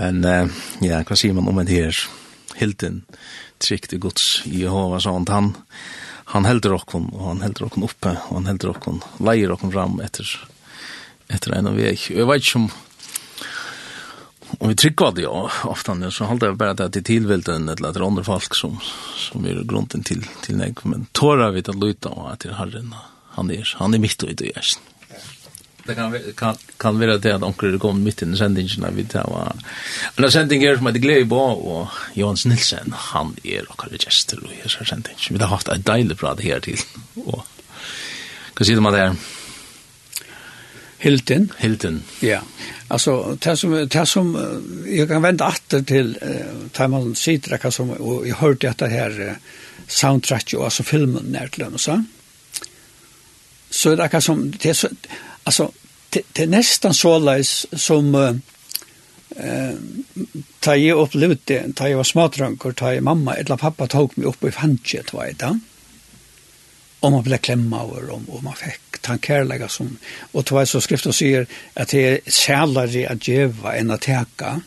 Men 0.00 0.24
uh, 0.24 0.60
ja, 0.84 1.00
hva 1.06 1.18
sier 1.18 1.36
man 1.36 1.48
om 1.50 1.62
det 1.64 1.76
her? 1.76 2.04
Hilden, 2.60 3.02
trygg 3.62 3.88
til 3.88 4.00
Guds 4.02 4.24
Jehova, 4.48 5.00
sa 5.00 5.14
han, 5.16 5.28
han 5.30 5.52
han 6.30 6.46
helder 6.46 6.76
okken, 6.76 7.08
og 7.16 7.24
han 7.26 7.40
helder 7.42 7.66
okken 7.66 7.84
oppe, 7.88 8.12
og 8.28 8.36
han 8.38 8.46
helder 8.46 8.70
okken, 8.70 9.00
leier 9.26 9.50
okken 9.50 9.72
fram 9.74 9.96
etter, 10.04 10.28
etter 11.26 11.56
en 11.56 11.72
av 11.72 11.78
vei. 11.78 11.96
Jeg 11.96 12.28
vet 12.28 12.46
ikke 12.46 12.62
om, 12.62 12.70
Og 14.58 14.66
vi 14.66 14.74
trykker 14.74 15.12
det 15.14 15.22
jo 15.22 15.44
ofte, 15.70 15.94
så 16.10 16.26
holdt 16.26 16.42
jeg 16.42 16.56
bare 16.58 16.74
at 16.74 16.80
det 16.90 17.00
er 17.00 17.06
tilvilden 17.06 17.68
eller 17.70 17.88
at 17.88 17.94
det 17.94 18.00
er 18.00 18.06
andre 18.08 18.24
folk 18.26 18.56
som, 18.58 18.80
som 19.14 19.46
er 19.46 19.60
grunden 19.62 20.02
til, 20.02 20.24
til 20.42 20.58
nek, 20.58 20.82
men 20.90 21.06
tårer 21.14 21.54
vi 21.54 21.62
til 21.62 21.76
å 21.76 21.84
lytte 21.84 22.10
og 22.10 22.32
at 22.32 22.42
det 22.42 22.50
er 22.50 22.58
herren 22.58 22.90
han 23.36 23.50
er, 23.50 23.74
han 23.78 23.94
er 23.94 24.02
mitt 24.02 24.22
og 24.24 24.32
i 24.32 24.38
det 24.38 24.52
gjerst. 24.54 24.80
Det 25.86 25.96
kan, 25.96 26.12
kan, 26.36 26.58
kan 26.78 26.98
være 27.00 27.16
det 27.18 27.32
at 27.34 27.44
onker 27.46 27.78
kom 27.82 28.02
mitt 28.04 28.20
inn 28.22 28.36
i 28.36 28.38
sendingen 28.38 28.94
vi 28.94 29.06
tar 29.10 29.26
var 29.32 29.56
en 30.16 30.30
sending 30.30 30.62
her 30.62 30.76
som 30.76 30.86
heter 30.86 31.02
Glei 31.02 31.24
Bå 31.24 31.40
og 31.40 31.96
Johans 32.14 32.44
Nilsen, 32.46 32.92
han 33.10 33.32
er 33.42 33.66
okkar 33.72 33.96
gester 33.96 34.42
og 34.44 34.52
her 34.52 34.70
sendingen. 34.84 35.34
Vi 35.34 35.40
har 35.40 35.50
haft 35.50 35.72
et 35.72 35.86
deilig 35.88 36.18
prat 36.20 36.44
her 36.44 36.62
til 36.62 36.78
og 37.24 37.42
hva 38.60 38.66
sier 38.68 38.76
du 38.76 38.84
med 38.84 38.92
det 38.92 39.04
her? 39.06 39.14
Hilton. 41.00 41.46
Hilton. 41.56 42.02
Ja. 42.20 42.42
Alltså 42.88 43.38
det 43.40 43.56
som 43.56 43.88
det 43.88 44.06
som 44.06 44.26
jag 44.86 45.08
kan 45.08 45.22
vända 45.22 45.48
åter 45.48 45.82
till 45.82 46.18
eh 46.78 46.88
man 46.88 47.14
sitter 47.14 47.58
där 47.62 47.70
som 47.70 47.90
och 47.90 48.28
jag 48.28 48.36
hörde 48.36 48.70
att 48.70 48.78
det 48.78 49.08
uh, 49.08 49.32
soundtrack 49.86 50.54
och 50.56 50.64
alltså 50.64 50.82
filmen 50.82 51.24
när 51.24 51.48
till 51.48 51.66
så 51.76 52.04
så 53.70 53.92
er 53.92 53.96
det 53.96 54.04
akkurat 54.04 54.24
som 54.24 54.50
det 54.50 54.68
är 54.68 54.74
så, 54.74 54.88
alltså 55.44 55.70
det, 56.10 56.22
det 56.32 56.42
er 56.42 56.46
nästan 56.46 56.94
så 56.94 57.18
läs 57.18 57.66
som 57.72 58.14
eh 58.14 59.74
ta 60.60 60.74
jeg 60.74 60.94
opplevde, 60.94 61.38
det 61.46 61.76
ta 61.76 61.86
jeg 61.88 61.96
var 61.96 62.04
småtrunker 62.04 62.72
ta 62.72 62.90
jeg 62.92 63.02
mamma 63.02 63.34
eller 63.34 63.56
pappa 63.56 63.86
tog 63.86 64.12
mig 64.16 64.26
upp 64.26 64.44
i 64.44 64.50
fanget 64.50 65.12
var 65.14 65.30
det? 65.38 65.60
Og 67.00 67.12
man 67.12 67.22
blev 67.22 67.38
klemma 67.38 67.82
over, 67.82 68.10
om 68.12 68.28
och 68.28 68.42
man 68.42 68.54
fick 68.54 69.02
tankärlägga 69.02 69.68
som 69.68 69.98
och 70.32 70.46
två 70.46 70.66
så 70.66 70.80
skrift 70.80 71.06
och 71.06 71.14
säger 71.14 71.46
att 71.74 71.88
det 71.88 72.08
är 72.08 72.20
sælare 72.26 73.08
att 73.08 73.28
geva 73.28 73.76
enn 73.76 73.90
att 73.90 74.00
teka, 74.00 74.60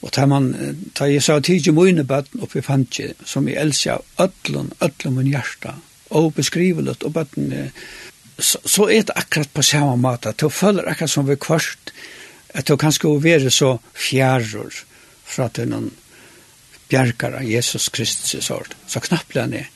och 0.00 0.12
tar 0.12 0.26
man 0.26 0.54
tar 0.94 1.06
jeg 1.06 1.22
sa 1.22 1.40
tidsi 1.40 1.72
mine 1.72 2.04
bøtten 2.04 2.40
upp 2.40 2.56
i 2.56 2.62
som 2.62 2.84
som 3.24 3.48
i 3.48 3.56
av 3.58 4.02
öllon 4.18 4.70
öllon 4.80 5.14
min 5.14 5.26
hjärta 5.26 5.74
och 6.08 6.32
beskrivligt 6.32 7.02
och 7.02 7.10
bøtten, 7.10 7.70
så, 8.38 8.58
så 8.64 8.88
er 8.90 9.06
det 9.06 9.16
akkurat 9.16 9.52
på 9.52 9.62
samme 9.64 9.96
måte. 9.96 10.34
Du 10.36 10.48
føler 10.48 10.88
akkurat 10.88 11.10
som 11.10 11.28
vi 11.28 11.36
kvart, 11.40 11.92
at 12.54 12.68
du 12.68 12.76
kan 12.76 12.92
å 12.92 13.16
være 13.20 13.50
så 13.50 13.76
fjærur 13.94 14.82
fra 15.26 15.48
til 15.48 15.70
noen 15.72 15.90
bjergar 16.90 17.40
av 17.40 17.48
Jesus 17.48 17.88
Kristus 17.88 18.36
i 18.38 18.42
sort. 18.44 18.76
Så 18.86 19.00
knappt 19.00 19.36
han 19.36 19.56
er. 19.56 19.70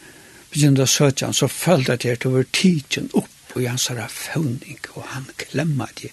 Begynner 0.52 0.84
å 0.84 0.90
søke 0.90 1.26
han, 1.26 1.34
så 1.36 1.48
føler 1.48 1.96
det 1.96 2.16
at 2.16 2.24
du 2.24 2.32
var 2.34 2.48
tidsen 2.52 3.10
opp 3.12 3.28
og 3.56 3.64
hans 3.66 3.88
har 3.90 4.06
fåning, 4.14 4.78
og 4.94 5.08
han 5.10 5.26
klemmer 5.38 5.90
det. 5.98 6.12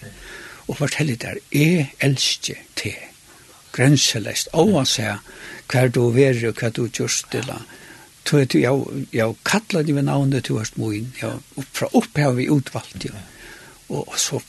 Og 0.68 0.80
forteller 0.80 1.20
der, 1.22 1.38
jeg 1.54 1.92
elsker 2.02 2.64
til 2.76 2.96
grenselest, 3.76 4.50
og 4.58 4.74
han 4.80 4.90
sier 4.90 5.20
hva 5.70 5.86
du 5.88 6.10
er 6.18 6.40
og 6.50 6.58
hva 6.58 6.72
du 6.74 6.88
gjør 6.88 7.14
stille. 7.14 7.60
Ja 7.62 7.87
tog 8.28 8.44
jeg, 8.44 8.62
jeg, 8.62 9.08
jeg 9.16 9.36
kattler 9.48 9.88
det 9.88 9.96
ved 9.96 10.08
navnet 10.08 10.48
til 10.48 10.60
hørst 10.60 10.78
moen, 10.82 11.10
jeg, 11.22 11.66
fra 11.72 11.90
opp 11.98 12.22
har 12.22 12.36
vi 12.38 12.50
utvalgt, 12.54 13.10
ja. 13.10 13.26
og, 13.90 14.04
og 14.04 14.18
så, 14.22 14.42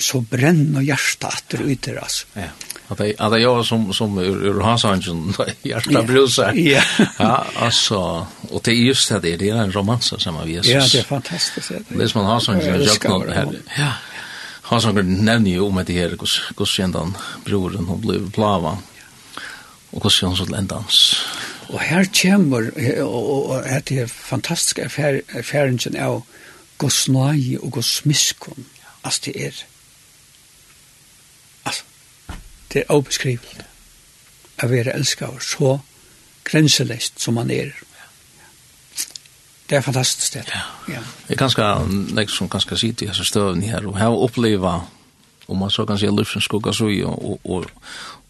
så 0.00 0.22
brenner 0.30 0.84
hjertet 0.86 1.28
atter 1.30 1.64
ut 1.66 1.82
til, 1.84 2.00
altså. 2.02 2.30
Ja. 2.36 2.50
Att 2.92 2.98
det 2.98 3.14
att 3.18 3.40
jag 3.40 3.66
som 3.66 3.92
som 3.92 4.18
ur, 4.18 4.46
ur 4.46 4.60
Hansangen 4.60 5.34
hjärta 5.62 6.02
brusar. 6.02 6.52
Ja. 6.52 6.82
ja, 7.18 7.44
alltså 7.56 8.26
och 8.50 8.60
det 8.64 8.70
är 8.70 8.74
just 8.74 9.08
det 9.08 9.36
det 9.36 9.48
är 9.50 9.56
en 9.56 9.72
romans 9.72 10.22
som 10.22 10.46
vi 10.46 10.56
har. 10.56 10.64
Ja, 10.64 10.80
det 10.92 10.98
är 10.98 11.02
fantastiskt. 11.02 11.72
Det 11.88 12.02
är 12.02 12.06
som 12.06 12.24
Hansangen 12.24 12.82
jag 12.82 13.10
något 13.10 13.34
här. 13.34 13.48
Ja. 13.78 13.92
Hansangen 14.62 15.24
nämner 15.24 15.50
ju 15.50 15.60
om 15.60 15.84
det 15.86 15.92
här 15.92 16.08
hur 16.08 16.18
hur 16.58 16.64
sen 16.64 17.14
brodern 17.44 17.84
hon 17.84 18.00
blev 18.00 18.30
plava. 18.30 18.78
Och 19.90 20.02
hur 20.02 20.10
sen 20.10 20.36
så 20.36 20.44
ländans 20.44 21.16
Og 21.72 21.80
her 21.80 22.04
kommer, 22.22 22.68
og 23.02 23.64
det 23.88 23.98
er 24.02 24.06
fantastisk 24.06 24.78
erfaringen 24.78 25.96
av 25.96 26.20
gosnai 26.78 27.56
og 27.56 27.72
gosmiskon, 27.78 28.66
altså 29.04 29.20
det 29.24 29.46
er, 29.46 29.62
altså, 31.64 31.82
det 32.72 32.82
er 32.82 32.92
obeskrivet, 32.92 33.64
å 34.62 34.68
være 34.68 34.92
elsket 34.94 35.42
så 35.46 35.78
grenseløst 36.44 37.22
som 37.22 37.38
man 37.40 37.50
er. 37.50 37.72
Det 39.70 39.78
er 39.78 39.84
fantastisk 39.86 40.26
sted. 40.26 40.50
Ja. 40.52 40.64
ja. 40.92 41.04
Det 41.28 41.38
er 41.38 41.40
ganske, 41.40 41.68
liksom, 42.18 42.50
ganske 42.52 42.76
sitt 42.76 43.02
i 43.02 43.08
disse 43.08 43.24
støvene 43.24 43.70
her, 43.70 43.86
og 43.88 43.96
her 43.98 44.12
oppleva 44.12 44.80
om 45.48 45.58
man 45.58 45.70
så 45.70 45.86
kan 45.88 45.98
si, 45.98 46.10
livsens 46.10 46.44
skugga 46.44 46.72
så 46.76 46.88
i, 46.92 47.00
og, 47.02 47.16
og, 47.22 47.40
og, 47.44 47.70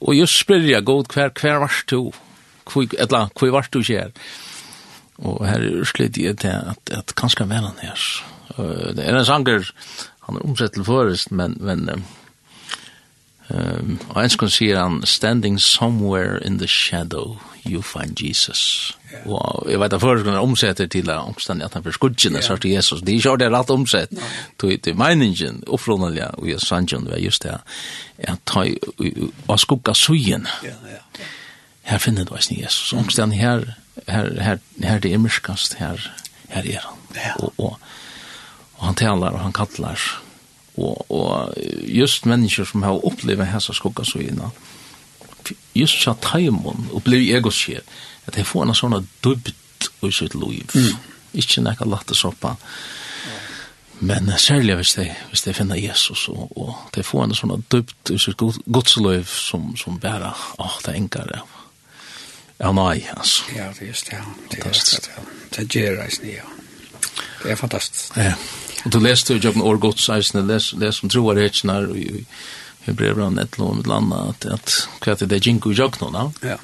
og 0.00 0.14
just 0.14 0.50
jeg 0.50 0.84
god 0.84 1.10
hver, 1.12 1.30
hver 1.40 1.58
varst 1.58 1.90
du, 1.90 2.12
eller 2.98 3.28
hvor 3.38 3.50
var 3.50 3.68
du 3.72 3.82
skjer. 3.82 4.10
Og 5.22 5.46
her 5.46 5.60
er 5.60 5.80
urslit 5.80 6.16
i 6.18 6.32
til 6.34 6.48
at, 6.48 6.90
at 6.90 7.14
kanskje 7.16 7.48
vel 7.48 7.68
han 7.68 7.78
her. 7.82 8.00
Det 8.96 9.04
er 9.06 9.18
en 9.18 9.24
sanger, 9.24 9.70
han 10.26 10.36
er 10.36 10.48
omsett 10.48 10.72
til 10.72 10.84
forrest, 10.84 11.30
men, 11.32 11.56
men 11.60 11.88
um, 13.50 13.98
og 14.08 14.22
en 14.22 14.30
skal 14.32 14.50
sier 14.50 14.80
han, 14.80 15.02
standing 15.06 15.60
somewhere 15.60 16.38
in 16.44 16.58
the 16.58 16.68
shadow, 16.68 17.38
you 17.64 17.82
find 17.82 18.20
Jesus. 18.20 18.96
Yeah. 19.12 19.26
Og 19.30 19.70
jeg 19.70 19.80
vet 19.80 19.92
at 19.92 20.00
forrest 20.00 20.24
kan 20.24 20.32
han 20.32 20.42
omsetter 20.42 20.86
til 20.86 21.10
at 21.10 21.18
omstand 21.18 21.62
at 21.62 21.74
han 21.74 21.84
for 21.84 21.90
skudgjene, 21.90 22.42
yeah. 22.42 22.60
til 22.60 22.70
Jesus. 22.70 23.00
Det 23.00 23.08
er 23.08 23.20
ikke 23.20 23.36
det 23.44 23.52
rett 23.52 23.70
omsett 23.70 24.12
no. 24.12 24.32
til, 24.60 24.80
til 24.80 24.96
meningen, 24.96 25.62
oppfrånelig, 25.66 26.26
og 26.38 26.48
jeg 26.48 26.60
sannsyn, 26.60 27.06
det 27.06 27.14
er 27.18 27.24
just 27.24 27.42
det, 27.42 27.60
at 28.18 28.42
ta 28.46 28.66
og 29.48 29.60
skugga 29.60 29.94
sujen. 29.94 30.48
Ja, 30.64 30.76
ja 30.90 31.28
her 31.82 31.98
finner 31.98 32.24
du 32.24 32.34
eisen 32.36 32.60
Jesus. 32.60 32.92
Omstendig 32.92 33.38
her, 33.38 33.64
her, 34.08 34.42
her, 34.42 34.58
her 34.82 34.98
det 34.98 35.12
er 35.12 35.18
myrskast, 35.18 35.74
her, 35.74 35.98
her 36.48 36.62
er 36.62 36.84
han. 36.86 36.98
Ja. 37.14 37.32
Og, 37.36 37.54
og, 37.58 37.78
og 38.74 38.86
han 38.86 38.94
talar 38.94 39.34
og 39.36 39.40
han 39.40 39.52
kallar. 39.52 40.00
Og, 40.76 41.10
og 41.10 41.54
just 41.86 42.26
mennesker 42.26 42.64
som 42.64 42.82
har 42.82 43.04
opplevd 43.04 43.44
hessa 43.44 43.74
skugga 43.76 44.04
så 44.08 44.22
innan, 44.22 44.54
just 45.74 46.00
sa 46.02 46.14
taimon 46.22 46.88
og 46.92 47.02
blei 47.04 47.32
egoskje, 47.34 47.82
at 48.26 48.38
jeg 48.38 48.46
får 48.46 48.68
en 48.68 48.76
sånn 48.78 49.08
dubt 49.24 49.88
i 50.02 50.12
sitt 50.14 50.34
liv. 50.38 50.70
Mm. 50.74 50.96
Ikke 51.42 51.64
nekka 51.64 51.88
latte 51.88 52.16
soppa. 52.16 52.56
Men 54.02 54.32
særlig 54.38 54.74
hvis 54.80 54.94
de, 54.98 55.04
hvis 55.30 55.44
de 55.46 55.54
finner 55.54 55.78
Jesus, 55.78 56.24
og, 56.28 56.50
og 56.58 56.74
de 56.94 57.04
får 57.06 57.24
en 57.24 57.34
sånn 57.38 57.64
dubt 57.70 58.10
i 58.10 58.18
sitt 58.18 58.40
godsløyv 58.40 59.28
som, 59.30 59.68
som 59.78 60.00
bare, 60.02 60.32
åh, 60.58 60.78
det 60.86 60.96
er 60.96 61.28
det. 61.34 61.42
Ja, 62.62 62.72
nei, 62.72 63.02
altså. 63.16 63.44
Ja, 63.56 63.68
det 63.74 63.82
er 63.82 63.88
just 63.90 64.10
det. 64.10 64.18
Fantastisk. 64.52 65.08
Det 65.56 65.68
gjør 65.68 65.96
reisen, 65.98 66.28
ja. 66.30 66.46
Det 67.42 67.50
er 67.50 67.58
fantastisk. 67.58 68.16
Ja. 68.16 68.34
Og 68.84 68.92
du 68.94 68.98
leste 69.02 69.34
jo 69.34 69.42
Jobben 69.42 69.62
Årgods 69.62 70.08
les, 70.34 70.72
les 70.78 70.94
som 70.94 71.10
troer 71.10 71.38
jeg 71.38 71.52
ikke 71.52 71.66
når 71.66 71.88
Hebrevrand 72.86 73.38
et 73.38 73.58
eller 73.58 73.96
annet, 73.96 74.46
at 74.46 74.76
hva 75.02 75.12
er 75.12 75.18
det 75.20 75.30
det 75.30 75.38
er 75.40 75.48
Jinko 75.48 75.70
i 75.70 75.78
Jognon, 75.78 76.14
ja? 76.14 76.54
Ja. 76.54 76.56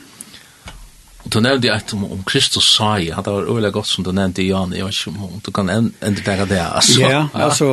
Og 1.29 1.33
du 1.35 1.43
nevnte 1.45 1.69
et 1.69 1.91
om, 1.93 2.07
om 2.09 2.21
Kristus 2.25 2.65
sa 2.73 2.95
i, 2.97 3.11
det 3.13 3.33
var 3.35 3.45
øyelig 3.53 3.69
godt 3.75 3.89
som 3.91 4.05
du 4.05 4.15
nevnte 4.17 4.41
i 4.41 4.47
Jan, 4.49 4.71
jeg 4.73 4.87
vet 4.87 4.97
ikke 4.97 5.27
om 5.27 5.41
du 5.45 5.51
kan 5.53 5.69
enda 5.69 6.23
tenke 6.25 6.47
det, 6.49 6.61
altså. 6.65 7.03
Ja, 7.03 7.19
altså, 7.35 7.67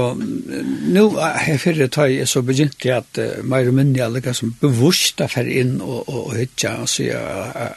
nå 0.92 1.04
er 1.24 1.62
fyrre 1.64 1.88
tøy, 1.88 2.18
jeg 2.18 2.28
så 2.28 2.42
begynte 2.44 2.90
jeg 2.90 2.98
at 3.06 3.22
uh, 3.24 3.46
meg 3.48 3.70
og 3.72 3.78
minne 3.78 4.02
alle 4.04 4.34
som 4.36 4.52
bevurst 4.60 5.24
er 5.24 5.32
fer 5.32 5.48
inn 5.48 5.78
og, 5.78 6.02
og, 6.04 6.18
og 6.26 6.36
hytja, 6.36 6.74
og 6.84 6.92
sier 6.92 7.16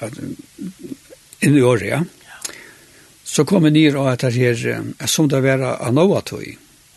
at 0.02 0.18
inn 1.46 1.54
i 1.54 1.62
året, 1.62 1.86
ja. 1.92 2.00
Så 3.22 3.44
kom 3.46 3.68
jeg 3.68 3.76
ned 3.76 3.98
og 4.00 4.10
at 4.10 4.26
det 4.34 4.56
uh, 4.66 5.06
som 5.06 5.30
det 5.30 5.44
var 5.46 5.62
av 5.76 5.94
noe 5.94 6.24
tog, 6.26 6.48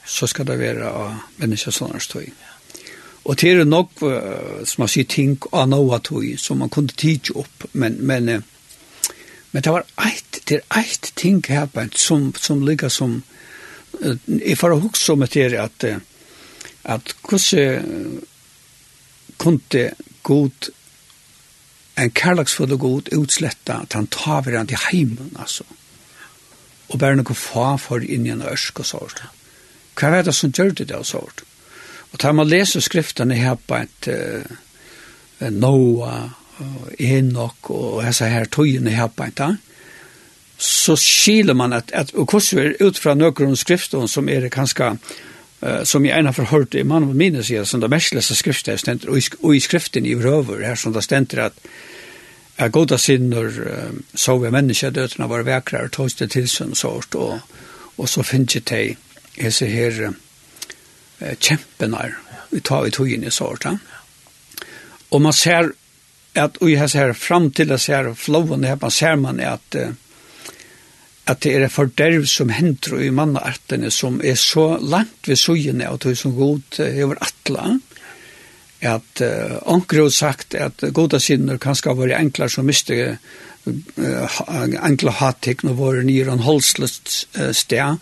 så 0.09 0.25
skal 0.25 0.49
det 0.49 0.57
være 0.57 0.89
av 0.89 1.19
menneskesåners 1.37 2.09
tog. 2.15 2.25
Og 3.29 3.37
det 3.37 3.53
er 3.53 3.61
nok, 3.69 3.93
uh, 4.01 4.65
som 4.65 4.87
man 4.87 4.89
sier, 4.89 5.05
ting 5.05 5.37
av 5.53 5.69
noe 5.69 6.01
tog, 6.01 6.25
som 6.41 6.65
man 6.65 6.73
kunne 6.73 6.97
tige 6.97 7.37
opp, 7.37 7.69
men, 7.77 8.01
men 8.01 8.39
uh, 8.39 8.47
Men 9.51 9.63
det 9.63 9.73
var 9.73 9.87
eit, 10.05 10.41
det 10.47 10.61
er 10.61 10.79
eit 10.79 11.11
ting 11.19 11.41
her 11.47 11.67
på 11.67 11.83
en 11.83 11.91
som, 11.95 12.29
som 12.39 12.63
ligger 12.65 12.89
som, 12.89 13.21
uh, 13.99 14.17
jeg 14.27 14.57
får 14.57 14.77
huske 14.79 15.15
om 15.15 15.25
etter 15.27 15.57
at, 15.59 15.87
at 16.83 17.15
hvordan 17.27 18.21
kunne 19.41 19.91
god, 20.23 20.71
en 21.97 22.11
kærlagsfull 22.11 22.73
og 22.75 22.79
god 22.79 23.13
utsletta 23.17 23.81
at 23.83 23.93
han 23.97 24.07
tar 24.07 24.43
hverandre 24.45 24.59
han 24.59 24.71
til 24.71 24.83
heimen, 24.89 25.31
altså. 25.39 25.65
Og 26.91 26.99
bare 26.99 27.17
noe 27.17 27.35
fa 27.37 27.75
for 27.79 28.03
inn 28.03 28.27
i 28.27 28.33
en 28.33 28.43
ørsk 28.43 28.83
og 28.83 28.87
sånt. 28.87 29.23
Hva 29.95 30.11
er 30.17 30.27
det 30.27 30.35
som 30.35 30.51
gjør 30.51 30.73
det 30.75 30.91
og 30.95 31.07
sånt? 31.07 31.43
Og 32.11 32.19
da 32.19 32.33
man 32.35 32.49
leser 32.49 32.83
skriftene 32.83 33.37
her 33.39 33.55
på 33.55 33.79
et 33.79 34.09
uh, 34.11 35.49
Noah, 35.51 36.31
Enoch 36.99 37.71
og 37.71 38.01
hessa 38.05 38.29
her 38.31 38.47
tøyene 38.51 38.93
her 38.93 39.11
på 39.13 39.27
enta, 39.27 39.53
så 40.61 40.95
skiler 40.99 41.57
man 41.57 41.73
at, 41.73 41.91
at 41.93 42.13
og 42.13 42.29
hvordan 42.29 42.57
vi 42.59 42.65
er 42.65 42.87
ut 42.87 42.99
fra 43.01 43.15
nøkron 43.17 43.57
skriften 43.57 44.07
som 44.07 44.29
er 44.29 44.49
kanskje 44.53 44.91
uh, 44.91 45.83
som 45.83 46.05
jeg 46.05 46.19
ena 46.19 46.33
forhørt 46.35 46.75
i 46.77 46.83
mannen 46.85 47.17
mine 47.17 47.43
sier, 47.43 47.65
som 47.65 47.81
det 47.81 47.89
mest 47.89 48.13
lese 48.13 48.37
skriftet 48.37 48.79
stender, 48.79 49.09
og, 49.09 49.17
i, 49.17 49.39
og 49.41 49.55
i 49.55 49.63
skriften 49.63 50.05
i 50.05 50.15
røver 50.15 50.61
her, 50.65 50.75
som 50.75 50.93
det 50.93 51.03
stender 51.03 51.47
at 51.47 51.57
jeg 52.59 52.71
goda 52.71 52.97
sinner 53.01 53.49
uh, 53.49 53.95
så 54.13 54.37
vi 54.37 54.53
mennesker 54.53 54.93
døtene 54.93 55.29
var 55.29 55.47
vekere 55.47 55.87
og 55.87 55.95
tog 55.97 56.13
det 56.19 56.29
til 56.35 56.49
sånn 56.49 56.77
sort, 56.77 57.17
og, 57.17 57.39
og 57.97 58.09
så 58.09 58.21
finner 58.21 58.59
jeg 58.59 58.67
til 58.69 59.41
hese 59.41 59.69
her 59.71 60.03
uh, 60.11 61.33
kjempene 61.39 62.11
vi 62.51 62.59
tar 62.59 62.85
i 62.85 62.91
togene 62.93 63.31
sort, 63.31 63.65
ja. 63.65 63.77
Og 65.11 65.21
man 65.23 65.33
ser 65.35 65.71
at 66.39 66.57
vi 66.61 66.77
har 66.79 66.87
sett 66.87 67.17
fram 67.17 67.49
til 67.51 67.73
å 67.73 67.79
se 67.81 67.97
flowen 68.15 68.63
her 68.63 68.79
man 68.81 68.93
ser 68.93 69.19
man 69.19 69.39
at 69.43 69.75
at 71.31 71.43
det 71.45 71.51
er 71.53 71.69
forderv 71.71 72.25
som 72.27 72.49
hender 72.49 72.97
i 73.03 73.11
mannaartene 73.13 73.91
som 73.93 74.17
er 74.25 74.35
så 74.39 74.77
langt 74.81 75.29
ved 75.29 75.37
sojene 75.39 75.89
og 75.91 76.01
tog 76.03 76.17
som 76.17 76.33
god 76.35 76.79
over 76.81 77.19
atla 77.21 77.67
at 78.81 79.21
uh, 79.21 79.59
onker 79.69 80.01
har 80.01 80.09
sagt 80.09 80.55
at 80.57 80.81
goda 80.93 81.19
sinner 81.21 81.59
kan 81.61 81.77
skal 81.77 81.99
være 81.99 82.17
enklar 82.17 82.49
som 82.49 82.65
miste 82.65 82.97
uh, 83.13 84.39
enkla 84.81 85.13
hattekn 85.19 85.69
og 85.69 85.77
våre 85.83 86.01
nyr 86.07 86.31
og 86.33 86.45
holsløst 86.47 87.13
uh, 87.37 87.51
sted 87.53 88.01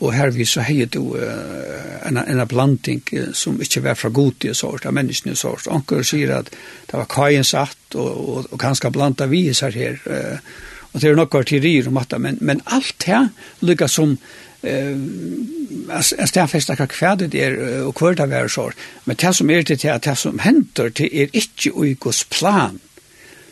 og 0.00 0.14
her 0.16 0.32
vi 0.32 0.46
så 0.48 0.64
heier 0.64 0.88
du 0.88 1.14
uh, 1.14 2.08
en, 2.08 2.16
en 2.16 2.42
blanding 2.48 3.02
uh, 3.12 3.30
som 3.36 3.60
ikke 3.60 3.82
var 3.84 3.98
fra 4.00 4.08
god 4.08 4.48
i 4.48 4.54
sort 4.56 4.86
av 4.88 4.96
menneskene 4.96 5.36
sort. 5.36 5.68
Anker 5.70 6.04
sier 6.06 6.32
at 6.38 6.50
det 6.50 6.96
var 6.96 7.08
kajen 7.10 7.44
satt 7.44 7.96
og, 7.96 8.10
og, 8.10 8.50
og 8.50 8.60
kanskje 8.60 8.92
blanda 8.94 9.28
vi 9.30 9.46
her 9.52 9.76
her. 9.76 9.98
Uh, 10.06 10.38
og 10.90 11.00
det 11.00 11.10
er 11.10 11.14
til 11.14 11.38
arterier 11.38 11.88
om 11.88 11.98
at 12.00 12.14
men, 12.18 12.38
men 12.40 12.62
alt 12.66 13.04
her 13.06 13.28
lykkes 13.60 13.98
som 14.00 14.16
eh 14.62 14.92
uh, 14.92 16.02
stærfesta 16.02 16.74
kva 16.76 16.86
kværd 16.86 17.22
det 17.32 17.40
er 17.40 17.54
og 17.86 17.94
kvørta 17.94 18.26
vær 18.28 18.48
sort 18.48 18.76
men 19.06 19.16
det 19.16 19.34
som 19.36 19.50
er 19.50 19.62
det 19.62 19.82
det 20.04 20.16
som 20.18 20.38
hentar 20.38 20.88
det 20.88 21.08
er 21.12 21.30
ikkje 21.32 21.72
uikos 21.72 22.24
plan 22.24 22.80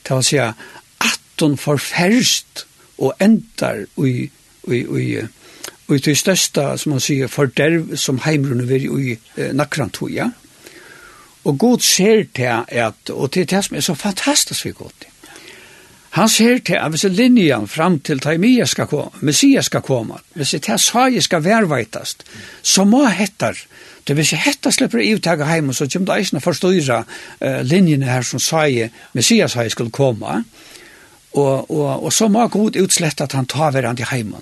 det 0.05 0.16
vil 0.16 0.24
seia 0.24 0.53
for 1.38 1.57
forferst 1.57 2.66
og 2.99 3.14
endar 3.20 3.86
ui 3.96 4.30
ui 4.66 4.84
ui 4.86 5.22
Og 5.89 6.05
det 6.05 6.18
største, 6.20 6.64
som 6.76 6.93
man 6.93 7.01
sier, 7.01 7.30
forderv 7.32 7.97
som 7.97 8.20
heimrunde 8.24 8.66
vil 8.68 8.89
i 9.01 9.14
eh, 9.36 9.55
nakrantoja. 9.57 10.28
Og 11.49 11.59
god 11.59 11.80
ser 11.80 12.26
til 12.34 12.51
at, 12.68 13.11
og 13.11 13.30
til 13.32 13.49
det 13.49 13.62
som 13.64 13.76
er 13.76 13.84
så 13.86 13.95
fantastisk 13.95 14.66
vi 14.66 14.74
godt 14.76 14.99
til. 15.01 15.14
Han 16.18 16.28
ser 16.28 16.59
til 16.64 16.78
at 16.80 16.91
hvis 16.91 17.05
linjen 17.12 17.68
fram 17.68 18.01
til 18.01 18.20
Taimia 18.20 18.64
skal 18.66 18.86
komme, 18.86 19.11
Messias 19.20 19.68
skal 19.68 19.84
komme, 19.84 20.14
hvis 20.34 20.51
det 20.51 20.66
her 20.66 21.09
jeg 21.12 21.22
skal 21.22 21.45
værveitast, 21.45 22.24
så 22.62 22.84
må 22.84 23.05
hettar, 23.07 23.57
det 24.09 24.16
hvis 24.16 24.32
jeg 24.32 24.41
hette 24.41 24.72
slipper 24.72 24.99
i 24.99 25.14
uttaga 25.14 25.45
heim, 25.45 25.72
så 25.72 25.89
kommer 25.93 26.14
det 26.14 26.20
eisne 26.20 26.41
forstyrra 26.41 27.03
uh, 27.05 27.61
linjene 27.62 28.09
her 28.09 28.22
som 28.22 28.41
saie, 28.41 28.91
Messias 29.12 29.53
saie 29.53 29.70
skulle 29.70 29.91
komme, 29.91 30.45
og, 31.32 31.70
og, 31.70 32.05
og 32.05 32.12
så 32.12 32.28
må 32.28 32.49
god 32.49 32.80
utslette 32.80 33.24
at 33.24 33.36
han 33.36 33.47
tar 33.47 33.70
hverandre 33.76 34.09
hjemme. 34.09 34.41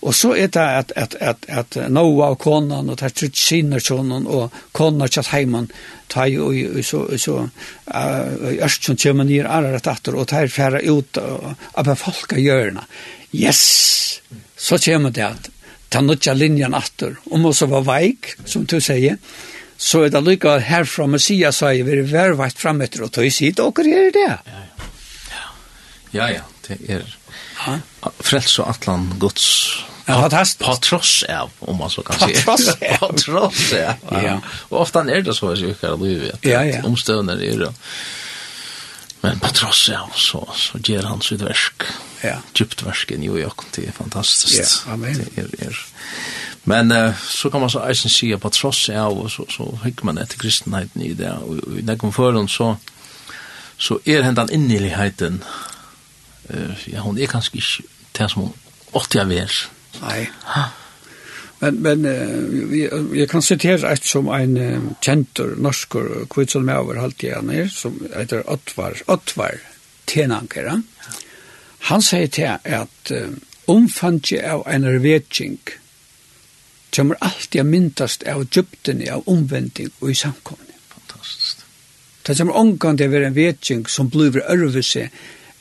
Og 0.00 0.14
så 0.16 0.32
er 0.32 0.48
det 0.48 0.62
at, 0.62 0.92
at, 0.96 1.14
at, 1.20 1.46
at 1.48 1.76
Noah 1.92 2.32
og 2.32 2.38
konan 2.40 2.88
og 2.88 2.96
det 3.00 3.10
er 3.12 3.82
sånn 3.84 4.12
og 4.24 4.54
konan 4.72 5.04
og 5.04 5.12
kjatt 5.12 5.32
heimann 5.34 5.68
ta 6.10 6.24
i 6.26 6.38
og 6.40 6.80
så 6.84 7.04
så 7.20 7.36
Ørstsson 7.90 8.96
kommer 8.96 9.28
ned 9.28 9.46
alle 9.46 9.74
rett 9.74 9.90
etter 9.92 10.16
og 10.16 10.28
tar 10.32 10.48
færre 10.48 10.80
ut 10.82 11.20
av 11.20 11.84
befolka 11.84 12.40
hjørna. 12.40 12.86
Yes! 13.32 14.20
Så 14.56 14.78
kommer 14.78 15.12
det 15.14 15.26
at 15.26 15.50
ta 15.90 16.00
nødja 16.00 16.34
linjen 16.34 16.74
etter. 16.74 17.16
Om 17.30 17.46
også 17.50 17.68
var 17.70 17.84
veik, 17.86 18.34
som 18.44 18.64
du 18.64 18.78
sier, 18.80 19.18
så 19.80 20.04
er 20.04 20.12
det 20.12 20.22
lykka 20.24 20.58
herfra 20.64 21.06
Messias 21.08 21.60
sier 21.62 21.84
vi 21.86 21.98
er 21.98 22.08
vervakt 22.08 22.60
fram 22.60 22.82
etter 22.84 23.06
og 23.06 23.12
tog 23.14 23.28
i 23.28 23.32
sitt 23.32 23.60
og 23.60 23.80
gjør 23.84 24.12
det. 24.16 24.28
Ja, 24.28 24.64
ja. 24.64 24.88
Ja, 26.10 26.26
ja, 26.26 26.42
det 26.66 26.80
er 26.90 27.04
frels 28.24 28.56
og 28.58 28.70
atlan 28.72 29.06
gods 29.22 29.46
Ja, 30.10 30.20
fantastiskt. 30.20 30.70
På 30.70 30.76
tross 30.76 31.22
av, 31.22 31.50
om 31.58 31.76
man 31.76 31.90
så 31.90 32.02
kan 32.02 32.18
säga. 32.18 32.40
På 32.44 32.56
tross 32.56 32.68
av. 33.00 33.08
På 33.08 33.12
tross 33.12 33.72
av. 33.72 34.22
Ja. 34.24 34.40
Och 34.68 34.80
ofta 34.80 35.00
är 35.00 35.22
det 35.22 35.34
så 35.34 35.52
att 35.52 35.58
jag 35.58 35.80
kan 35.80 36.00
leva 36.02 36.32
att 36.32 36.44
ja, 36.44 36.64
ja. 36.64 36.82
omstående 36.84 37.32
är 37.32 37.58
det. 37.58 37.72
Men 39.20 39.40
på 39.40 39.48
tross 39.48 39.88
av 39.88 40.10
så, 40.14 40.48
så 40.54 40.78
ger 40.78 41.02
han 41.02 41.20
sitt 41.22 41.40
versk. 41.40 41.82
Ja. 42.20 42.36
Djupt 42.54 42.82
versk 42.82 43.10
i 43.10 43.18
New 43.18 43.38
York, 43.38 43.58
det 43.74 43.86
är 43.86 43.92
fantastiskt. 43.92 44.82
Ja, 44.86 44.92
amen. 44.92 45.24
Det 45.34 45.42
är, 45.42 45.66
är. 45.66 45.78
Men 46.62 46.92
uh, 46.92 47.14
så 47.28 47.50
kan 47.50 47.60
man 47.60 47.70
så 47.70 47.84
eisen 47.84 48.10
säga 48.10 48.38
på 48.38 48.50
tross 48.50 48.88
av 48.88 49.18
och 49.18 49.30
så, 49.30 49.46
så 49.48 49.78
hickar 49.84 50.04
man 50.04 50.18
etter 50.18 50.38
kristenheten 50.38 51.02
i 51.02 51.12
det. 51.12 51.32
Och, 51.32 51.56
och 51.56 51.78
i 51.78 51.82
den 51.82 52.12
förrän 52.12 52.48
så, 52.48 52.76
så 53.78 54.00
är 54.04 54.22
hendan 54.22 54.50
inneligheten, 54.50 55.44
uh, 56.54 56.72
ja, 56.84 57.00
hon 57.00 57.18
är 57.18 57.26
kanskje 57.26 57.58
ikke 57.58 57.82
det 58.12 58.28
som 58.28 58.42
hon 58.42 58.52
åtti 58.92 59.20
av 59.20 59.32
er, 59.32 59.52
Nei. 60.00 60.28
Men, 61.60 61.82
men 61.82 62.06
uh, 62.06 63.16
jeg 63.16 63.28
kan 63.28 63.42
sitere 63.44 63.92
et 63.92 64.06
som 64.06 64.30
en 64.32 64.56
uh, 64.56 64.86
kjentur 65.04 65.56
norsker 65.60 66.24
kvitsen 66.32 66.64
med 66.64 66.80
over 66.80 67.00
halvtiden 67.02 67.52
som 67.68 67.98
heter 68.14 68.46
Ottvar, 68.48 68.96
Ottvar 69.06 69.60
Tenankera. 70.08 70.78
Han 71.90 72.02
sier 72.02 72.32
til 72.32 72.56
at 72.64 73.12
uh, 73.12 73.28
omfanget 73.68 74.40
av 74.40 74.64
en 74.72 74.88
vetjeng 75.02 75.58
kommer 76.90 77.20
alltid 77.22 77.62
å 77.62 77.68
myndast 77.68 78.24
av 78.26 78.46
djupten 78.48 79.04
av 79.12 79.28
omvending 79.30 79.92
og 80.00 80.10
i 80.10 80.16
samkomne. 80.18 80.74
Fantastisk. 80.90 81.60
Det 82.26 82.36
kommer 82.38 82.58
omgang 82.58 82.98
til 82.98 83.10
å 83.10 83.14
være 83.14 83.30
en 83.30 83.36
vetjeng 83.36 83.84
som 83.88 84.10
blir 84.10 84.40
ørvelse 84.42 85.06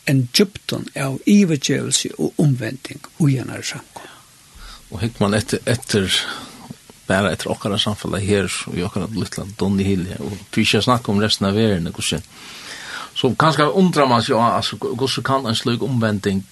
en 0.10 0.24
djupten 0.34 0.88
av 0.98 1.20
ivergjøvelse 1.30 2.16
og 2.18 2.40
omvending 2.42 3.04
og 3.20 3.30
gjennom 3.30 3.64
samkomne. 3.64 4.09
Og 4.90 5.02
hekk 5.04 5.20
man 5.22 5.36
etter, 5.38 5.62
etter 5.70 6.10
bare 7.10 7.34
etter 7.34 7.52
okkara 7.52 7.80
samfella 7.82 8.22
her 8.22 8.50
og 8.70 8.78
i 8.78 8.86
okkara 8.86 9.10
lytla 9.14 9.46
donni 9.60 9.86
hilje 9.88 10.20
og 10.22 10.36
fyrst 10.54 10.86
snakka 10.86 11.12
om 11.14 11.22
resten 11.24 11.50
av 11.50 11.58
verden 11.58 11.90
hvordan 11.90 12.26
så 13.20 13.32
kanskje 13.36 13.66
undrar 13.76 14.08
man 14.08 14.24
seg 14.24 14.38
altså, 14.38 14.78
hvordan 14.80 15.26
kan 15.26 15.50
en 15.50 15.58
slik 15.58 15.84
omvending 15.84 16.44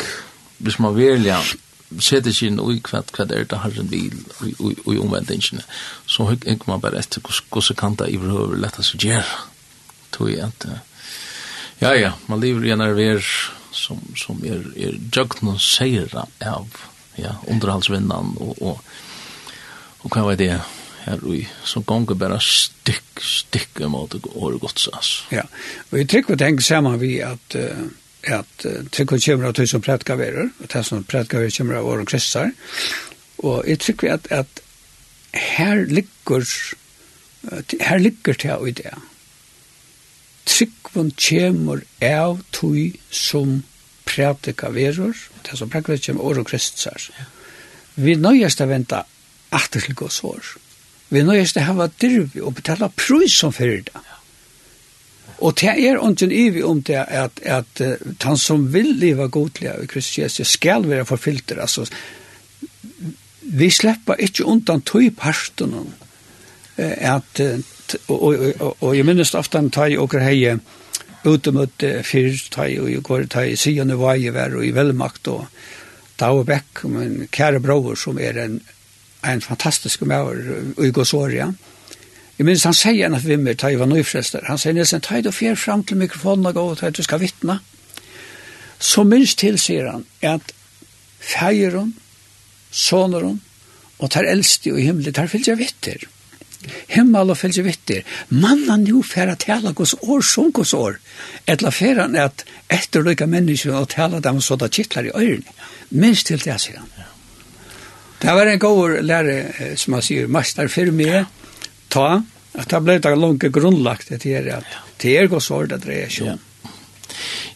hvis 0.57 0.79
man 0.83 0.97
velja 0.97 1.37
setter 2.03 2.33
seg 2.35 2.49
inn 2.49 2.59
i 2.59 2.79
hva, 2.83 3.03
hva 3.13 3.27
er 3.27 3.45
det 3.47 3.61
herren 3.63 3.91
vil 3.91 4.17
og 4.57 4.89
i 4.95 4.99
omvendingene 4.99 5.63
så 6.09 6.27
hikker 6.31 6.67
man 6.67 6.83
bare 6.83 6.99
etter 7.03 7.23
hvordan 7.23 7.79
kan 7.79 7.99
det 8.01 8.09
i 8.11 8.19
behøver 8.21 8.57
letta 8.59 8.83
seg 8.83 9.07
gjøre 9.07 9.45
tog 10.15 10.33
jeg 10.33 10.49
at 10.49 10.67
ja 11.77 11.93
ja, 11.93 12.11
man 12.25 12.41
lever 12.41 12.65
i 12.65 12.73
en 12.73 12.81
arver 12.81 13.21
som, 13.71 14.01
som 14.17 14.41
er, 14.41 14.63
er 14.73 14.97
jøgnen 15.13 15.59
seier 15.61 16.09
av 16.17 16.65
ja, 17.17 17.37
underhalsvinnan 17.47 18.35
og, 18.39 18.61
og, 18.61 18.81
og 20.03 20.13
hva 20.13 20.25
var 20.29 20.39
det 20.39 20.51
her 21.07 21.23
ui, 21.23 21.41
som 21.65 21.85
gonger 21.87 22.17
bare 22.19 22.39
stykk, 22.43 23.21
stykk 23.23 23.81
om 23.87 23.95
at 24.01 24.17
det 24.17 24.21
går 24.27 24.57
godt. 24.59 24.87
Ja, 25.31 25.45
og 25.91 26.01
jeg 26.01 26.09
trykker 26.11 26.35
å 26.35 26.41
tenke 26.41 26.65
sammen 26.65 26.99
vi 27.01 27.17
at 27.23 27.57
uh, 27.59 27.87
at 28.27 28.65
uh, 28.67 28.81
trykker 28.91 29.21
kommer 29.23 29.49
av 29.49 29.55
tusen 29.55 29.83
prætgaverer, 29.83 30.49
og 30.59 30.71
det 30.73 30.83
som 30.85 31.05
prætkaverer 31.07 31.53
kommer 31.55 31.79
av 31.79 31.87
åren 31.87 32.09
kristar, 32.09 32.51
og 33.37 33.63
jeg 33.69 33.79
trykker 33.85 34.17
at, 34.17 34.27
at 34.31 34.63
her 35.37 35.85
ligger 35.85 36.43
her 37.79 37.97
ligger 37.97 38.33
til 38.33 38.67
i 38.67 38.71
det. 38.71 38.93
Tryggvun 40.47 41.11
kjemur 41.19 41.83
av 42.03 42.41
tui 42.51 42.97
som 43.11 43.61
prætika 44.07 44.71
det 45.47 45.57
som 45.59 45.69
praktisk 45.71 46.09
kommer 46.09 46.29
år 46.29 46.41
og 46.41 46.49
kristsar. 46.49 47.09
Vi 47.95 48.15
nøyest 48.19 48.61
å 48.61 48.69
vente 48.69 49.03
atter 49.55 49.83
til 49.83 49.95
gås 49.97 50.21
år. 50.27 50.53
Vi 51.09 51.23
nøyest 51.23 51.57
å 51.57 51.65
hava 51.65 51.87
dyrvi 52.01 52.43
og 52.43 52.57
betala 52.59 52.91
prøys 52.93 53.39
som 53.39 53.55
fyrir 53.55 53.85
det. 53.87 54.03
Og 55.37 55.53
det 55.59 55.69
er 55.69 55.99
ungen 56.01 56.31
ivi 56.33 56.63
om 56.65 56.81
det 56.81 56.97
at, 56.97 57.39
at 57.45 57.81
han 58.23 58.37
som 58.41 58.65
vil 58.73 58.95
leva 58.97 59.27
godliga 59.29 59.75
i 59.77 59.89
Kristus 59.89 60.17
Jesus 60.17 60.55
skal 60.57 60.87
være 60.89 61.05
forfylter. 61.05 61.61
Altså, 61.61 61.85
vi 63.41 63.69
slipper 63.69 64.17
ikke 64.19 64.47
undan 64.49 64.81
tog 64.81 65.05
parten 65.17 65.75
at, 66.77 67.41
og, 68.07 68.23
og, 68.23 68.35
og, 68.59 68.75
og 68.81 68.97
jeg 68.97 69.05
minnes 69.05 69.35
ofte 69.37 69.61
han 69.61 69.71
tar 69.71 69.93
i 69.93 69.97
åker 69.97 70.25
heie 70.25 70.57
utemøtt 71.27 71.83
fyrstøy 72.07 72.79
og 72.81 72.91
jeg 72.91 73.03
går 73.03 73.27
tøy, 73.33 73.55
siden 73.55 73.91
og 73.95 74.01
Vajever 74.01 74.57
og 74.57 74.65
i 74.65 74.73
velmakt 74.75 75.27
og 75.31 75.45
Dau 76.19 76.43
Beck, 76.43 76.83
min 76.89 77.27
kære 77.31 77.61
bror 77.61 77.95
som 77.95 78.17
er 78.19 78.39
en, 78.41 78.61
en 79.25 79.41
fantastisk 79.41 80.01
maver 80.01 80.39
i 80.81 80.91
Gåsoria. 80.91 81.51
Jeg 82.37 82.45
minns 82.45 82.65
han 82.65 82.75
sier 82.77 83.13
at 83.13 83.25
vi 83.25 83.35
med 83.41 83.57
tøy 83.57 83.77
var 83.77 83.89
nøyfrester. 83.89 84.45
Han 84.45 84.59
sier 84.61 84.75
nesten 84.77 85.01
tøy 85.01 85.23
du 85.25 85.31
fjer 85.33 85.57
fram 85.57 85.83
til 85.83 85.97
mikrofonen 85.97 86.45
og 86.49 86.57
gå 86.57 86.65
og 86.73 86.77
tøy 86.81 86.91
du 86.93 87.03
skal 87.05 87.21
vittna 87.21 87.59
Så 88.79 89.03
minns 89.03 89.33
til, 89.35 89.57
sier 89.57 89.89
han, 89.89 90.03
at 90.21 90.53
feirun, 91.17 91.95
sonarun 92.71 93.39
og 93.97 94.11
tar 94.13 94.27
eldste 94.29 94.69
og 94.73 94.81
himmelig 94.81 95.15
tar 95.17 95.29
fylgja 95.31 95.55
vitter 95.57 96.03
himmel 96.91 97.33
og 97.33 97.37
fylgje 97.39 97.65
vittir. 97.65 98.05
Manna 98.29 98.77
nu 98.81 99.01
færa 99.05 99.35
tala 99.39 99.71
gos 99.71 99.95
år 100.01 100.23
som 100.25 100.51
gos 100.51 100.73
år. 100.73 100.99
Etla 101.47 101.71
færa 101.71 102.07
han 102.07 102.17
at 102.19 102.45
etterløyka 102.73 103.27
menneskje 103.29 103.75
og 103.75 103.89
tala 103.93 104.19
dem 104.23 104.41
så 104.41 104.57
da 104.59 104.67
kittlar 104.67 105.09
i 105.09 105.13
øyrene. 105.15 105.55
Minst 105.89 106.27
til 106.27 106.41
det, 106.43 106.57
sier 106.61 106.81
han. 106.81 106.89
Det 108.21 108.33
var 108.33 108.49
en 108.49 108.59
god 108.59 108.97
lærer, 109.05 109.75
som 109.77 109.93
han 109.93 110.01
sier, 110.01 110.27
master 110.27 110.67
for 110.73 110.89
meg, 110.91 111.27
ta, 111.93 112.23
at 112.57 112.71
det 112.71 112.81
ble 112.83 112.97
det 112.99 113.13
langt 113.13 113.45
grunnlagt 113.53 114.09
det 114.09 114.23
her, 114.25 114.49
at 114.57 114.77
det 115.03 115.13
er 115.19 115.29
gos 115.29 115.51
år 115.53 115.69
det 115.69 115.83
dreier 115.85 116.09
seg 116.09 116.33
om. 116.33 116.43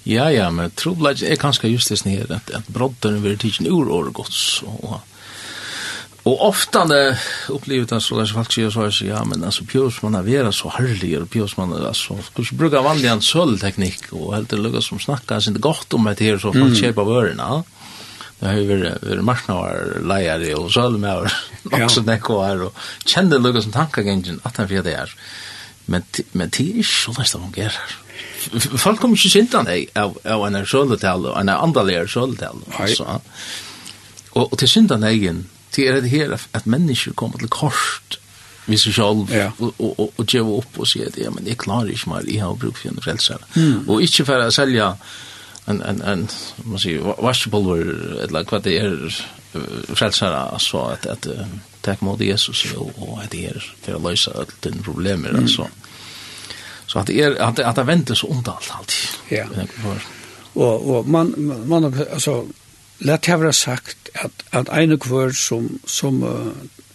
Ja, 0.07 0.29
ja, 0.33 0.47
men 0.53 0.71
trobladj 0.77 1.25
er 1.29 1.37
kanskje 1.41 1.69
just 1.69 1.91
det 1.93 1.99
snir, 2.01 2.29
at, 2.33 2.49
at 2.53 2.69
brodderen 2.73 3.21
vil 3.25 3.37
tidsen 3.41 3.69
ur 3.69 3.89
året 3.93 4.13
gods, 4.17 4.61
og 4.65 4.95
at 4.97 5.10
Og 6.23 6.41
ofta 6.41 6.85
det 6.85 7.17
upplever 7.49 7.85
det 7.85 8.01
så 8.01 8.19
där 8.19 8.25
så 8.25 8.33
folk 8.33 8.51
säger 8.51 8.69
så 8.69 8.91
så 8.91 9.05
ja 9.05 9.23
men 9.23 9.43
alltså 9.43 9.63
pjus 9.63 10.01
man 10.01 10.13
har 10.13 10.23
vera 10.23 10.51
så 10.51 10.69
härlig 10.69 11.21
och 11.21 11.29
pjus 11.29 11.57
man 11.57 11.93
så 11.93 12.17
skulle 12.23 12.47
ju 12.51 12.57
bruka 12.57 12.81
vanlig 12.81 13.09
en 13.09 13.21
sölteknik 13.21 14.13
och 14.13 14.35
helt 14.35 14.49
det 14.49 14.57
lugga 14.57 14.81
som 14.81 14.99
snackar 14.99 15.39
sin 15.39 15.51
inte 15.51 15.61
gott 15.61 15.93
om 15.93 16.03
det 16.03 16.19
här 16.19 16.37
så 16.37 16.53
folk 16.53 16.77
köper 16.77 17.03
vörerna. 17.03 17.63
Det 18.39 18.47
har 18.47 18.53
ju 18.53 18.67
varit 18.67 19.03
varit 19.03 19.23
marsnar 19.23 19.97
lejare 20.07 20.55
och 20.55 20.71
så 20.71 20.89
med 20.89 21.31
också 21.71 22.01
det 22.01 22.17
går 22.17 22.63
och 22.63 22.75
kände 23.05 23.39
lugga 23.39 23.61
som 23.61 23.71
tankagängen 23.71 24.39
att 24.43 24.57
han 24.57 24.67
för 24.67 24.83
det 24.83 24.93
är. 24.93 25.15
Men 25.85 26.03
men 26.31 26.49
det 26.49 26.79
är 26.79 26.83
så 26.83 27.11
där 27.11 27.23
som 27.23 27.51
går. 27.51 27.73
Folk 28.77 28.99
kommer 28.99 29.17
ju 29.17 29.39
inte 29.39 29.59
att 29.59 29.97
av 29.97 30.19
av 30.23 30.47
en 30.47 30.65
söldetal 30.65 31.25
och 31.25 31.39
en 31.39 31.49
andaleer 31.49 32.07
söldetal 32.07 32.57
så. 32.97 33.21
Och 34.29 34.57
till 34.57 34.69
syndan 34.69 35.03
egen 35.03 35.45
det 35.75 35.87
är 35.87 36.01
det 36.01 36.07
här 36.07 36.39
att 36.51 36.65
människor 36.65 37.11
kommer 37.11 37.37
till 37.37 37.47
kort 37.47 38.19
vi 38.65 38.77
så 38.77 38.91
själv 38.91 39.35
ja. 39.35 39.51
och, 39.57 39.73
och, 39.77 39.99
och, 39.99 40.13
och 40.15 40.33
ge 40.33 40.39
upp 40.39 40.79
och 40.79 40.87
säga 40.87 41.09
det, 41.15 41.21
ja, 41.21 41.31
men 41.31 41.43
det 41.43 41.55
klarar 41.55 41.89
inte 41.89 42.09
mer, 42.09 42.23
jag 42.27 42.45
har 42.45 42.55
bruk 42.55 42.77
för 42.77 42.89
en 42.89 43.01
frälsare. 43.01 43.37
Mm. 43.55 43.89
Och 43.89 44.01
inte 44.01 44.25
för 44.25 44.39
att 44.39 44.53
sälja 44.53 44.97
en, 45.65 45.81
en, 45.81 46.01
en 46.01 46.27
man 46.55 46.79
säger, 46.79 46.99
washable 46.99 47.81
eller 48.23 48.51
vad 48.51 48.63
det 48.63 48.77
är 48.77 49.25
frälsare, 49.95 50.59
så 50.59 50.85
att, 50.85 51.05
att 51.05 51.27
uh, 51.27 51.45
tack 51.81 52.01
mot 52.01 52.21
Jesus 52.21 52.73
och, 52.73 52.91
och 52.95 53.23
att 53.23 53.31
det 53.31 53.45
är 53.45 53.73
för 53.81 53.93
att 53.93 54.03
lösa 54.03 54.31
alla 54.31 54.45
dina 54.59 54.83
problemer, 54.83 55.29
mm. 55.29 55.41
alltså. 55.41 55.67
Så 56.85 56.99
att 56.99 57.07
det 57.07 57.21
är, 57.21 57.41
att, 57.41 57.59
att 57.59 57.75
det 57.75 57.83
väntar 57.83 58.15
så 58.15 58.27
ont 58.27 58.47
allt, 58.47 58.71
alltid. 58.71 59.09
Ja. 59.29 59.45
Och, 60.53 60.97
och 60.97 61.07
man, 61.07 61.33
man, 61.67 62.05
alltså, 62.13 62.45
lätt 62.97 63.25
har 63.25 63.51
sagt, 63.51 64.00
at, 64.13 64.45
at 64.51 64.69
ene 64.75 64.97
kvør 64.99 65.33
som, 65.37 65.67
som, 65.87 66.21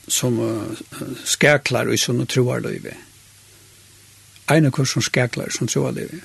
som 0.08 0.38
uh, 0.38 1.02
skæklar 1.24 1.90
i 1.92 1.98
sånne 2.00 2.26
troarløyve, 2.30 2.94
ene 4.52 4.70
kvør 4.70 4.90
som 4.96 5.04
skæklar 5.04 5.50
som 5.54 5.70
troarløyve, 5.70 6.20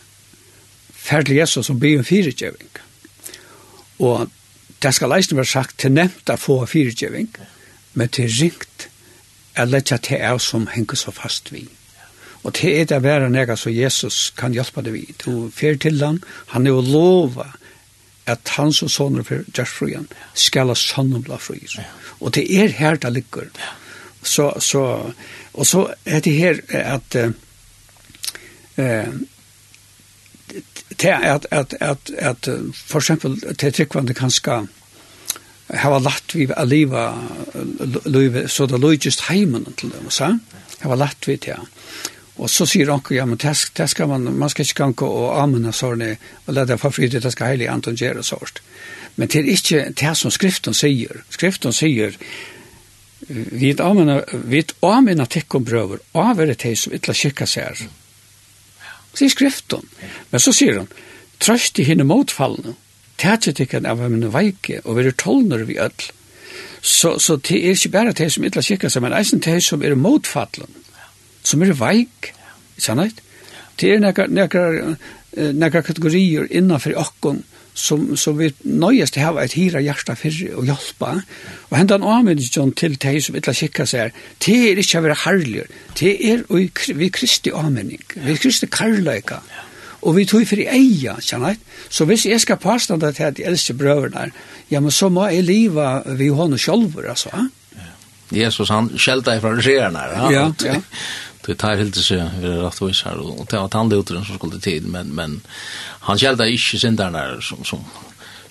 ferdelig 0.93 1.41
Jesus 1.41 1.65
som 1.65 1.79
blir 1.79 1.97
en 1.97 2.05
fyrirgjøving. 2.05 2.69
Og 4.01 4.29
det 4.81 4.93
skal 4.95 5.13
leisne 5.13 5.37
være 5.37 5.49
sagt 5.49 5.77
til 5.81 5.93
nevnt 5.93 6.29
å 6.29 6.37
få 6.37 6.61
fyrirgjøving, 6.69 7.29
men 7.93 8.09
til 8.09 8.29
ringt 8.39 8.87
er 9.55 9.69
lett 9.69 9.91
til 9.91 10.17
er 10.17 10.37
som 10.41 10.67
henger 10.71 10.97
så 10.97 11.13
fast 11.13 11.51
vi. 11.53 11.67
Og 12.43 12.55
det 12.57 12.71
er 12.79 12.85
det 12.89 13.03
være 13.03 13.29
nega 13.29 13.55
så 13.55 13.69
Jesus 13.69 14.31
kan 14.37 14.53
hjelpe 14.53 14.81
det 14.81 14.93
vi. 14.93 15.03
Du 15.25 15.51
fer 15.53 15.77
til 15.77 16.01
han, 16.01 16.21
han 16.53 16.65
er 16.65 16.73
jo 16.73 16.81
lova 16.81 17.51
at 18.25 18.53
han 18.57 18.73
som 18.73 18.89
soner 18.89 19.23
for 19.23 19.45
Gjersfrøyen 19.55 20.07
skal 20.33 20.71
ha 20.71 20.77
sønnen 20.77 21.23
bla 21.25 21.39
fri. 21.41 21.59
Ja. 21.77 21.87
Og 22.19 22.35
det 22.35 22.45
er 22.53 22.73
her 22.77 22.99
det 23.01 23.13
ligger. 23.13 23.49
Ja. 23.57 23.73
Så, 24.23 24.51
så, 24.59 25.13
og 25.53 25.65
så 25.65 25.93
er 26.05 26.19
det 26.19 26.33
her 26.33 26.59
at 26.69 27.15
eh, 28.77 29.13
til 30.97 31.07
at, 31.07 31.47
at, 31.51 31.73
at, 31.79 32.11
at 32.17 32.49
for 32.75 32.99
eksempel 32.99 33.55
til 33.55 33.73
tryggvande 33.73 34.13
kan 34.13 34.31
skal 34.31 34.67
hava 35.73 35.99
lagt 35.99 36.35
vi 36.35 36.47
a 36.57 36.65
liva 36.65 37.05
så 38.47 38.67
det 38.67 39.05
just 39.05 39.21
heimen 39.29 39.65
til 39.77 39.91
dem, 39.91 40.09
så 40.09 40.37
hava 40.79 40.95
lagt 40.95 41.27
vi 41.27 41.37
til 41.37 41.55
Og 42.39 42.49
så 42.49 42.65
sier 42.69 42.89
anker, 42.93 43.15
ja, 43.17 43.25
men 43.27 43.39
det 43.41 43.89
skal 43.89 44.07
man, 44.07 44.29
man 44.39 44.49
skal 44.49 44.65
ikke 44.65 44.79
gange 44.83 45.07
og 45.07 45.35
amene 45.41 45.73
sånne, 45.75 46.15
og 46.45 46.55
lade 46.55 46.77
for 46.79 46.95
fri 46.95 47.09
det 47.11 47.23
skal 47.33 47.51
heilig 47.51 47.67
Anton 47.69 47.99
gjøre 47.99 48.23
sånt. 48.23 48.61
Men 49.15 49.27
det 49.27 49.41
er 49.41 49.51
ikke 49.51 49.83
det 49.99 50.13
som 50.17 50.31
skriften 50.31 50.75
sier. 50.77 51.23
Skriften 51.29 51.75
sier, 51.75 52.15
vi 53.27 53.73
amene, 53.83 54.21
vi 54.47 54.63
amene 54.87 55.27
tekkom 55.27 55.67
brøver, 55.67 55.99
av 56.17 56.39
er 56.39 56.55
det 56.55 56.77
som 56.79 56.95
ikke 56.95 57.17
kikka 57.25 57.45
seg 57.47 57.87
Sier 59.11 59.27
skriften. 59.27 59.83
Men 60.31 60.39
så 60.39 60.53
sier 60.55 60.77
han, 60.79 60.87
trøst 61.43 61.79
i 61.83 61.83
henne 61.83 62.05
motfallene, 62.07 62.77
tætje 63.19 63.51
tikkene 63.59 63.91
av 63.91 63.99
henne 63.99 64.31
veike, 64.31 64.79
og 64.85 64.95
vi 64.95 65.03
er 65.09 65.17
tolner 65.19 65.65
vi 65.67 65.75
ødel. 65.75 66.13
Så, 66.81 67.17
så 67.19 67.35
det 67.35 67.59
er 67.59 67.75
ikke 67.75 67.91
bare 67.93 68.13
det 68.15 68.31
som 68.31 68.45
ikke 68.47 68.63
kikka 68.63 68.89
seg, 68.89 69.03
men 69.03 69.13
eisen 69.13 69.43
det 69.43 69.59
som 69.65 69.83
er 69.83 69.99
motfallene 69.99 70.80
som 71.43 71.63
er 71.63 71.73
veik, 71.77 72.33
sannhet. 72.81 73.21
Det 73.79 73.95
er 73.95 74.03
nekra, 74.03 74.27
nekra, 74.27 75.81
kategorier 75.81 76.47
innanfor 76.51 76.97
okkon 76.99 77.41
som, 77.73 78.17
som 78.19 78.35
vi 78.37 78.49
nøyest 78.67 79.15
til 79.15 79.23
hava 79.23 79.45
et 79.45 79.55
hira 79.55 79.81
hjärsta 79.83 80.15
fyrir 80.19 80.57
og 80.59 80.67
hjelpa. 80.67 81.13
Og 81.69 81.77
hendan 81.79 82.03
avmyndjon 82.03 82.73
til 82.77 82.97
teg 83.01 83.21
som 83.23 83.37
illa 83.39 83.55
kikka 83.55 83.87
seg 83.89 84.15
det 84.43 84.57
er 84.71 84.81
ikkje 84.81 84.99
å 84.99 85.05
være 85.07 85.19
herrligur, 85.23 85.71
det 85.99 86.13
er 86.33 86.43
vi 86.49 87.11
kristi 87.13 87.53
avmynding, 87.55 88.03
vi 88.25 88.37
kristi 88.39 88.69
karlaika. 88.71 89.41
Og 90.01 90.15
vi 90.17 90.25
tog 90.25 90.47
for 90.49 90.57
eia, 90.57 91.13
kjenner. 91.21 91.59
Så 91.85 92.07
hvis 92.09 92.25
jeg 92.25 92.41
skal 92.41 92.57
påstanda 92.57 93.11
til 93.13 93.27
at 93.27 93.35
de 93.37 93.45
eldste 93.45 93.75
brøverne, 93.77 94.31
ja, 94.71 94.79
men 94.81 94.91
så 94.91 95.11
må 95.13 95.27
jeg 95.29 95.45
leva 95.45 95.99
vi 96.17 96.31
hånden 96.33 96.57
sjolver, 96.57 97.11
altså. 97.13 97.29
Jesus, 98.33 98.71
han 98.71 98.89
skjelta 98.97 99.35
fra 99.43 99.51
regerna. 99.59 100.07
ja. 100.09 100.31
Ja, 100.31 100.45
ja. 100.65 100.79
Det 101.45 101.55
tar 101.55 101.75
helt 101.75 101.95
sig 101.95 102.19
över 102.19 102.57
rätt 102.57 102.81
och 102.81 102.95
så 102.95 103.09
och 103.09 103.45
det 103.49 103.57
var 103.57 103.67
tandlotaren 103.67 104.25
som 104.25 104.35
skulle 104.35 104.59
tid 104.59 104.87
men 104.87 105.07
men 105.07 105.41
han 105.99 106.17
skälda 106.17 106.47
inte 106.47 106.79
syndarna 106.79 107.41
som 107.41 107.63
som 107.63 107.85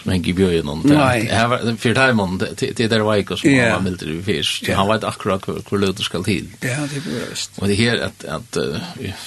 som 0.03 0.13
hänger 0.13 0.33
bjöd 0.33 0.65
någon 0.65 0.89
där. 0.89 1.17
Jag 1.17 1.49
var 1.49 1.77
för 1.77 1.95
timon 1.95 2.39
det 2.39 2.77
det 2.77 2.87
där 2.87 3.01
var 3.01 3.17
ikon 3.17 3.37
som 3.37 3.51
var 3.51 3.81
milt 3.81 4.03
i 4.03 4.23
fisk. 4.23 4.69
Han 4.69 4.87
var 4.87 5.05
akkurat 5.05 5.49
hur 5.71 5.79
löter 5.79 6.03
skall 6.03 6.25
tid. 6.25 6.51
Ja, 6.61 6.69
det 6.69 6.73
är 6.73 7.29
just. 7.31 7.59
Och 7.59 7.69
det 7.69 7.75
här 7.75 7.99
att 7.99 8.25
att 8.25 8.57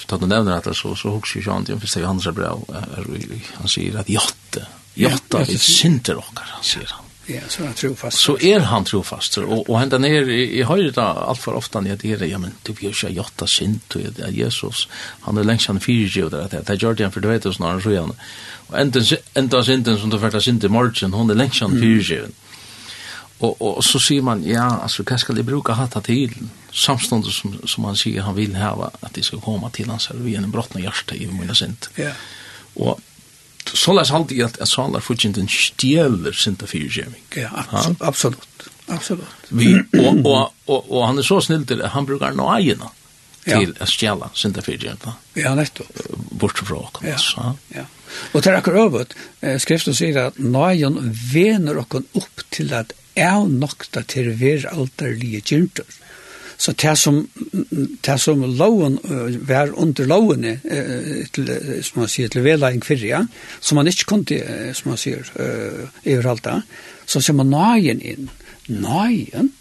ta 0.05 0.17
den 0.17 0.29
nämner 0.29 0.51
att 0.51 0.75
så 0.75 0.95
så 0.95 1.09
hooks 1.09 1.35
ju 1.35 1.41
John 1.41 1.65
till 1.65 1.79
för 1.79 1.87
sig 1.87 2.03
hans 2.03 2.27
bra. 2.27 2.59
Han 3.53 3.67
säger 3.67 3.97
att 3.97 4.09
jotte. 4.09 4.67
Jotta 4.93 5.41
är 5.41 5.45
synder 5.45 6.15
och 6.15 6.25
han 6.35 6.63
säger 6.63 6.89
han. 6.91 7.02
Ja, 7.25 7.39
så 7.47 7.61
er 7.63 7.69
han 7.69 7.75
trofast. 7.79 8.19
Så 8.19 8.33
er 8.43 8.65
han 8.67 8.83
trofast. 8.83 9.37
Og, 9.39 9.69
og 9.69 9.77
henda 9.79 9.97
ned, 10.01 10.27
jeg 10.27 10.67
høyre 10.67 10.91
da 10.91 11.05
alt 11.29 11.39
for 11.39 11.55
ofte 11.55 11.79
når 11.79 12.03
jeg 12.03 12.17
er, 12.17 12.25
ja, 12.27 12.39
men 12.41 12.55
du 12.67 12.73
blir 12.75 12.91
ikke 12.91 13.13
jotta 13.15 13.47
sint, 13.47 13.95
og 13.95 14.19
ja, 14.19 14.27
Jesus, 14.43 14.89
han 15.23 15.39
er 15.39 15.47
lengst 15.47 15.71
han 15.71 15.79
fire 15.83 16.25
og 16.25 16.33
der 16.33 16.51
det, 16.51 16.65
det 16.67 16.79
gjør 16.81 16.99
det 16.99 17.11
for 17.13 17.23
du 17.23 17.29
vet, 17.31 17.47
og 17.47 17.55
sånn, 17.55 17.79
så 17.83 17.95
han, 17.95 18.11
og 18.67 18.79
enda, 18.79 19.03
enda 19.39 19.63
sinten 19.63 19.99
som 20.01 20.11
du 20.11 20.19
fært 20.19 20.41
sint 20.43 20.67
i 20.67 20.71
morgen, 20.71 21.15
hun 21.15 21.31
er 21.31 21.39
lengst 21.39 21.63
han 21.63 21.77
fyrir 21.79 22.27
Og, 23.43 23.55
og, 23.59 23.79
så 23.83 23.99
sier 23.99 24.23
man, 24.23 24.43
ja, 24.47 24.65
altså, 24.85 25.03
hva 25.03 25.17
skal 25.19 25.35
jeg 25.35 25.47
bruke 25.47 25.75
hatta 25.75 25.99
til? 26.05 26.31
Samstånd 26.71 27.25
som, 27.27 27.57
som 27.67 27.87
han 27.89 27.97
sier 27.99 28.23
han 28.23 28.37
vil 28.37 28.55
hava, 28.55 28.87
at 29.03 29.17
de 29.17 29.23
skal 29.25 29.41
komme 29.43 29.67
til 29.75 29.89
hans 29.91 30.07
her, 30.11 30.19
og 30.21 30.29
en 30.31 30.51
brottna 30.53 30.79
hjerte 30.83 31.17
i 31.19 31.27
mine 31.27 31.55
sint. 31.57 31.89
Ja. 31.99 32.13
Og 32.79 33.01
så 33.69 33.93
läs 33.93 34.09
halt 34.09 34.31
i 34.31 34.43
att 34.43 34.61
att 34.61 34.69
salar 34.69 34.99
fudgenten 34.99 35.47
stjäler 35.47 36.31
sinta 36.31 36.67
fyrgäming. 36.67 37.21
Ja, 37.35 37.65
absolut. 37.99 38.39
Absolut. 38.87 39.25
Vi 39.49 39.83
och 40.25 40.53
och 40.65 40.91
och 40.91 41.07
han 41.07 41.17
är 41.17 41.21
så 41.21 41.41
snill 41.41 41.65
till 41.65 41.81
han 41.81 42.05
brukar 42.05 42.31
nå 42.31 42.59
egna 42.59 42.89
till 43.43 43.75
att 43.79 43.89
stjäla 43.89 44.29
sinta 44.33 44.61
fyrgäming. 44.61 45.13
Ja, 45.33 45.55
netto. 45.55 45.83
Bort 46.31 46.59
från 46.59 46.77
oss. 46.77 47.33
Ja. 47.37 47.55
Ja. 47.67 47.85
Och 48.31 48.41
där 48.41 48.53
akkurat 48.53 48.79
övat 48.79 49.13
skriften 49.61 49.95
säger 49.95 50.17
att 50.17 50.37
någon 50.37 51.11
vener 51.33 51.77
och 51.77 51.95
upp 51.95 52.49
till 52.49 52.73
att 52.73 52.91
är 53.15 53.45
nokta 53.45 54.01
til 54.03 54.31
ver 54.39 54.65
alterlige 54.65 55.41
kyrtur. 55.41 55.85
Så 56.63 56.71
det 56.79 56.93
som, 56.95 57.17
det 58.07 58.13
som 58.23 58.43
loven 58.55 58.95
uh, 59.03 59.33
var 59.49 59.73
under 59.75 60.07
lovene, 60.07 60.53
uh, 60.63 61.25
til, 61.35 61.49
som 61.83 62.03
man 62.03 62.11
sier, 62.11 62.29
til 62.31 62.45
vela 62.45 62.69
en 62.71 62.83
kvirja, 62.83 63.25
som 63.59 63.79
man 63.79 63.89
ikke 63.91 64.07
kunne, 64.13 64.37
uh, 64.39 64.69
som 64.77 64.93
man 64.93 65.01
sier, 65.01 65.27
uh, 65.35 65.89
overalt 66.05 66.45
da, 66.45 66.61
så 67.05 67.19
ser 67.19 67.35
man 67.35 67.51
nøyen 67.51 67.99
inn. 67.99 68.31
Nøyen? 68.71 69.51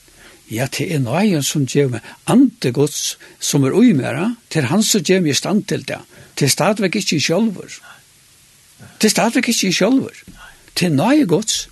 Ja, 0.52 0.68
det 0.70 0.92
er 0.94 1.02
nøyen 1.02 1.42
som 1.42 1.64
gjør 1.66 1.96
meg 1.96 2.06
antegods 2.30 3.16
som 3.40 3.64
er 3.66 3.74
uimera, 3.74 4.34
til 4.52 4.68
han 4.70 4.86
som 4.86 5.02
gjør 5.02 5.24
meg 5.24 5.34
i 5.34 5.40
stand 5.40 5.66
til 5.72 5.82
det. 5.88 5.98
Det 6.38 6.46
er 6.46 6.54
stadigvæk 6.54 7.00
ikke 7.00 7.16
i 7.16 7.24
sjølver. 7.24 7.78
Det 9.00 9.08
er 9.08 9.16
stadigvæk 9.16 9.48
ikke 9.48 9.72
i 9.72 9.74
sjølver. 9.74 10.22
Det 10.78 10.86
er 10.86 10.94
nøyegods 10.94 11.64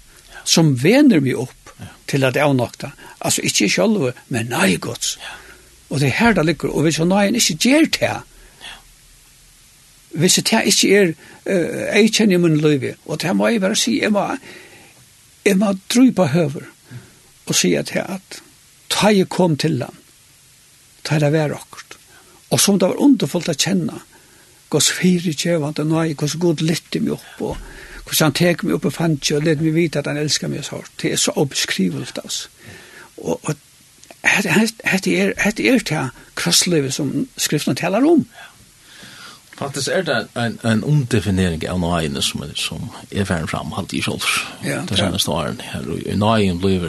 som 0.49 0.75
vener 0.83 1.23
meg 1.23 1.39
opp 1.39 1.60
til 2.09 2.25
at 2.25 2.37
jeg 2.37 2.55
nokta. 2.55 2.91
Altså 3.21 3.45
ikke 3.45 3.69
sjølve, 3.69 4.13
men 4.29 4.51
nei 4.53 4.77
gods. 4.77 5.17
Ja. 5.21 5.37
Og 5.91 6.01
det 6.01 6.09
er 6.09 6.19
her 6.19 6.35
det 6.35 6.47
ligger, 6.47 6.71
og 6.71 6.83
hvis 6.87 7.01
hun 7.03 7.11
nøyen 7.11 7.35
ikke 7.35 7.55
gjør 7.55 7.87
det, 7.99 8.01
ja. 8.03 8.19
hvis 10.11 10.39
det 10.39 10.63
ikke 10.65 10.91
er, 10.97 11.15
uh, 11.47 11.97
jeg 11.97 12.13
kjenner 12.15 12.39
min 12.39 12.61
liv, 12.63 12.95
og 13.07 13.23
det 13.23 13.37
må 13.37 13.49
jeg 13.49 13.61
bare 13.61 13.77
si, 13.77 13.99
jeg 14.03 14.13
må, 14.13 14.27
jeg 15.45 15.59
må 15.59 15.73
dry 15.95 16.11
på 16.15 16.29
høver, 16.31 16.69
og 17.47 17.55
si 17.55 17.75
at 17.75 17.91
jeg 17.95 18.07
at, 18.07 18.43
ta 18.91 19.11
jeg 19.11 19.29
kom 19.29 19.57
til 19.57 19.81
land, 19.83 19.99
ta 21.05 21.19
det 21.19 21.33
vær 21.33 21.57
akkurat. 21.59 21.99
Og 22.51 22.61
som 22.61 22.79
det 22.79 22.89
var 22.89 23.03
underfullt 23.03 23.51
å 23.51 23.59
kjenne, 23.59 23.99
gos 24.71 24.93
fire 24.95 25.35
kjøvende 25.35 25.85
nøye, 25.85 26.15
gos 26.15 26.37
god 26.39 26.63
lytte 26.63 27.03
meg 27.03 27.17
opp, 27.19 27.43
og 27.43 27.59
Hvordan 28.05 28.27
han 28.27 28.37
teker 28.37 28.67
meg 28.67 28.75
opp 28.79 28.87
og 28.89 28.93
fant 28.93 29.19
ikke, 29.23 29.37
og 29.37 29.43
leder 29.47 29.65
meg 29.65 29.75
vite 29.75 30.01
at 30.01 30.09
han 30.11 30.21
elsker 30.21 30.49
meg 30.49 30.65
så 30.65 30.79
hårdt. 30.79 30.93
Det 31.03 31.13
er 31.13 31.21
så 31.21 31.35
obeskrivelt, 31.37 32.19
altså. 32.25 32.49
Og, 33.17 33.41
og 33.43 33.55
hette 34.25 34.49
er, 35.17 35.33
hette 35.37 35.69
er 35.69 35.85
til 35.85 36.09
krosslivet 36.37 36.95
som 36.95 37.29
skriften 37.37 37.77
taler 37.77 38.07
om. 38.07 38.25
Faktisk 39.61 39.89
er 39.93 40.03
det 40.03 40.29
en, 40.41 40.59
en 40.65 40.85
omdefinering 40.85 41.67
av 41.69 41.81
nøyene 41.83 42.23
som, 42.25 42.45
som 42.57 42.87
er 43.13 43.27
ferdig 43.29 43.51
fram, 43.53 43.75
halvt 43.77 43.93
i 43.93 44.01
kjolf, 44.01 44.39
ja, 44.65 44.81
det 44.89 44.97
seneste 44.97 45.31
åren 45.31 45.61
her. 45.61 45.85
Og 45.85 46.07
nøyen 46.17 46.63
blir 46.63 46.89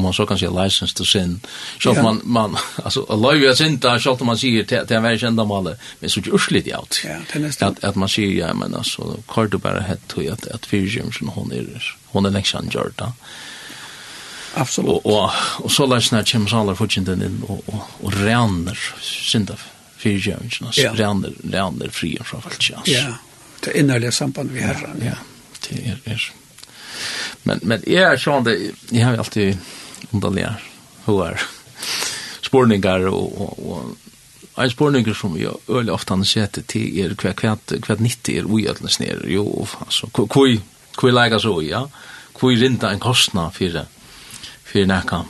om 0.00 0.04
man 0.04 0.12
så 0.12 0.26
kan 0.26 0.38
säga 0.38 0.64
license 0.64 0.94
to 0.96 1.04
sin. 1.04 1.40
Så 1.82 1.92
yeah. 1.92 2.04
man 2.04 2.20
man 2.24 2.56
alltså 2.84 3.06
allow 3.08 3.36
you 3.36 3.54
sin 3.56 3.78
där 3.78 3.98
så 3.98 4.12
att 4.12 4.20
man 4.20 4.38
säger 4.38 4.64
till 4.64 4.86
till 4.86 4.98
varje 4.98 5.26
ända 5.26 5.44
mål 5.44 5.76
men 6.00 6.10
så 6.10 6.20
urslit 6.20 6.66
i 6.66 6.72
allt. 6.72 7.02
Ja, 7.04 7.16
det 7.32 7.38
nästa. 7.38 7.66
Att 7.66 7.84
att 7.84 7.96
man 7.96 8.08
säger 8.08 8.46
ja 8.46 8.54
men 8.54 8.74
alltså 8.74 9.16
kör 9.26 9.46
du 9.46 9.58
bara 9.58 9.80
hett 9.80 10.08
tror 10.08 10.32
att 10.32 10.46
att 10.46 10.66
fusion 10.66 11.12
som 11.12 11.28
hon 11.28 11.52
är 11.52 11.96
hon 12.06 12.26
är 12.26 12.30
nästan 12.30 12.68
gjorda. 12.72 13.12
Absolut. 14.54 14.90
Och 14.90 15.06
och, 15.06 15.30
och 15.64 15.72
så 15.72 15.86
läs 15.86 16.12
läsna 16.12 16.22
James 16.26 16.52
Haller 16.52 16.74
den 17.04 17.22
in 17.22 17.42
och 17.48 17.62
och, 17.66 17.82
och 18.00 18.12
ränner 18.12 18.78
synda 19.00 19.56
fyrjum 19.96 20.50
så 20.50 20.80
yeah. 20.80 20.94
ränner 20.94 21.32
ränner 21.50 21.88
fri 21.88 22.18
från 22.24 22.42
allt. 22.42 22.82
Ja. 22.84 23.14
Det 23.60 23.78
innerliga 23.78 24.12
samband 24.12 24.50
vi 24.50 24.62
har. 24.62 24.94
Ja. 25.04 25.12
Det 25.68 25.88
är, 25.88 25.98
är 26.04 26.32
Men 27.42 27.60
men 27.62 27.88
är 27.88 28.00
jag 28.00 28.44
det 28.44 28.58
jag 28.90 29.06
har 29.06 29.16
alltid 29.16 29.58
underlige 30.12 30.54
hoar 31.04 31.40
spårningar 32.42 33.06
och, 33.06 33.40
och, 33.40 33.72
och 33.72 33.84
en 34.62 34.70
spårningar 34.70 35.14
som 35.14 35.40
jag 35.40 35.58
öle 35.68 35.92
ofta 35.92 36.14
har 36.14 36.24
sett 36.24 36.66
till 36.66 36.98
er 36.98 37.14
hva 37.14 37.32
kvart 37.32 37.72
kvart 37.82 38.00
90 38.00 38.34
er 38.36 38.48
ugjøtlen 38.48 38.96
ner 39.00 39.22
jo, 39.30 39.66
alltså 39.78 40.10
hva 40.12 40.26
hva 41.00 41.10
lägga 41.10 41.38
så, 41.40 41.62
ja? 41.62 41.86
Hva 42.34 42.50
rinta 42.50 42.90
en 42.90 43.00
kostnad 43.00 43.54
för 43.54 43.68
det 43.68 43.86
för 44.64 44.86
näka 44.86 45.24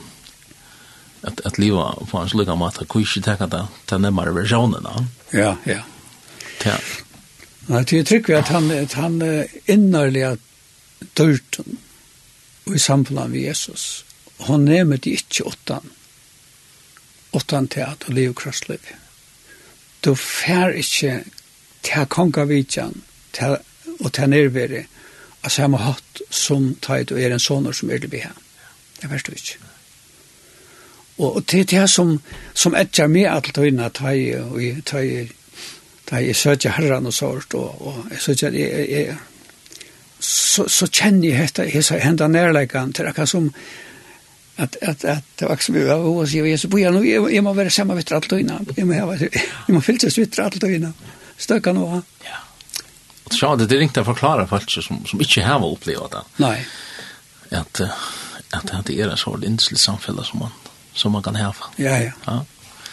att 1.21 1.41
att 1.41 1.57
leva 1.57 1.95
på 2.11 2.17
en 2.17 2.29
slukka 2.29 2.55
mat 2.55 2.77
hva 2.77 3.01
ikke 3.01 3.21
ta 3.21 3.35
det 3.45 3.67
ta 3.85 3.97
til 3.97 4.33
versionen 4.33 4.83
då 4.83 5.05
ja, 5.31 5.55
ja. 5.65 5.81
Ja 6.65 6.77
Nei, 7.67 7.85
jeg 7.91 8.05
tror 8.05 8.35
at 8.35 8.47
han, 8.47 8.71
at 8.71 8.93
han 8.93 9.21
innerlig 9.67 10.37
dørten 11.17 11.77
i 12.73 12.79
samfunnet 12.79 13.29
med 13.29 13.39
Jesus 13.39 14.05
hon 14.47 14.65
nevner 14.65 14.97
det 14.97 15.17
ikke 15.19 15.47
åttan. 15.51 15.91
Åttan 17.31 17.67
til 17.71 17.85
at 17.85 18.03
du 18.07 18.13
lever 18.13 18.33
krossliv. 18.33 18.91
Du 20.05 20.15
fær 20.15 20.73
ikke 20.75 21.21
til 21.85 22.07
konga 22.09 22.45
vidjan 22.49 23.01
til, 23.33 23.57
og 23.99 24.13
til 24.13 24.29
nærvere 24.29 24.85
av 25.43 25.49
samme 25.49 25.81
hatt 25.81 26.21
som 26.29 26.73
taid 26.81 27.11
og 27.13 27.21
er 27.21 27.33
en 27.33 27.41
sånner 27.41 27.75
som 27.75 27.91
er 27.91 28.01
det 28.01 28.09
beha. 28.11 28.33
Det 29.01 29.09
verst 29.09 29.29
du 29.29 29.37
ikke. 29.37 29.57
Og 31.21 31.43
til 31.45 31.67
det 31.69 31.85
som, 31.89 32.15
som 32.53 32.75
etter 32.77 33.09
meg 33.11 33.29
alt 33.29 33.57
og 33.57 33.67
innan 33.67 33.93
taid 33.93 34.39
og 34.41 34.57
i 34.61 34.73
taid 34.85 35.37
Da 36.11 36.19
jeg 36.19 36.35
søker 36.35 36.73
herren 36.75 37.05
og 37.07 37.13
sånt, 37.15 37.53
og, 37.55 37.75
og 37.87 38.07
jeg 38.11 38.19
søker, 38.19 38.51
jeg, 38.51 38.87
jeg, 38.89 39.13
så, 40.19 40.65
så 40.67 40.87
kjenner 40.91 41.29
jeg 41.29 41.45
dette, 41.45 41.67
jeg 41.71 41.85
sa 41.87 41.99
henda 42.03 42.27
nærleggene 42.27 42.91
til 42.91 43.07
akkurat 43.07 43.31
som, 43.31 43.45
att 44.55 44.75
att 44.81 45.05
att 45.05 45.23
det 45.35 45.45
var 45.45 45.57
så 45.57 45.73
vi 45.73 45.83
var 45.83 45.95
og 45.95 46.27
så 46.27 46.41
vi 46.43 46.57
så 46.57 46.69
på 46.69 46.77
nu 46.77 47.05
jag 47.07 47.43
måste 47.43 47.57
vara 47.57 47.69
samma 47.69 47.95
vittra 47.95 48.15
allt 48.15 48.31
innan 48.31 48.65
jag 48.77 48.87
måste 48.87 49.29
jag 49.67 49.73
måste 49.73 49.85
fylla 49.85 50.11
sig 50.11 50.23
vittra 50.23 50.45
allt 50.45 50.63
innan 50.63 50.93
støkka 51.37 51.73
nå 51.73 52.01
ja 52.23 52.37
och 53.23 53.33
så 53.33 53.55
det 53.55 53.75
är 53.75 53.81
inte 53.81 53.99
att 53.99 54.05
förklara 54.05 54.47
folk 54.47 54.69
som 54.69 55.05
som 55.05 55.21
inte 55.21 55.41
har 55.41 55.71
upplevt 55.71 56.11
det 56.11 56.21
nej 56.37 56.67
att 57.49 57.81
att 58.49 58.85
det 58.85 59.01
är 59.01 59.09
en 59.09 59.17
så 59.17 59.37
linslig 59.37 59.79
samfälla 59.79 60.23
som 60.23 60.39
man 60.39 60.51
som 60.93 61.11
man 61.11 61.23
kan 61.23 61.35
ha 61.35 61.53
ja 61.75 61.97
ja 61.97 62.11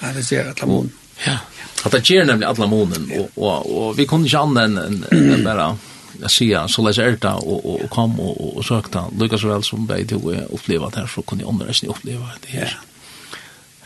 ja 0.01 0.13
det 0.15 0.33
är 0.33 0.51
att 0.51 0.61
lamon 0.61 0.91
ja 1.27 1.39
att 1.85 1.93
det 1.93 2.11
ger 2.11 2.25
nämligen 2.25 2.51
alla 2.51 2.67
månen 2.67 3.13
och 3.35 3.89
och 3.89 3.99
vi 3.99 4.07
kunde 4.07 4.27
inte 4.27 4.39
annan 4.39 4.79
än 5.11 5.45
bara 5.45 5.79
jag 6.21 6.31
ser 6.31 6.66
så 6.69 6.83
läs 6.83 6.99
är 6.99 7.16
det 7.21 7.29
och 7.29 7.85
och 7.85 7.91
kom 7.91 8.20
och 8.20 8.57
och 8.57 8.65
sökta 8.65 9.11
Lucas 9.19 9.45
väl 9.45 9.62
som 9.62 9.86
bäj 9.86 10.05
du 10.05 10.15
uppleva 10.51 10.90
det 10.90 11.01
här 11.01 11.07
så 11.07 11.23
kunde 11.23 11.47
andra 11.47 11.66
inte 11.69 11.86
uppleva 11.86 12.31
det 12.40 12.53
här. 12.59 12.81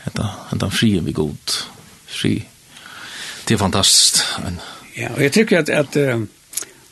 Detta 0.03 0.29
detta 0.51 0.69
fri 0.69 0.99
vi 0.99 1.11
god 1.11 1.51
fri. 2.05 2.43
Det 3.45 3.53
är 3.53 3.57
fantastiskt. 3.57 4.25
Ja, 4.93 5.09
och 5.09 5.23
jag 5.23 5.33
tycker 5.33 5.59
att 5.59 5.69
att 5.69 5.97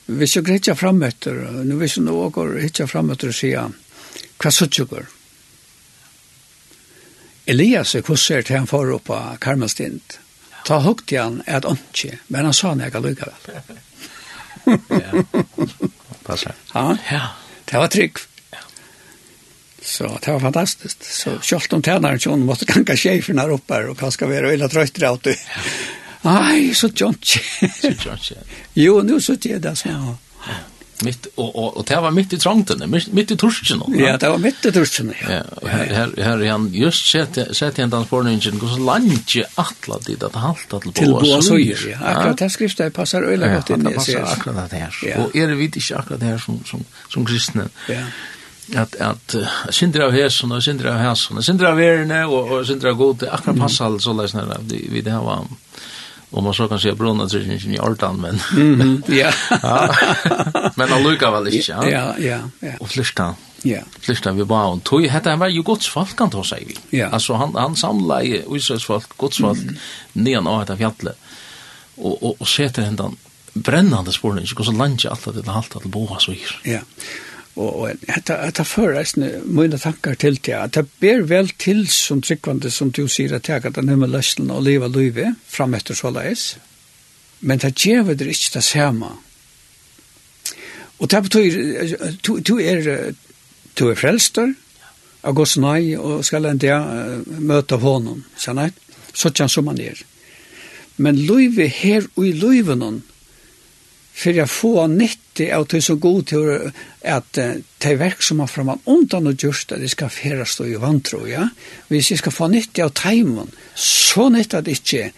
vi 0.05 0.27
ska 0.27 0.43
fram 0.43 0.75
framåt 0.75 1.25
nu 1.65 1.75
vi 1.75 1.89
ska 1.89 2.01
nog 2.01 2.31
gå 2.31 2.57
hitta 2.57 2.87
framåt 2.87 3.23
och 3.23 3.35
se 3.35 3.59
vad 4.43 4.53
så 4.53 4.67
tycker. 4.67 5.05
Elias 7.45 7.95
er 7.95 8.01
kusser 8.01 8.41
til 8.41 8.57
han 8.57 8.67
får 8.67 8.91
opp 8.93 9.09
av 9.09 9.37
Karmelstint. 9.41 10.19
Ta 10.65 10.77
hukt 10.79 11.11
igen 11.11 11.41
et 11.47 11.65
åndtje, 11.65 12.19
men 12.27 12.45
han 12.45 12.53
sa 12.53 12.75
jag 12.75 12.87
ikke 12.87 12.99
väl. 12.99 13.15
Ja. 14.65 15.23
Passar. 16.23 16.53
Ja, 16.73 16.97
ja. 17.11 17.21
Det 17.65 17.77
var 17.77 17.87
trygg. 17.87 18.17
Så 19.81 20.17
det 20.25 20.31
var 20.31 20.39
fantastiskt. 20.39 21.03
Så 21.03 21.39
kjolt 21.41 21.73
om 21.73 21.81
tränaren 21.81 22.19
John 22.21 22.45
måste 22.45 22.65
ganka 22.65 22.95
chefen 22.95 23.39
här 23.39 23.51
och 23.89 24.01
han 24.01 24.11
ska 24.11 24.27
vara 24.27 24.53
illa 24.53 24.67
trött 24.69 25.03
åt 25.03 25.23
det. 25.23 25.39
Aj, 26.21 26.75
så 26.75 26.89
John. 26.95 27.15
Så 27.81 27.87
John. 27.87 28.17
Jo, 28.73 29.01
nu 29.01 29.21
så 29.21 29.33
det 29.33 29.57
där 29.57 29.75
så. 29.75 29.89
Ja 29.89 30.15
mitt 31.03 31.27
och 31.35 31.55
och 31.55 31.77
och 31.77 31.85
det 31.85 31.95
var 31.95 32.11
mitt 32.11 32.33
i 32.33 32.37
trångten 32.37 32.89
mitt, 32.89 33.13
mitt 33.13 33.31
i 33.31 33.37
torsken 33.37 33.81
ja 33.87 34.17
det 34.17 34.29
var 34.29 34.37
mitt 34.37 34.65
i 34.65 34.71
torsken 34.71 35.13
ja, 35.21 35.31
ja 35.31 35.41
och 35.55 35.69
här 35.69 35.85
här 35.85 36.23
här 36.23 36.45
han 36.45 36.73
just 36.73 37.11
sett 37.11 37.57
sett 37.57 37.79
en 37.79 37.91
transportingen 37.91 38.59
går 38.59 38.67
så 38.67 38.77
långt 38.77 39.35
i 39.35 40.11
dit 40.11 40.23
att 40.23 40.35
halta 40.35 40.79
till 40.79 40.93
till 40.93 41.11
boa 41.11 41.41
så 41.41 41.57
ju 41.57 41.75
ja. 41.91 41.97
Akkurat 42.05 42.37
det 42.37 42.49
skriftet 42.49 42.93
passar 42.93 43.23
öle 43.23 43.55
gott 43.55 43.69
in 43.69 43.83
det 43.83 43.91
passar 43.91 44.21
akkurat 44.21 44.69
det 44.69 44.77
här 44.77 45.17
och 45.17 45.35
är 45.35 45.47
det 45.47 45.55
vitt 45.55 45.75
inte 45.75 45.97
akkurat 45.97 46.19
det 46.19 46.25
här 46.25 46.37
som 46.37 46.63
som 46.65 46.83
som 47.09 47.25
kristna 47.25 47.69
ja. 47.89 47.95
At 48.75 48.95
at 48.95 49.35
uh, 49.35 49.47
sindra 49.69 50.05
av 50.05 50.11
hesen 50.11 50.51
og 50.51 50.63
sindra 50.63 50.93
av 50.93 51.01
hesen 51.03 51.37
og 51.37 51.43
sindra 51.43 51.73
av 51.73 51.77
verne 51.81 52.21
og, 52.25 52.51
og 52.51 52.67
sindra 52.67 52.93
av 52.93 52.95
gode 52.95 53.27
akkurat 53.31 53.57
passar 53.59 53.97
så 53.99 54.13
leis 54.13 54.33
läsnar 54.33 54.59
vi 54.67 55.01
det 55.01 55.11
her 55.11 55.19
var 55.19 55.45
om 56.31 56.43
man 56.43 56.53
så 56.53 56.67
kan 56.67 56.79
säga 56.79 56.95
brunna 56.95 57.27
tryckningen 57.27 57.73
i 57.73 57.79
ordan 57.79 58.21
men 58.21 58.39
mm 58.55 58.81
-hmm. 58.81 59.03
ja. 59.21 59.31
ja. 59.61 59.95
men 60.75 60.93
alluga 60.93 61.31
väl 61.31 61.47
inte. 61.47 61.71
Ja, 61.71 61.89
ja, 61.89 62.15
ja. 62.19 62.39
ja. 62.59 62.71
Och 62.79 62.89
flyrsta. 62.89 63.35
Ja. 63.61 63.79
Flyrsta 63.99 64.31
vi 64.31 64.43
bara 64.43 64.67
och 64.67 64.83
tog 64.83 65.07
hade 65.07 65.29
han 65.29 65.39
var 65.39 65.47
ju 65.47 65.63
Guds 65.63 65.87
folk 65.87 66.15
kan 66.15 66.29
ta 66.29 66.43
sig 66.43 66.63
vi. 66.67 66.97
Ja. 66.97 67.07
Alltså 67.07 67.33
han 67.33 67.55
han 67.55 67.75
samlade 67.75 68.43
Israels 68.55 68.85
folk, 68.85 69.17
Guds 69.17 69.37
folk 69.37 69.59
mm. 69.59 69.77
nedan 70.13 70.47
av 70.47 70.65
det 70.65 70.77
fjallet. 70.77 71.19
Och 71.95 72.23
och 72.23 72.41
och 72.41 72.47
sätter 72.47 72.81
händan 72.81 73.17
brännande 73.53 74.11
spåren 74.11 74.47
så 74.47 74.55
går 74.55 74.63
så 74.63 74.71
landet 74.71 75.11
allt 75.11 75.45
det 75.45 75.51
halta 75.51 75.77
att 75.77 75.85
boa 75.85 76.19
så 76.19 76.31
här. 76.31 76.61
Ja 76.63 76.79
og 77.55 77.69
og 77.81 78.05
hetta 78.07 78.37
hetta 78.45 78.63
førast 78.63 79.17
mine 79.17 79.77
tankar 79.77 80.15
til 80.15 80.37
til 80.37 80.57
at 80.59 80.75
det 80.75 80.85
ber 80.99 81.25
vel 81.27 81.49
til 81.59 81.87
som 81.87 82.21
trykkvande 82.21 82.71
som 82.71 82.91
du 82.91 83.07
sier 83.07 83.35
at 83.35 83.49
jeg 83.49 83.61
kan 83.61 83.85
nemma 83.85 84.07
løslen 84.07 84.51
og 84.51 84.63
leva 84.63 84.87
livet 84.87 85.35
fram 85.47 85.73
etter 85.73 85.95
så 85.95 86.09
leis 86.09 86.55
men 87.41 87.59
det 87.59 87.75
gjør 87.75 88.13
det 88.13 88.27
ikke 88.27 88.53
det 88.53 88.63
samme 88.63 89.11
og 90.99 91.11
det 91.11 91.23
betyr 91.23 92.17
du, 92.23 92.39
du 92.39 92.59
er 92.59 93.13
du 93.79 93.87
er 93.89 93.95
frelster 93.95 94.53
av 95.21 95.35
Guds 95.37 95.57
nei 95.57 95.95
og 95.97 96.23
skal 96.25 96.47
en 96.49 96.61
dia 96.61 96.79
møte 97.25 97.77
honom 97.81 98.23
sånn 98.39 98.61
at 98.61 98.77
sånn 99.13 99.49
som 99.49 99.67
man 99.67 99.79
er. 99.81 99.97
Men 101.01 101.19
livet 101.19 101.71
her 101.81 102.07
og 102.15 102.25
i 102.27 102.33
livet 102.35 102.79
noen 102.79 103.01
for 104.11 104.35
jeg 104.35 104.49
får 104.51 104.87
det 105.49 105.79
er 105.79 105.85
så 105.85 105.95
god 105.95 106.23
til 106.29 106.71
at 107.01 107.27
det 107.33 107.93
verk 107.99 108.21
som 108.23 108.41
er 108.43 108.49
framan 108.51 108.81
undan 108.85 109.27
og 109.31 109.43
just 109.43 109.73
det 109.73 109.89
skal 109.91 110.11
ferast 110.13 110.61
og 110.61 110.69
i 110.69 110.79
vantro, 110.79 111.25
ja. 111.25 111.47
Hvis 111.87 112.11
vi 112.11 112.19
skal 112.21 112.35
få 112.35 112.47
nyttig 112.51 112.83
av 112.83 112.93
teimen, 112.97 113.49
så 113.75 114.29
nytte 114.29 114.61
at 114.61 114.69
ikke 114.71 115.11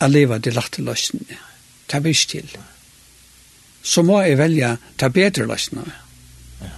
er 0.00 0.12
leva 0.12 0.38
til 0.38 0.56
lagt 0.56 0.76
til 0.78 0.88
løsene. 0.88 1.40
Det 1.90 2.00
er 2.00 2.24
til. 2.28 2.56
Så 3.82 4.02
må 4.02 4.20
jeg 4.22 4.38
velja 4.38 4.76
ta 4.98 5.08
bedre 5.08 5.46
løsene. 5.46 5.84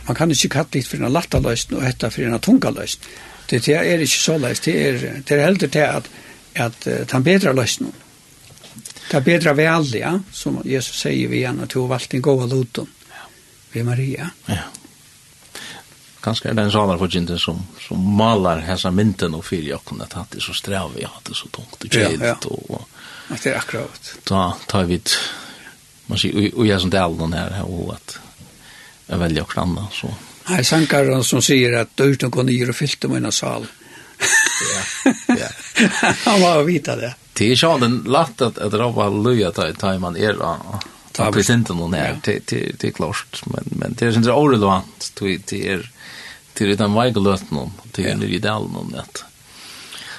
Man 0.07 0.17
kan 0.17 0.31
ikke 0.31 0.51
kalle 0.57 0.75
litt 0.75 0.89
for 0.91 1.03
en 1.03 1.13
latta 1.13 1.39
løsene 1.39 1.79
og 1.79 1.87
hetta 1.87 2.11
for 2.11 2.27
en 2.27 2.41
tunga 2.43 2.73
løsene. 2.75 3.05
Det 3.51 3.69
er 3.69 4.03
ikke 4.03 4.19
så 4.19 4.39
løsene. 4.39 4.65
Det 4.65 4.89
er, 4.89 5.21
det 5.23 5.37
er 5.37 5.45
heldig 5.47 5.71
til 5.71 5.87
at, 5.87 6.11
at 6.55 6.89
ta 7.09 7.23
bedre 7.23 7.55
løsene. 7.55 7.93
Det 9.07 9.21
er 9.21 9.27
bedre 9.27 9.55
vel, 9.55 9.87
ja, 9.95 10.17
som 10.33 10.59
Jesus 10.67 10.99
sier 11.05 11.31
vi 11.31 11.41
igjen, 11.43 11.61
at 11.63 11.77
hun 11.79 11.89
valgte 11.91 12.19
en 12.19 12.25
god 12.27 12.49
loton 12.51 12.89
ja. 13.13 13.29
ved 13.73 13.87
Maria. 13.87 14.31
Ja. 14.51 14.65
Kanskje 16.27 16.51
er 16.51 16.57
det 16.59 16.65
en 16.67 16.73
salar 16.75 16.99
for 16.99 17.13
kjente 17.13 17.39
som, 17.39 17.61
som 17.79 18.07
maler 18.19 18.65
hessa 18.67 18.91
mynten 18.91 19.37
og 19.39 19.45
fyrir 19.47 19.77
jokken, 19.77 20.01
at 20.03 20.17
det 20.33 20.41
er 20.41 20.47
så 20.49 20.55
strev, 20.59 20.97
ja, 20.99 21.11
det 21.23 21.37
er 21.37 21.39
så 21.39 21.51
tungt 21.55 21.85
og 21.87 21.93
kjelt. 21.93 22.25
Ja, 22.25 22.33
ja. 22.33 22.39
Og, 22.51 22.89
at 23.31 23.45
det 23.45 23.53
er 23.53 23.59
akkurat. 23.61 24.09
Da 24.27 24.41
tar 24.67 24.89
vi 24.91 24.99
et, 24.99 25.15
man 26.11 26.19
sier, 26.19 26.49
og, 26.49 26.65
jeg 26.67 26.83
som 26.83 26.91
del 26.91 27.15
den 27.21 27.37
her, 27.39 27.61
og 27.63 27.95
at 27.95 28.17
jeg 29.07 29.23
velger 29.23 29.47
akkurat 29.47 29.69
anna, 29.69 29.87
så. 29.95 30.11
Nei, 30.49 30.65
sankaren 30.67 31.23
som 31.27 31.43
sier 31.43 31.79
at 31.85 31.95
dørten 31.99 32.35
går 32.35 32.49
nye 32.51 32.67
og 32.73 32.79
fylte 32.79 33.11
med 33.11 33.23
en 33.23 33.35
sal. 33.35 33.71
ja, 34.67 35.15
ja. 35.45 35.53
Han 36.27 36.43
var 36.43 36.59
å 36.59 36.67
vite 36.67 36.99
det. 36.99 37.13
Det 37.37 37.45
är 37.45 37.49
ju 37.49 37.79
den 37.79 38.05
lätt 38.07 38.41
att 38.41 38.59
att 38.59 38.75
ropa 38.75 39.09
luja 39.09 39.51
ta 39.51 39.73
ta 39.73 39.99
man 39.99 40.17
är 40.17 40.33
då. 40.33 40.57
ta 41.13 41.33
present 41.33 41.69
någon 41.69 41.95
här 41.95 42.19
till 42.23 42.43
till 42.43 42.77
till 42.77 42.93
klart 42.93 43.43
men 43.47 43.65
men 43.65 43.95
det 43.95 44.07
är 44.07 44.17
inte 44.17 44.33
orelevant 44.33 45.13
till 45.15 45.43
till 45.43 45.89
till 46.53 46.77
den 46.77 46.95
väglöt 46.95 47.51
någon 47.51 47.73
till 47.93 48.07
en 48.07 48.23
ideal 48.23 48.71
någon 48.73 48.93
det. 48.93 49.25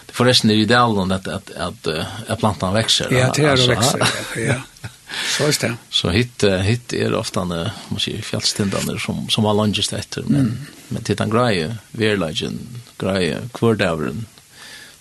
det 0.05 0.13
förresten 0.13 0.49
är 0.49 0.53
ju 0.55 0.61
ideal 0.61 0.95
någon 0.95 1.11
att 1.11 1.27
att 1.27 1.51
att 1.51 1.87
att 2.27 2.39
plantan 2.39 2.73
växer 2.73 3.07
ja 3.11 3.31
det 3.35 3.43
är 3.43 3.67
växer 3.67 4.07
ja 4.35 4.61
så 5.37 5.43
är 5.43 5.67
det 5.67 5.75
så 5.89 6.09
hit 6.09 6.43
hit 6.43 6.93
är 6.93 7.13
ofta 7.13 7.43
när 7.43 7.71
man 7.87 7.99
ser 7.99 8.21
fjällstindarna 8.21 8.99
som 8.99 9.29
som 9.29 9.45
har 9.45 9.53
lunges 9.53 9.93
efter 9.93 10.23
men 10.27 10.67
men 10.87 11.03
tittar 11.03 11.27
grejer 11.27 11.77
verlagen 11.91 12.59
grejer 12.97 13.41
kvardavren 13.53 14.25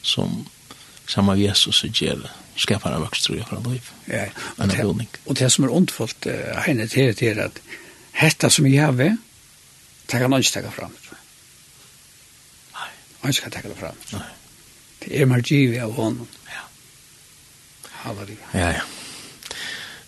som 0.02 0.46
samma 1.06 1.36
Jesus 1.36 1.84
och 1.84 2.02
ger 2.02 2.30
skapar 2.56 2.92
en 2.92 3.02
växt 3.02 3.24
tror 3.24 3.38
jag 3.38 3.48
för 3.48 3.70
liv. 3.70 3.90
Ja. 4.04 4.24
Och 4.36 4.68
det, 4.68 5.06
och 5.24 5.34
det 5.34 5.50
som 5.50 5.64
är 5.64 5.74
ondfullt 5.74 6.26
henne 6.56 6.88
till 6.88 7.14
det 7.14 7.22
är 7.22 7.44
att 7.44 7.58
hetta 8.12 8.50
som 8.50 8.72
jag 8.72 8.84
har 8.86 8.92
det 10.06 10.18
kan 10.18 10.34
inte 10.34 10.62
ta 10.62 10.70
fram. 10.70 10.90
Nej. 12.72 12.90
Han 13.20 13.32
ska 13.32 13.50
ta 13.50 13.68
det 13.68 13.74
fram. 13.74 13.94
Nej. 14.12 14.22
Det 14.98 15.22
är 15.22 15.26
mer 15.26 15.42
givet 15.52 15.84
av 15.84 15.92
honom. 15.92 16.26
Ja. 16.46 16.52
Halleluja. 17.90 18.36
Ja, 18.52 18.72
ja. 18.72 18.82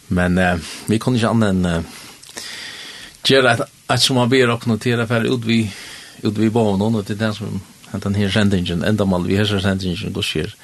Men 0.06 0.38
eh, 0.38 0.58
vi 0.86 0.98
kunde 0.98 1.18
inte 1.18 1.28
annan 1.28 1.64
eh, 1.64 1.82
göra 3.24 3.50
att, 3.50 3.60
att 3.86 4.02
som 4.02 4.16
man 4.16 4.28
ber 4.28 4.50
och 4.50 4.66
notera 4.66 5.06
för 5.06 5.34
ut 5.34 5.44
vi 5.44 5.72
ut 6.22 6.38
vi 6.38 6.50
banan 6.50 6.94
och 6.94 7.04
det 7.04 7.12
är 7.12 7.16
den 7.16 7.34
som 7.34 7.60
att 7.90 8.02
den 8.02 8.14
här 8.14 8.30
sändningen 8.30 8.82
ända 8.82 9.04
mal 9.04 9.26
vi 9.26 9.36
her 9.36 9.58
sendingen 9.60 10.12
går 10.12 10.22
sker 10.22 10.54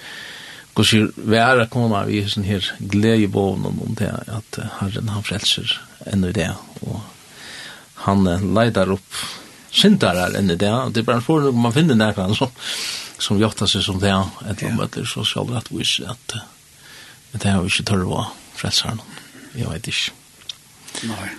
hvordan 0.75 1.13
være 1.31 1.69
kommer 1.71 2.09
vi 2.09 2.25
sånn 2.29 2.47
her 2.49 2.67
gledebån 2.79 3.67
om 3.71 3.81
det 3.99 4.11
at 4.11 4.59
Herren 4.81 5.13
han 5.15 5.27
frelser 5.27 5.71
ennå 6.11 6.33
i 6.33 6.37
det 6.37 6.51
og 6.83 7.01
han 8.05 8.27
leidar 8.57 8.91
opp 8.93 9.21
syndarar 9.75 10.35
enn 10.39 10.51
i 10.51 10.59
det 10.59 10.73
det 10.95 11.03
er 11.03 11.07
bare 11.07 11.21
en 11.21 11.27
forhold 11.27 11.59
man 11.59 11.75
finner 11.75 11.99
nærkene 11.99 12.37
som, 12.39 12.51
som 13.19 13.39
gjøtta 13.41 13.69
seg 13.71 13.87
som 13.87 14.01
det 14.03 14.11
et 14.11 14.63
eller 14.63 14.85
annet 14.85 15.01
så 15.11 15.25
skal 15.27 15.49
det 15.51 15.61
at 15.63 15.71
vise 15.75 16.07
at 16.11 16.37
det 17.35 17.51
har 17.51 17.63
vi 17.63 17.71
ikke 17.71 17.89
tørre 17.91 18.11
å 18.11 18.27
frelse 18.59 18.89
her 18.89 18.99
noen 18.99 19.23
jeg 19.55 19.71
vet 19.71 19.91
ikke 19.91 21.11
nei. 21.11 21.31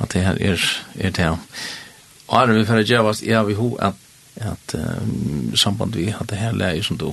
At 0.00 0.12
det 0.12 0.24
her 0.24 0.40
er, 0.40 0.64
er 0.96 1.12
det 1.12 1.28
og 1.28 2.38
her 2.38 2.48
er 2.48 2.56
vi 2.56 2.64
for 2.68 2.80
å 2.80 2.86
gjøre 2.88 3.12
oss 3.12 3.22
jeg 3.24 3.48
vil 3.50 3.60
ho 3.60 3.68
at, 3.84 4.00
at 4.40 4.74
um, 4.80 5.52
samband 5.56 5.96
vi 5.96 6.08
at 6.12 6.28
det 6.32 6.40
her 6.40 6.56
leir 6.56 6.80
som 6.84 7.00
du 7.00 7.10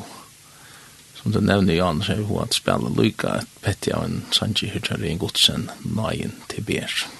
som 1.29 1.41
du 1.41 1.47
nevner 1.47 1.73
Jan, 1.73 2.01
så 2.01 2.13
er 2.13 2.23
hun 2.25 2.41
at 2.41 2.55
spela 2.57 2.89
lykka 2.89 3.35
et 3.37 3.57
petja 3.61 3.99
av 3.99 4.07
en 4.07 4.21
Sanji 4.33 4.69
Hirtjari 4.73 5.11
en 5.11 5.21
godsen 5.21 5.67
nagen 5.85 6.33
til 6.49 6.65
Bjerg. 6.65 7.18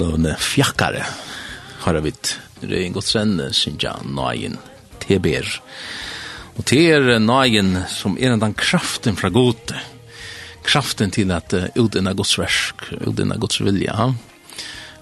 slående 0.00 0.32
fjakkare 0.40 1.04
har 1.80 1.96
vi 2.00 2.12
Røyen 2.62 2.92
Godsrenne, 2.92 3.50
synes 3.52 3.82
jeg, 3.84 4.06
nøyen 4.16 4.56
teber. 5.00 5.44
Og 6.56 6.64
til 6.68 6.88
er 6.88 7.20
nøyen 7.20 7.82
som 7.88 8.16
er 8.16 8.38
den 8.40 8.54
kraften 8.56 9.18
fra 9.20 9.28
gode. 9.28 9.76
Kraften 10.64 11.12
til 11.12 11.32
at 11.36 11.52
uh, 11.52 11.68
utdina 11.76 12.14
Guds 12.16 12.32
versk, 12.40 12.86
utdina 12.96 13.36
Guds 13.36 13.60
vilja. 13.60 13.96
Ha? 13.96 14.08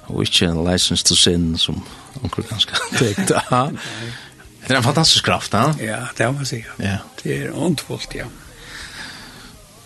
Og 0.09 0.27
ikke 0.27 0.51
en 0.51 0.65
license 0.67 1.07
to 1.07 1.15
sin 1.15 1.55
som 1.59 1.79
onkel 2.23 2.47
ganske 2.51 2.75
tekt. 2.99 3.31
Det 3.31 4.75
er 4.75 4.81
en 4.81 4.87
fantastisk 4.87 5.31
kraft, 5.31 5.55
ha? 5.55 5.75
Ja, 5.79 6.07
det 6.19 6.33
må 6.33 6.43
jeg 6.43 6.55
si. 6.57 6.63
Ja. 6.83 6.99
Det 7.23 7.43
er 7.45 7.55
ondfullt, 7.55 8.19
ja. 8.19 8.27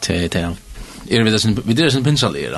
Det 0.07 0.23
er 0.25 0.37
det. 0.41 0.47
Er 1.11 1.25
vi 1.25 1.33
det 1.33 1.41
sin, 1.41 1.59
vi 1.65 1.77
det 1.77 1.93
sin 1.93 2.05
pinsalir. 2.05 2.57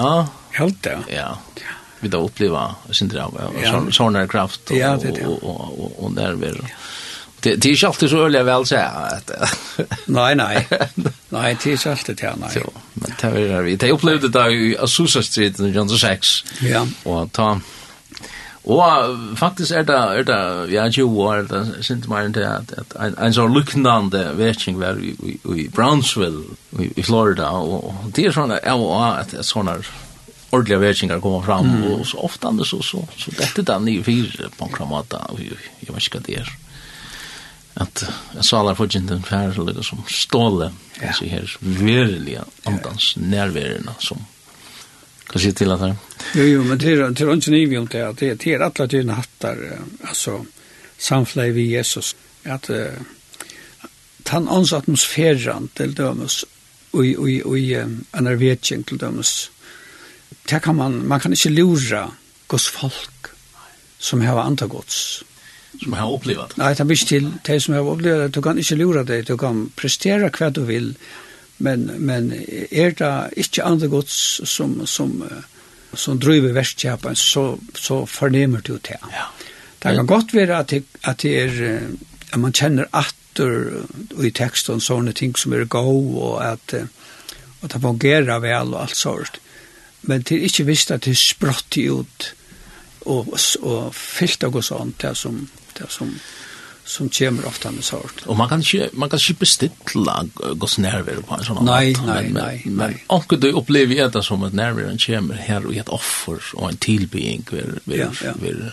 Helt 0.55 0.85
det. 0.87 1.01
Ja. 1.11 1.33
Ja 1.59 1.74
vi 2.05 2.09
då 2.09 2.19
uppleva 2.19 2.75
sin 2.87 2.95
synder 2.95 3.31
ja. 3.63 3.71
sån 3.71 3.93
sån 3.93 4.29
kraft 4.29 4.71
och 4.71 4.77
ja, 4.77 4.97
det, 4.97 5.21
ja. 5.21 5.29
och 5.29 5.79
och 5.79 6.05
och 6.05 6.13
där 6.13 6.33
vi 6.33 6.53
Det 7.41 7.57
det 7.57 7.69
är 7.69 7.75
ju 7.75 7.87
alltid 7.87 8.11
så 8.11 8.25
öliga 8.25 8.43
väl 8.43 8.67
så 8.67 8.77
att 8.77 9.31
Nej 10.07 10.35
nej. 10.35 10.69
Nej, 11.29 11.57
det 11.65 11.73
är 11.73 11.87
ju 11.87 11.91
alltid 11.91 12.17
det 12.17 12.35
nej. 12.37 12.51
Så, 12.51 12.73
men 12.95 13.13
det 13.21 13.55
var 13.55 13.63
vi 13.63 13.77
det 13.77 13.93
upplevde 13.93 14.29
det 14.29 14.53
i 14.53 14.77
Azusa 14.79 15.23
Street 15.23 15.61
i 15.61 15.69
John 15.69 15.89
6. 15.89 16.45
Ja. 16.61 16.87
Och 17.05 17.33
ta 17.33 17.61
Og 18.65 19.19
faktisk 19.37 19.75
er 19.77 19.83
det, 19.83 19.95
er 19.95 20.23
det 20.23 20.73
ja, 20.73 20.91
20 20.91 21.21
år, 21.21 21.35
det 21.35 21.85
synes 21.85 22.09
meg 22.09 22.33
til 22.35 22.47
at, 22.49 22.73
at 22.79 22.95
en, 22.97 23.17
en 23.21 23.35
sånn 23.37 23.53
luknande 23.53 24.23
vetting 24.39 24.79
var 24.81 24.97
i, 24.97 25.13
i, 25.21 25.35
i 25.53 25.67
Brownsville 25.69 26.47
i, 26.81 26.89
i 26.97 27.05
Florida, 27.05 27.51
og 27.61 28.09
det 28.17 28.25
er 28.25 28.33
sånn, 28.33 28.55
ja, 28.57 28.73
og 28.73 28.95
at, 29.05 29.35
at 29.37 29.45
sånn 29.45 29.69
er 29.69 29.85
ordliga 30.55 30.79
värdsingar 30.79 31.21
komma 31.21 31.43
fram 31.43 31.67
mm. 31.67 31.93
och 31.93 32.07
så 32.07 32.19
ofta 32.19 32.53
det 32.53 32.65
så 32.65 32.83
så 32.83 33.09
så 33.17 33.31
detta 33.31 33.63
där 33.63 33.79
ni 33.79 34.03
fyra 34.03 34.49
på 34.59 34.67
kramata 34.67 35.17
och 35.17 35.41
jag 35.81 35.95
vet 35.95 36.15
inte 36.15 36.33
det 36.33 36.35
är 36.35 36.49
att 37.75 38.05
jag 38.35 38.45
sa 38.45 38.61
alla 38.61 38.75
för 38.75 38.97
inte 38.97 39.23
färre 39.29 39.65
lite 39.65 39.83
som 39.83 40.03
ståle 40.09 40.73
ja. 41.03 41.13
så 41.13 41.25
här 41.25 41.57
verkliga 41.61 42.45
andans 42.65 43.17
närvärerna 43.17 43.95
som 43.99 44.25
kan 45.27 45.43
se 45.43 45.53
till 45.53 45.71
att 45.71 45.81
det 45.81 45.97
jo 46.35 46.45
jo 46.45 46.65
men 46.65 46.79
det 46.79 46.93
är 46.93 47.11
det 47.11 47.25
är 47.25 47.33
inte 47.33 47.51
ni 47.51 47.67
vi 47.67 47.79
om 47.79 47.87
det 47.87 48.09
att 48.09 48.19
det 48.19 48.29
är 48.31 48.37
till 48.37 48.63
alla 48.63 48.87
dina 48.87 49.13
hattar 49.13 49.79
alltså 50.03 50.45
samfläj 50.99 51.51
vi 51.51 51.63
Jesus 51.63 52.17
att 52.45 52.71
han 54.29 54.49
ans 54.49 54.73
atmosfären 54.73 55.69
till 55.69 55.95
dömes 55.95 56.45
och 56.91 57.05
och 57.19 57.51
och 57.51 57.59
en 57.59 58.27
arvetjing 58.27 58.83
till 58.83 58.99
dömes 58.99 59.51
det 60.51 60.63
kan 60.63 60.77
man, 60.77 61.01
man 61.09 61.21
kan 61.21 61.33
ikke 61.33 61.53
lura 61.55 62.09
gos 62.49 62.69
folk 62.69 63.31
som 63.99 64.21
har 64.21 64.41
andre 64.43 64.69
gods. 64.69 65.25
Som 65.83 65.97
har 65.97 66.13
opplevd? 66.13 66.57
Nei, 66.61 66.73
det 66.75 66.85
er 66.85 66.93
ikke 66.95 67.11
til 67.11 67.31
de 67.47 67.61
som 67.61 67.75
har 67.75 67.89
opplevd 67.89 68.23
det. 68.23 68.35
Du 68.37 68.41
kan 68.45 68.59
ikke 68.59 68.79
lura 68.79 69.05
det, 69.07 69.25
du 69.29 69.37
kan 69.41 69.67
prestere 69.77 70.31
hva 70.31 70.51
du 70.55 70.63
vil, 70.69 70.93
men, 71.59 71.87
men 71.99 72.33
er 72.71 72.95
det 72.99 73.15
ikke 73.41 73.65
andre 73.65 73.89
gods 73.89 74.15
som, 74.51 74.77
som, 74.87 75.17
som 75.95 76.21
driver 76.21 76.55
verskjapen, 76.55 77.17
så, 77.17 77.55
så 77.75 78.05
fornemer 78.07 78.61
du 78.61 78.77
det. 78.77 79.01
Ja. 79.13 79.29
Det 79.85 79.93
kan 79.99 80.07
godt 80.09 80.33
være 80.35 80.59
at 80.59 80.71
det, 80.71 80.85
at 81.05 81.23
det 81.23 81.33
er 81.43 81.89
at 82.35 82.41
man 82.43 82.55
kjenner 82.55 82.89
atter 82.91 83.85
i 84.23 84.31
teksten 84.35 84.83
sånne 84.83 85.15
ting 85.15 85.35
som 85.39 85.55
er 85.55 85.67
gå 85.71 85.83
og 85.85 86.39
at, 86.43 86.75
at 86.75 87.75
det 87.75 87.83
fungerer 87.83 88.43
vel 88.43 88.75
og 88.75 88.81
alt 88.85 88.99
sånt 88.99 89.39
men 90.09 90.23
det 90.23 90.37
er 90.37 90.49
ikke 90.49 90.67
visst 90.69 90.93
at 90.95 91.07
det 91.07 91.17
sprått 91.19 91.79
ut 91.79 92.33
og, 93.05 93.35
og 93.63 93.95
fyllt 93.95 94.47
av 94.47 94.57
og 94.57 94.65
sånt, 94.65 95.01
det 95.03 95.13
som, 95.19 95.41
det 95.79 95.89
som, 95.93 96.13
som 96.89 97.11
kommer 97.13 97.49
ofta 97.49 97.73
med 97.75 97.85
sort. 97.85 98.25
Og 98.27 98.39
man 98.39 98.49
kan 98.49 98.65
ikke, 98.65 98.89
man 98.93 99.13
kan 99.13 99.21
ikke 99.21 99.45
bestilla 99.45 100.17
gos 100.61 100.79
nærvær 100.81 101.21
på 101.27 101.39
en 101.39 101.45
sånn 101.49 101.65
nei, 101.69 101.93
nei, 102.05 102.23
nei, 102.31 102.31
nei. 102.33 102.55
Men, 102.65 102.97
men 103.11 103.43
du 103.43 103.51
opplever 103.53 104.09
det 104.13 104.25
som 104.25 104.45
at 104.47 104.57
nærværen 104.57 105.01
kommer 105.01 105.41
her 105.41 105.69
og 105.69 105.77
et 105.77 105.93
offer 105.93 106.41
og 106.57 106.71
en 106.71 106.81
tilbygging 106.81 107.45
vil, 107.51 107.77
vil, 107.85 108.07
ja, 108.07 108.11
ja. 108.25 108.35
vil 108.41 108.67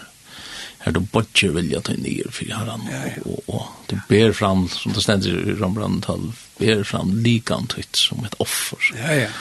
her 0.82 0.96
du 0.96 1.04
bodger 1.14 1.52
vilja 1.54 1.78
ta 1.86 1.94
nyer 1.94 2.32
for 2.34 2.50
herran, 2.50 2.88
ja, 2.90 3.02
ja. 3.12 3.26
og, 3.30 3.44
og, 3.54 3.68
du 3.92 4.00
ber 4.10 4.32
fram, 4.34 4.64
som 4.72 4.96
det 4.96 5.04
stender 5.04 5.52
i 5.52 5.54
12 5.54 6.32
ber 6.58 6.86
fram 6.88 7.12
likantøyt 7.22 8.00
som 8.00 8.24
et 8.26 8.38
offer. 8.42 8.82
Ja, 8.98 9.26
ja 9.28 9.34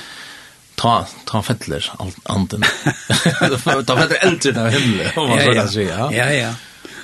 ta 0.81 0.94
ta 1.28 1.43
fettler 1.44 1.93
allt 1.98 2.19
anden. 2.32 2.65
ta 3.40 3.59
fettler 3.59 4.19
eldre 4.24 4.57
av 4.65 4.70
himmelen, 4.74 5.12
om 5.16 5.28
man 5.28 5.39
ja, 5.39 5.44
så 5.44 5.57
kan 5.59 5.69
si 5.69 5.86
Ja 5.86 6.11
ja. 6.15 6.31
ja. 6.32 6.55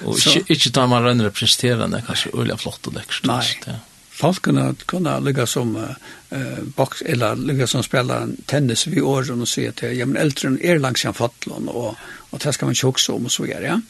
Og 0.04 0.18
så... 0.18 0.30
ikke, 0.30 0.52
ikke 0.52 0.70
ta 0.76 0.86
man 0.86 1.04
rönner 1.04 1.30
presterande 1.30 2.02
kanske 2.06 2.30
öliga 2.32 2.56
flott 2.60 2.88
og 2.88 2.96
lekkert. 2.96 3.28
Nei. 3.28 3.44
Ja. 3.66 3.78
Folk 4.16 4.42
kunne, 4.42 4.70
kunne 4.88 5.18
ligge 5.20 5.44
som 5.46 5.74
uh, 5.76 6.60
box 6.76 7.02
eller 7.04 7.36
ligge 7.36 7.66
som 7.68 7.82
spelar 7.84 8.30
tennis 8.48 8.86
vid 8.86 9.02
åren 9.02 9.40
og 9.44 9.48
se 9.48 9.68
att 9.68 9.82
ja 9.82 10.06
men 10.06 10.16
eldre 10.16 10.56
er 10.60 10.78
langs 10.78 11.04
jag 11.04 11.16
fattlon 11.16 11.68
og, 11.68 11.96
og 12.30 12.40
det 12.40 12.52
skal 12.54 12.66
man 12.66 12.74
ju 12.74 12.88
också 12.88 13.12
om 13.12 13.24
og 13.24 13.30
så 13.30 13.44
gjøre, 13.46 13.64
Ja. 13.64 13.80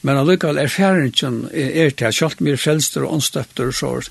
Men 0.00 0.16
allikevel 0.16 0.58
er 0.58 0.68
erfaringen 0.68 1.48
er 1.52 1.90
til 1.90 2.04
at 2.04 2.14
kjalt 2.14 2.40
mye 2.40 2.56
frelster 2.56 3.04
og 3.04 3.14
åndstøpter 3.14 3.66
og 3.66 3.74
så, 3.74 4.10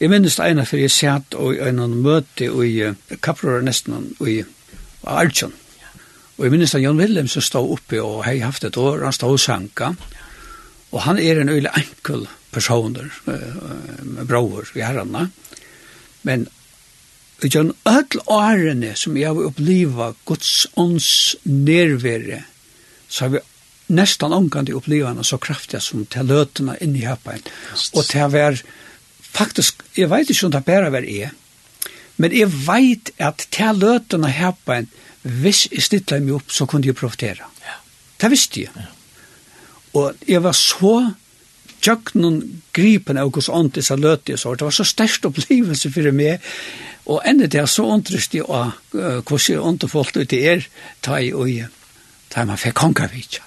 Jeg 0.00 0.10
minnes 0.10 0.36
det 0.36 0.46
ene 0.50 0.66
for 0.66 0.76
jeg 0.76 0.90
satt 0.90 1.34
og 1.34 1.58
en 1.60 2.02
møte 2.02 2.44
i 2.44 2.92
kapprøret 3.20 3.64
nesten 3.64 4.14
og 4.18 4.28
i 4.28 4.44
av 5.04 5.22
Arjun. 5.24 5.54
Og 6.38 6.46
jeg 6.46 6.54
minnes 6.54 6.74
at 6.74 6.82
Jan 6.82 7.00
Willem 7.00 7.28
som 7.28 7.44
stod 7.44 7.74
oppe 7.76 8.00
og 8.00 8.24
hei 8.24 8.38
haft 8.40 8.64
et 8.64 8.78
år, 8.80 9.04
han 9.04 9.12
stod 9.16 9.36
og 9.36 9.42
sanka. 9.42 9.92
Og 10.90 11.02
han 11.04 11.20
er 11.20 11.40
en 11.40 11.52
øyelig 11.52 11.70
enkel 11.76 12.26
personer, 12.50 13.10
med 13.26 14.24
bror 14.26 14.66
i 14.74 14.82
herrene. 14.82 15.28
Men 16.22 16.48
Utan 17.40 17.72
ødel 17.88 18.20
årene 18.26 18.94
som 18.96 19.16
jeg 19.16 19.28
har 19.28 19.46
oppliva 19.48 20.10
Guds 20.28 20.66
ånds 20.76 21.36
nervere, 21.44 22.42
så 23.08 23.24
har 23.24 23.30
vi 23.32 23.40
nästan 23.86 24.32
omgående 24.32 24.74
upplevande 24.76 25.24
så 25.24 25.38
kraftig 25.38 25.80
som 25.82 26.04
til 26.06 26.28
løtene 26.28 26.76
in 26.80 26.96
i 26.96 27.06
höpen. 27.06 27.40
Och 27.92 28.04
til 28.04 28.22
å 28.22 28.28
være, 28.28 28.58
faktiskt, 29.22 29.82
jag 29.94 30.08
vet 30.08 30.30
inte 30.30 30.46
om 30.46 30.52
det 30.52 30.64
bare 30.66 30.90
var 30.90 31.02
Men 32.20 32.34
jeg 32.36 32.50
vet 32.66 33.12
at 33.22 33.46
til 33.54 33.80
løtene 33.80 34.28
her 34.34 34.52
en, 34.74 34.88
hvis 35.22 35.66
jeg 35.70 35.84
stittet 35.84 36.22
meg 36.24 36.36
opp, 36.38 36.52
så 36.52 36.66
kunne 36.68 36.88
jeg 36.88 36.96
profitera. 36.96 37.48
Ja. 37.64 37.76
Det 38.20 38.30
visste 38.32 38.64
jeg. 38.66 38.72
Ja. 38.76 38.88
Og 40.00 40.22
jeg 40.28 40.42
var 40.44 40.56
så 40.56 40.94
tjøk 41.80 42.14
noen 42.20 42.62
gripen 42.76 43.18
av 43.18 43.32
hos 43.34 43.48
ånd 43.48 43.72
til 43.74 43.84
seg 43.84 44.02
løtene 44.04 44.38
så. 44.38 44.54
Det 44.54 44.68
var 44.68 44.76
så 44.76 44.86
størst 44.86 45.26
opplevelse 45.28 45.90
for 45.92 46.12
meg. 46.16 46.44
Og 47.10 47.22
enda 47.26 47.48
det 47.50 47.62
er 47.62 47.68
så 47.70 47.86
åndrøst 47.90 48.36
jeg 48.36 48.46
av 48.46 48.76
hvordan 48.92 49.46
jeg 49.48 49.60
åndte 49.60 49.88
folk 49.90 50.16
ut 50.16 50.34
i 50.36 50.42
er, 50.52 50.66
ta 51.02 51.18
i 51.18 51.32
og 51.32 51.48
ta 52.30 52.44
i 52.44 52.50
man 52.50 52.60
fikk 52.60 52.76
kongavitja 52.78 53.46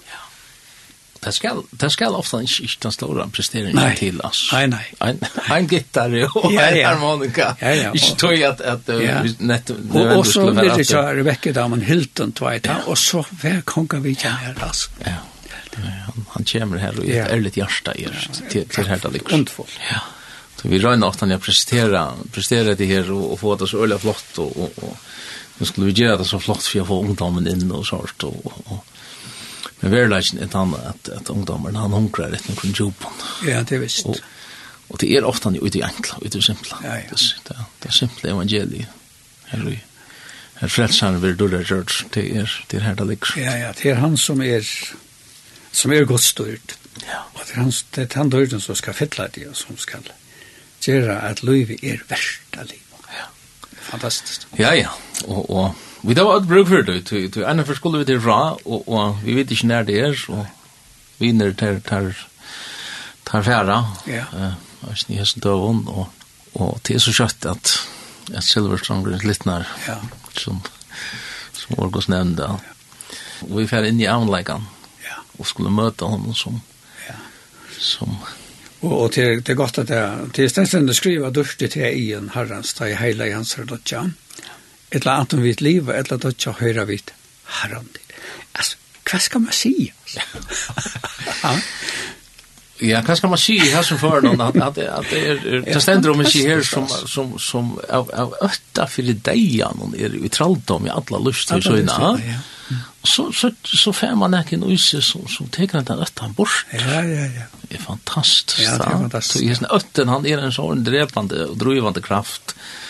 det 1.26 1.34
skal, 1.36 1.62
det 1.82 1.90
skal 1.94 2.16
ofta 2.16 2.40
ikke, 2.44 2.64
ikke 2.68 2.80
den 2.86 2.96
store 2.96 3.28
presteringen 3.34 3.80
nei. 3.80 3.92
til, 4.00 4.22
altså. 4.24 4.56
Nei, 4.56 4.66
nei. 4.74 5.10
En, 5.10 5.20
en 5.58 5.68
gitarre 5.72 6.28
og 6.30 6.50
ja, 6.52 6.70
ja. 6.70 6.72
en 6.80 6.88
harmonika. 6.90 7.54
Ja, 7.62 7.76
ja. 7.80 7.92
Ikke 7.98 8.16
tog 8.20 8.48
at, 8.48 8.62
at 8.62 8.90
ja. 9.02 9.20
nett, 9.40 9.72
og, 9.74 10.00
og 10.18 10.26
så 10.28 10.48
blir 10.52 10.74
det 10.74 10.88
ikke 10.88 11.04
Rebecca 11.20 11.54
Damen 11.56 11.86
Hilton 11.86 12.34
tveit, 12.36 12.68
ja. 12.68 12.82
og 12.88 12.98
så 13.00 13.24
hver 13.42 13.62
konga 13.70 14.02
vi 14.04 14.18
her, 14.24 14.58
altså. 14.60 14.92
Ja. 15.06 15.22
Han, 15.74 16.26
han 16.30 16.46
kommer 16.46 16.78
her 16.78 17.00
og 17.00 17.08
ja. 17.10 17.24
er 17.34 17.40
litt 17.42 17.56
hjärsta 17.58 17.96
i 17.98 18.04
er, 18.06 18.20
til, 18.52 18.68
til 18.70 18.86
her 18.86 19.00
det 19.02 19.10
ligger. 19.16 19.34
Ondfull. 19.40 19.72
Ja. 19.90 20.04
Så 20.60 20.70
vi 20.70 20.78
røyner 20.80 21.08
ofta 21.08 21.26
når 21.26 21.40
jeg 21.40 21.44
presterer, 21.48 22.20
presterer 22.32 22.78
det 22.78 22.88
her 22.92 23.10
og, 23.12 23.32
og 23.34 23.40
får 23.42 23.58
det 23.64 23.70
så 23.72 23.82
øyelig 23.82 23.98
flott 24.04 24.38
og, 24.44 24.54
og, 24.54 24.84
og 24.86 25.58
nu 25.58 25.66
skulle 25.66 25.90
vi 25.90 25.96
gjøre 26.04 26.20
det 26.22 26.28
så 26.30 26.40
flott 26.40 26.62
for 26.62 26.78
jag 26.78 26.88
får 26.92 27.08
ungdommen 27.08 27.50
inn 27.50 27.72
og 27.74 27.88
sånt 27.90 28.28
og... 28.30 28.38
og, 28.46 28.62
og 28.70 28.93
Men 29.84 29.92
verleisen 29.92 30.40
er 30.40 30.48
et 30.48 30.54
annet 30.56 30.84
at, 30.88 31.10
at 31.12 31.30
ungdommerne, 31.34 31.82
han 31.84 31.92
hungrar 31.92 32.32
rett 32.32 32.46
noen 32.48 32.72
jobben. 32.72 33.24
Ja, 33.44 33.66
det 33.68 33.76
er 33.76 33.82
visst. 33.84 34.08
Og, 34.08 34.22
og 34.88 35.02
det 35.02 35.10
er 35.12 35.28
ofte 35.28 35.50
han 35.50 35.60
ute 35.60 35.82
i 35.82 35.84
enkla, 35.84 36.22
ute 36.24 36.40
i 36.40 36.46
simpla. 36.46 36.80
Ja, 36.86 36.94
ja. 37.02 37.10
Det, 37.10 37.20
det, 37.50 37.58
det 37.84 37.90
er 37.92 37.98
simpla 37.98 38.32
evangeliet. 38.32 39.02
Her, 39.52 39.66
her 40.62 40.72
frelsaren 40.72 41.20
vil 41.22 41.36
du 41.36 41.50
det 41.52 41.66
gjørs, 41.68 42.00
det 42.16 42.24
er, 42.32 42.56
det 42.72 42.80
er 42.80 42.88
her 42.88 42.96
det 43.02 43.10
ligger. 43.12 43.36
Ja, 43.44 43.58
ja, 43.60 43.76
det 43.76 43.92
er 43.92 44.00
han 44.00 44.16
som 44.18 44.42
er, 44.42 44.64
som 45.76 45.92
er 45.92 46.08
godt 46.08 46.24
styrt. 46.24 46.78
Ja. 47.04 47.20
Og 47.34 47.44
det 47.44 47.58
er 47.58 47.62
han, 47.66 47.76
det 47.96 48.08
er 48.08 48.20
han 48.22 48.32
dyrten 48.32 48.64
som 48.64 48.80
skal 48.80 48.96
fylla 48.96 49.28
det, 49.36 49.50
og 49.52 49.60
som 49.60 49.78
skal 49.78 50.08
gjøre 50.84 51.20
at 51.28 51.44
livet 51.44 51.84
er 51.84 52.00
verst 52.08 52.56
av 52.56 52.72
livet. 52.72 53.10
Ja. 53.12 53.28
Fantastisk. 53.92 54.48
Ja, 54.56 54.72
ja, 54.80 54.96
og, 55.28 55.50
og 55.50 55.76
Vi 56.04 56.16
da 56.18 56.26
var 56.28 56.42
et 56.42 56.48
bruk 56.48 56.68
for 56.68 56.84
det, 56.84 57.06
til 57.08 57.46
ene 57.48 57.64
for 57.64 57.80
skulle 57.80 58.02
vi 58.02 58.10
til 58.10 58.20
ra, 58.20 58.58
og, 58.66 58.88
og 58.92 59.22
vi 59.24 59.38
vet 59.38 59.52
ikke 59.56 59.70
nær 59.70 59.86
det 59.88 60.00
er, 60.04 60.18
og 60.36 60.46
vi 61.22 61.30
er 61.32 61.54
tar, 61.56 61.78
tar, 61.88 62.10
tar 63.24 63.46
fjæra, 63.48 63.78
ja. 64.12 64.26
uh, 64.36 64.58
og 64.84 64.98
sni 65.00 65.16
hessen 65.16 65.44
døvun, 65.46 65.86
og, 65.88 66.10
og 66.60 66.82
det 66.84 66.98
er 66.98 67.04
så 67.06 67.14
kjøtt 67.16 67.48
at, 67.48 67.72
at 68.36 68.44
Silverstrand 68.44 69.08
er 69.08 69.24
litt 69.24 69.48
nær, 69.48 69.64
ja. 69.88 69.96
som, 70.36 70.60
som 71.56 71.80
Orgos 71.80 72.10
nevnte. 72.12 72.50
Ja. 72.52 73.14
Og 73.48 73.62
vi 73.62 73.70
fjæra 73.72 73.88
inn 73.88 74.02
i 74.04 74.10
avnleggan, 74.12 74.66
ja. 75.06 75.22
og 75.40 75.48
skulle 75.48 75.72
møte 75.72 76.10
honom 76.12 76.36
som, 76.36 76.60
ja. 77.08 77.16
som, 77.80 78.18
Og, 78.82 78.92
og 78.92 79.16
det, 79.16 79.46
det 79.48 79.56
er 79.56 79.62
godt 79.62 79.80
at 79.80 79.88
det, 79.88 80.02
det 80.36 80.50
er 80.50 80.52
stedet 80.52 80.92
å 80.92 80.98
skrive 80.98 81.32
dørste 81.32 81.72
til 81.72 82.12
en 82.18 82.34
herrens, 82.36 82.76
det 82.76 82.90
er 82.90 83.00
heilig 83.00 83.32
hans 83.38 83.56
herrlotja. 83.56 84.04
Ja 84.44 84.53
eller 84.94 85.12
annet 85.12 85.38
vidt 85.44 85.62
liv, 85.66 85.90
eller 85.90 86.18
annet 86.18 86.32
ikke 86.36 86.56
høyre 86.62 86.88
vidt 86.90 87.14
herren 87.60 87.90
til. 87.94 88.18
Altså, 88.54 88.78
hva 89.10 89.20
skal 89.20 89.46
man 89.48 89.56
si? 89.56 89.76
ja. 90.16 90.26
Ja, 92.84 93.00
hva 93.06 93.16
skal 93.16 93.32
man 93.32 93.40
si 93.40 93.54
her 93.62 93.84
som 93.86 94.00
for 94.02 94.24
noen, 94.26 94.42
at, 94.44 94.58
at, 94.60 94.80
at 94.82 95.12
det 95.12 95.20
er, 95.30 95.62
det 95.64 95.82
stender 95.84 96.12
om 96.12 96.24
ikke 96.24 96.42
her 96.50 96.64
som, 96.68 96.88
som, 96.90 97.36
som 97.40 97.70
av, 97.86 98.10
av 98.12 98.34
øtta 98.44 98.88
fyrir 98.92 99.22
deian 99.24 99.78
noen 99.80 99.94
er 99.96 100.18
i 100.18 100.32
traldom 100.34 100.90
i 100.90 100.92
alle 100.92 101.22
lyster, 101.24 101.62
så 101.64 101.78
innan, 101.80 102.20
ja. 102.26 102.42
Så, 103.04 103.28
så, 103.36 103.50
så 103.68 103.92
får 103.94 104.16
man 104.18 104.34
ekki 104.38 104.58
noe 104.58 104.74
isse 104.74 105.02
som, 105.04 105.26
som 105.30 105.50
teker 105.54 105.84
den 105.84 106.02
øtta 106.02 106.30
bort. 106.34 106.64
Ja, 106.72 107.02
ja, 107.04 107.28
ja. 107.28 107.48
Det 107.68 107.78
er 107.78 107.84
fantastisk. 107.84 108.64
Ja, 108.64 108.78
det 108.80 108.88
er 108.88 109.02
fantastisk. 109.04 109.60
Så, 109.60 109.70
øtten, 109.76 110.12
han 110.12 110.28
er 110.28 110.42
en 110.42 110.56
sånn 110.56 110.86
drepande 110.88 111.50
og 111.52 111.60
drøyvande 111.62 112.04
kraft. 112.04 112.56
Ja 112.56 112.84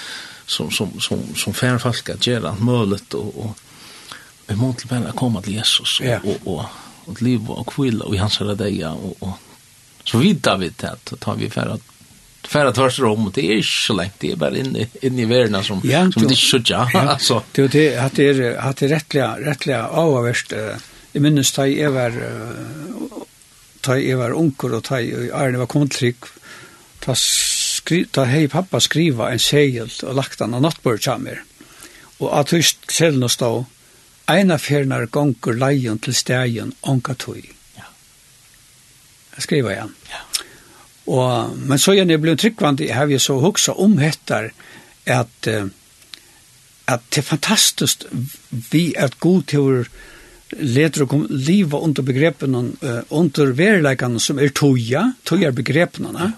som 0.45 0.71
som 0.71 0.99
som 0.99 1.35
som 1.35 1.53
fär 1.53 1.77
folk 1.77 2.09
att 2.09 2.27
göra 2.27 2.55
möjligt 2.59 3.13
och 3.13 3.45
och 3.45 3.57
vi 4.47 4.55
måste 4.55 4.87
bara 4.87 5.11
komma 5.11 5.41
till 5.41 5.53
Jesus 5.53 5.99
och 5.99 6.25
och 6.25 6.47
och, 6.53 6.65
och 7.05 7.21
liv 7.21 7.49
och 7.49 7.67
kvill 7.67 8.01
och 8.01 8.15
i 8.15 8.17
hans 8.17 8.41
rädda 8.41 8.91
och 8.91 9.23
och 9.23 9.37
så 10.03 10.17
vidare 10.17 10.57
vi 10.57 10.71
det 10.77 10.91
att 10.91 11.13
ta 11.19 11.33
vi 11.33 11.49
för 11.49 11.67
att 11.67 11.81
färra 12.47 12.71
tvärs 12.71 12.99
om 12.99 13.31
det 13.33 13.51
är 13.51 13.61
så 13.61 13.93
länge 13.93 14.11
det 14.17 14.31
är 14.31 14.35
bara 14.35 14.57
inne 14.57 14.87
in 15.01 15.19
i 15.19 15.25
världen 15.25 15.63
som 15.63 15.81
ja, 15.83 16.11
som 16.11 16.27
det 16.27 16.35
så 16.35 16.59
ja. 16.65 16.89
Alltså. 17.09 17.43
Det 17.51 17.67
det 17.67 17.97
att 17.97 18.15
det 18.15 18.29
är 18.29 18.57
att 18.57 18.77
det 18.77 18.87
rättliga 18.87 19.37
rättliga 19.39 19.87
avvärst 19.87 20.53
i 21.13 21.19
minnes 21.19 21.51
ta 21.51 21.67
i 21.67 21.81
över 21.81 22.13
ta 23.81 23.97
i 23.97 24.13
var 24.13 24.37
onkel 24.39 24.73
och 24.73 24.83
ta 24.83 24.99
i 24.99 25.31
Arne 25.31 25.57
var 25.57 25.65
kontrikk 25.65 26.23
tas 26.99 27.52
skri, 27.83 28.03
da 28.11 28.25
hei 28.29 28.47
pappa 28.47 28.79
skriva 28.79 29.29
en 29.31 29.41
segel 29.41 29.91
og 30.03 30.15
lagt 30.15 30.39
han 30.39 30.55
av 30.55 30.63
nattbord 30.63 31.03
kjammer. 31.03 31.43
Og 32.21 32.29
at 32.31 32.53
hos 32.55 32.75
selen 32.87 33.25
og 33.25 33.33
stå, 33.33 33.51
eina 34.31 34.57
fernar 34.57 35.09
gonger 35.11 35.57
leion 35.59 35.99
til 35.99 36.15
stegen 36.15 36.71
onka 36.87 37.17
tøy. 37.19 37.43
Ja. 37.75 37.89
Jeg 39.35 39.47
skriva 39.47 39.73
igjen. 39.73 39.95
Ja. 40.11 40.23
Og, 41.03 41.57
men 41.59 41.81
så 41.81 41.97
igjen 41.97 42.13
jeg 42.13 42.23
ble 42.23 42.37
tryggvandig, 42.39 42.93
har 42.95 43.11
jeg 43.11 43.19
så 43.19 43.35
huksa 43.43 43.75
om 43.75 43.97
hettar 43.99 44.53
at, 45.03 45.49
at 46.87 47.03
det 47.11 47.19
er 47.19 47.27
fantastisk 47.27 48.05
vi 48.71 48.93
at 48.95 49.19
god 49.19 49.43
til 49.51 49.83
leder 50.53 51.03
og 51.03 51.27
liva 51.29 51.79
under 51.81 52.05
begrepen 52.05 52.55
uh, 52.55 53.01
under 53.09 53.51
verleikene 53.57 54.21
som 54.21 54.39
er 54.39 54.53
toja, 54.55 55.09
toja 55.25 55.49
er 55.49 55.57
begrepene, 55.57 56.13
ja. 56.13 56.31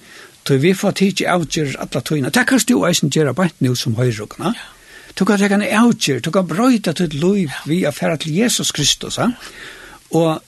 Tog 0.46 0.62
vi 0.62 0.76
får 0.78 0.94
tidsi 1.00 1.26
avgjør 1.26 1.78
alla 1.82 2.02
tøyna. 2.06 2.30
Det 2.30 2.46
kan 2.46 2.62
du 2.70 2.76
eisen 2.86 3.10
gjøre 3.10 3.34
bant 3.34 3.62
nu 3.66 3.74
som 3.76 3.96
høyrukna. 3.98 4.54
Ja. 4.54 4.72
Du 5.18 5.24
kan 5.26 5.40
teka 5.40 5.56
en 5.56 5.64
avgjør, 5.64 6.20
du 6.20 6.32
kan 6.32 6.48
brøyta 6.48 6.94
til 6.94 7.14
liv 7.16 7.54
vi 7.66 7.84
er 7.84 7.96
færa 7.96 8.18
til 8.18 8.36
Jesus 8.36 8.72
Kristus. 8.72 9.18
Ja? 9.18 9.32
Og 10.12 10.44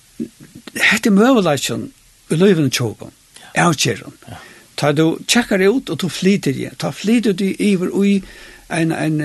hette 0.75 1.09
møvelaisen 1.09 1.87
i 2.29 2.35
løyven 2.35 2.69
tjogon, 2.69 3.13
avgjøren. 3.55 4.13
Ja. 4.27 4.41
Ta 4.77 4.91
du 4.93 5.17
tjekkar 5.25 5.63
ut 5.65 5.89
og 5.89 6.01
du 6.03 6.09
flyter 6.13 6.53
igjen. 6.53 6.77
Ta 6.77 6.91
flyter 6.93 7.33
du 7.33 7.47
iver 7.49 7.89
ui 7.89 8.21
en, 8.69 8.91
en, 8.91 9.21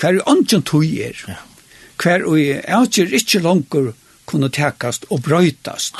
hver 0.00 0.22
ånden 0.24 0.64
tøy 0.64 0.88
er. 1.04 1.20
Ja. 1.28 1.40
Hver 1.98 2.24
ui 2.24 2.54
outjer 2.78 3.12
ikke 3.12 3.42
langer 3.44 3.92
kunne 4.24 4.48
tekast 4.48 5.04
og 5.10 5.20
brøytast. 5.26 5.98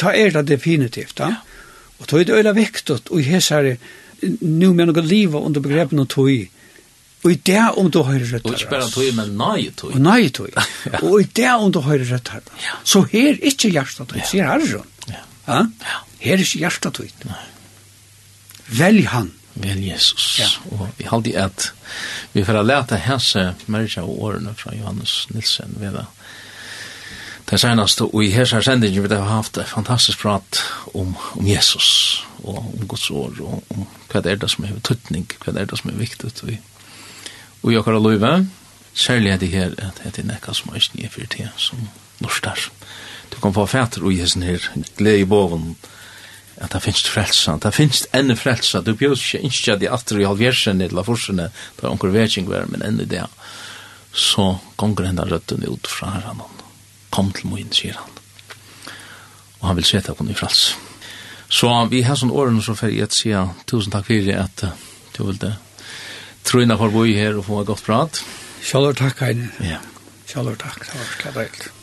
Ta 0.00 0.10
er 0.16 0.32
det 0.34 0.48
definitivt. 0.48 1.20
ha? 1.20 1.28
ja 1.28 1.53
Og 2.00 2.08
tog 2.10 2.20
er 2.20 2.28
det 2.28 2.38
øyla 2.40 2.52
viktigt, 2.56 3.10
og 3.10 3.22
hesare, 3.22 3.76
nu 4.40 4.72
med 4.72 4.88
noe 4.88 5.04
liva 5.04 5.40
under 5.40 5.62
begrepen 5.64 6.02
og 6.02 6.08
tog, 6.12 6.30
og 7.24 7.32
i 7.32 7.38
det 7.40 7.60
om 7.80 7.88
du 7.88 8.02
høyre 8.04 8.26
rett 8.28 8.44
her. 8.44 8.50
Og 8.50 8.58
ikke 8.58 8.70
bare 8.74 8.88
tog, 8.92 9.06
men 9.16 9.30
nei 9.40 9.70
tog. 9.72 9.94
Og 9.96 10.02
nei 10.04 10.28
tog. 10.28 10.50
Og 11.00 11.22
i 11.22 11.28
det 11.38 11.52
om 11.54 11.70
du 11.72 11.80
høyre 11.84 12.04
rett 12.10 12.34
her. 12.34 12.42
Så 12.84 13.00
her 13.08 13.30
er 13.32 13.46
ikke 13.48 13.70
hjertet 13.72 14.10
tog, 14.10 14.18
sier 14.28 14.50
Herren. 14.50 14.90
Ja. 15.08 15.22
Ja? 15.46 15.62
Her 16.20 16.36
er 16.36 16.44
ikke 16.44 16.60
hjertet 16.66 16.98
tog. 17.00 17.24
Velg 18.68 19.08
han. 19.14 19.32
Vel 19.54 19.80
Jesus. 19.86 20.34
Ja. 20.42 20.50
Og 20.74 20.88
vi 20.98 21.06
halde 21.08 21.30
i 21.30 21.36
at 21.38 21.70
vi 22.34 22.42
får 22.44 22.60
lete 22.66 22.98
hese 23.06 23.46
merja 23.70 24.02
og 24.02 24.20
årene 24.28 24.52
fra 24.58 24.74
Johannes 24.74 25.28
Nilsen 25.30 25.76
ved 25.78 25.94
det 25.94 26.04
Det 27.50 27.58
senaste 27.60 28.04
og 28.04 28.24
i 28.24 28.30
här 28.30 28.60
sendingen 28.60 29.08
vi 29.08 29.14
har 29.14 29.24
haft 29.24 29.58
et 29.58 29.68
fantastisk 29.68 30.18
prat 30.18 30.62
om 30.94 31.16
om 31.34 31.46
Jesus 31.46 32.24
og 32.44 32.58
om 32.58 32.88
Guds 32.88 33.10
år, 33.10 33.32
og 33.40 33.62
om 33.70 33.86
hva 34.08 34.20
det 34.20 34.32
er 34.32 34.36
det 34.36 34.50
som 34.50 34.64
er 34.64 34.80
tøtning, 34.82 35.26
hva 35.44 35.52
det 35.52 35.60
er 35.60 35.66
det 35.66 35.78
som 35.78 35.90
är 35.90 35.94
viktigt 35.94 36.42
og 36.42 36.50
i 36.50 36.58
jag 37.74 37.86
løyve, 37.86 38.46
særlig 38.94 39.30
er 39.30 39.36
det 39.36 39.48
her, 39.48 39.74
at 39.78 40.00
det 40.04 40.18
er 40.18 40.26
nekka 40.26 40.52
som 40.52 40.74
er 40.74 40.88
nye 40.94 41.08
för 41.08 41.20
det 41.20 41.50
som 41.56 41.78
norstar. 42.20 42.70
Du 43.30 43.40
kan 43.40 43.54
få 43.54 43.66
fäter 43.66 44.04
och 44.04 44.12
Jesus 44.12 44.42
her, 44.42 44.70
glädje 44.96 45.18
i 45.18 45.24
boven 45.24 45.76
at 46.56 46.70
det 46.70 46.80
finnes 46.80 47.02
frelsa, 47.02 47.58
det 47.58 47.74
finnes 47.74 48.06
enne 48.14 48.36
frelsa, 48.36 48.80
du 48.80 48.94
bjøs 48.94 49.22
ikke 49.34 49.44
innskja 49.44 49.76
de 49.76 49.90
atre 49.90 50.22
i 50.22 50.26
halvjersen 50.28 50.80
eller 50.80 51.02
forsene, 51.06 51.50
det 51.76 51.84
er 51.84 51.90
onker 51.90 52.14
vetsing 52.14 52.48
men 52.48 52.82
enne 52.82 53.04
det, 53.10 53.24
så 54.12 54.58
gonger 54.76 55.06
hendan 55.06 55.30
røtten 55.30 55.64
ut 55.66 55.86
fra 55.86 56.10
herren 56.14 56.42
kom 57.14 57.30
til 57.34 57.52
min, 57.52 57.70
sier 57.74 57.98
han. 58.00 58.22
Og 59.60 59.68
han 59.70 59.78
vil 59.78 59.86
sette 59.88 60.14
henne 60.18 60.34
i 60.34 60.38
frals. 60.38 60.74
Så 61.48 61.70
vi 61.92 62.02
har 62.02 62.18
sånne 62.18 62.34
årene 62.34 62.64
så 62.64 62.74
fer 62.78 62.92
jeg 62.92 63.12
sier 63.14 63.52
tusen 63.70 63.94
takk 63.94 64.08
for 64.10 64.32
at 64.34 64.66
uh, 64.66 64.74
du 65.14 65.22
vil 65.28 65.38
det. 65.38 65.54
Tror 66.44 66.66
for 66.76 66.90
å 66.90 66.92
bo 66.92 67.04
her 67.06 67.38
og 67.38 67.46
få 67.46 67.62
et 67.62 67.70
godt 67.70 67.86
prat. 67.86 68.20
Kjallur 68.64 68.96
takk, 68.98 69.22
Heine. 69.24 69.48
Ja. 69.64 69.80
Kjallur 70.28 70.58
takk, 70.60 70.82
det 70.84 70.98
var 70.98 71.10
skadeilt. 71.14 71.73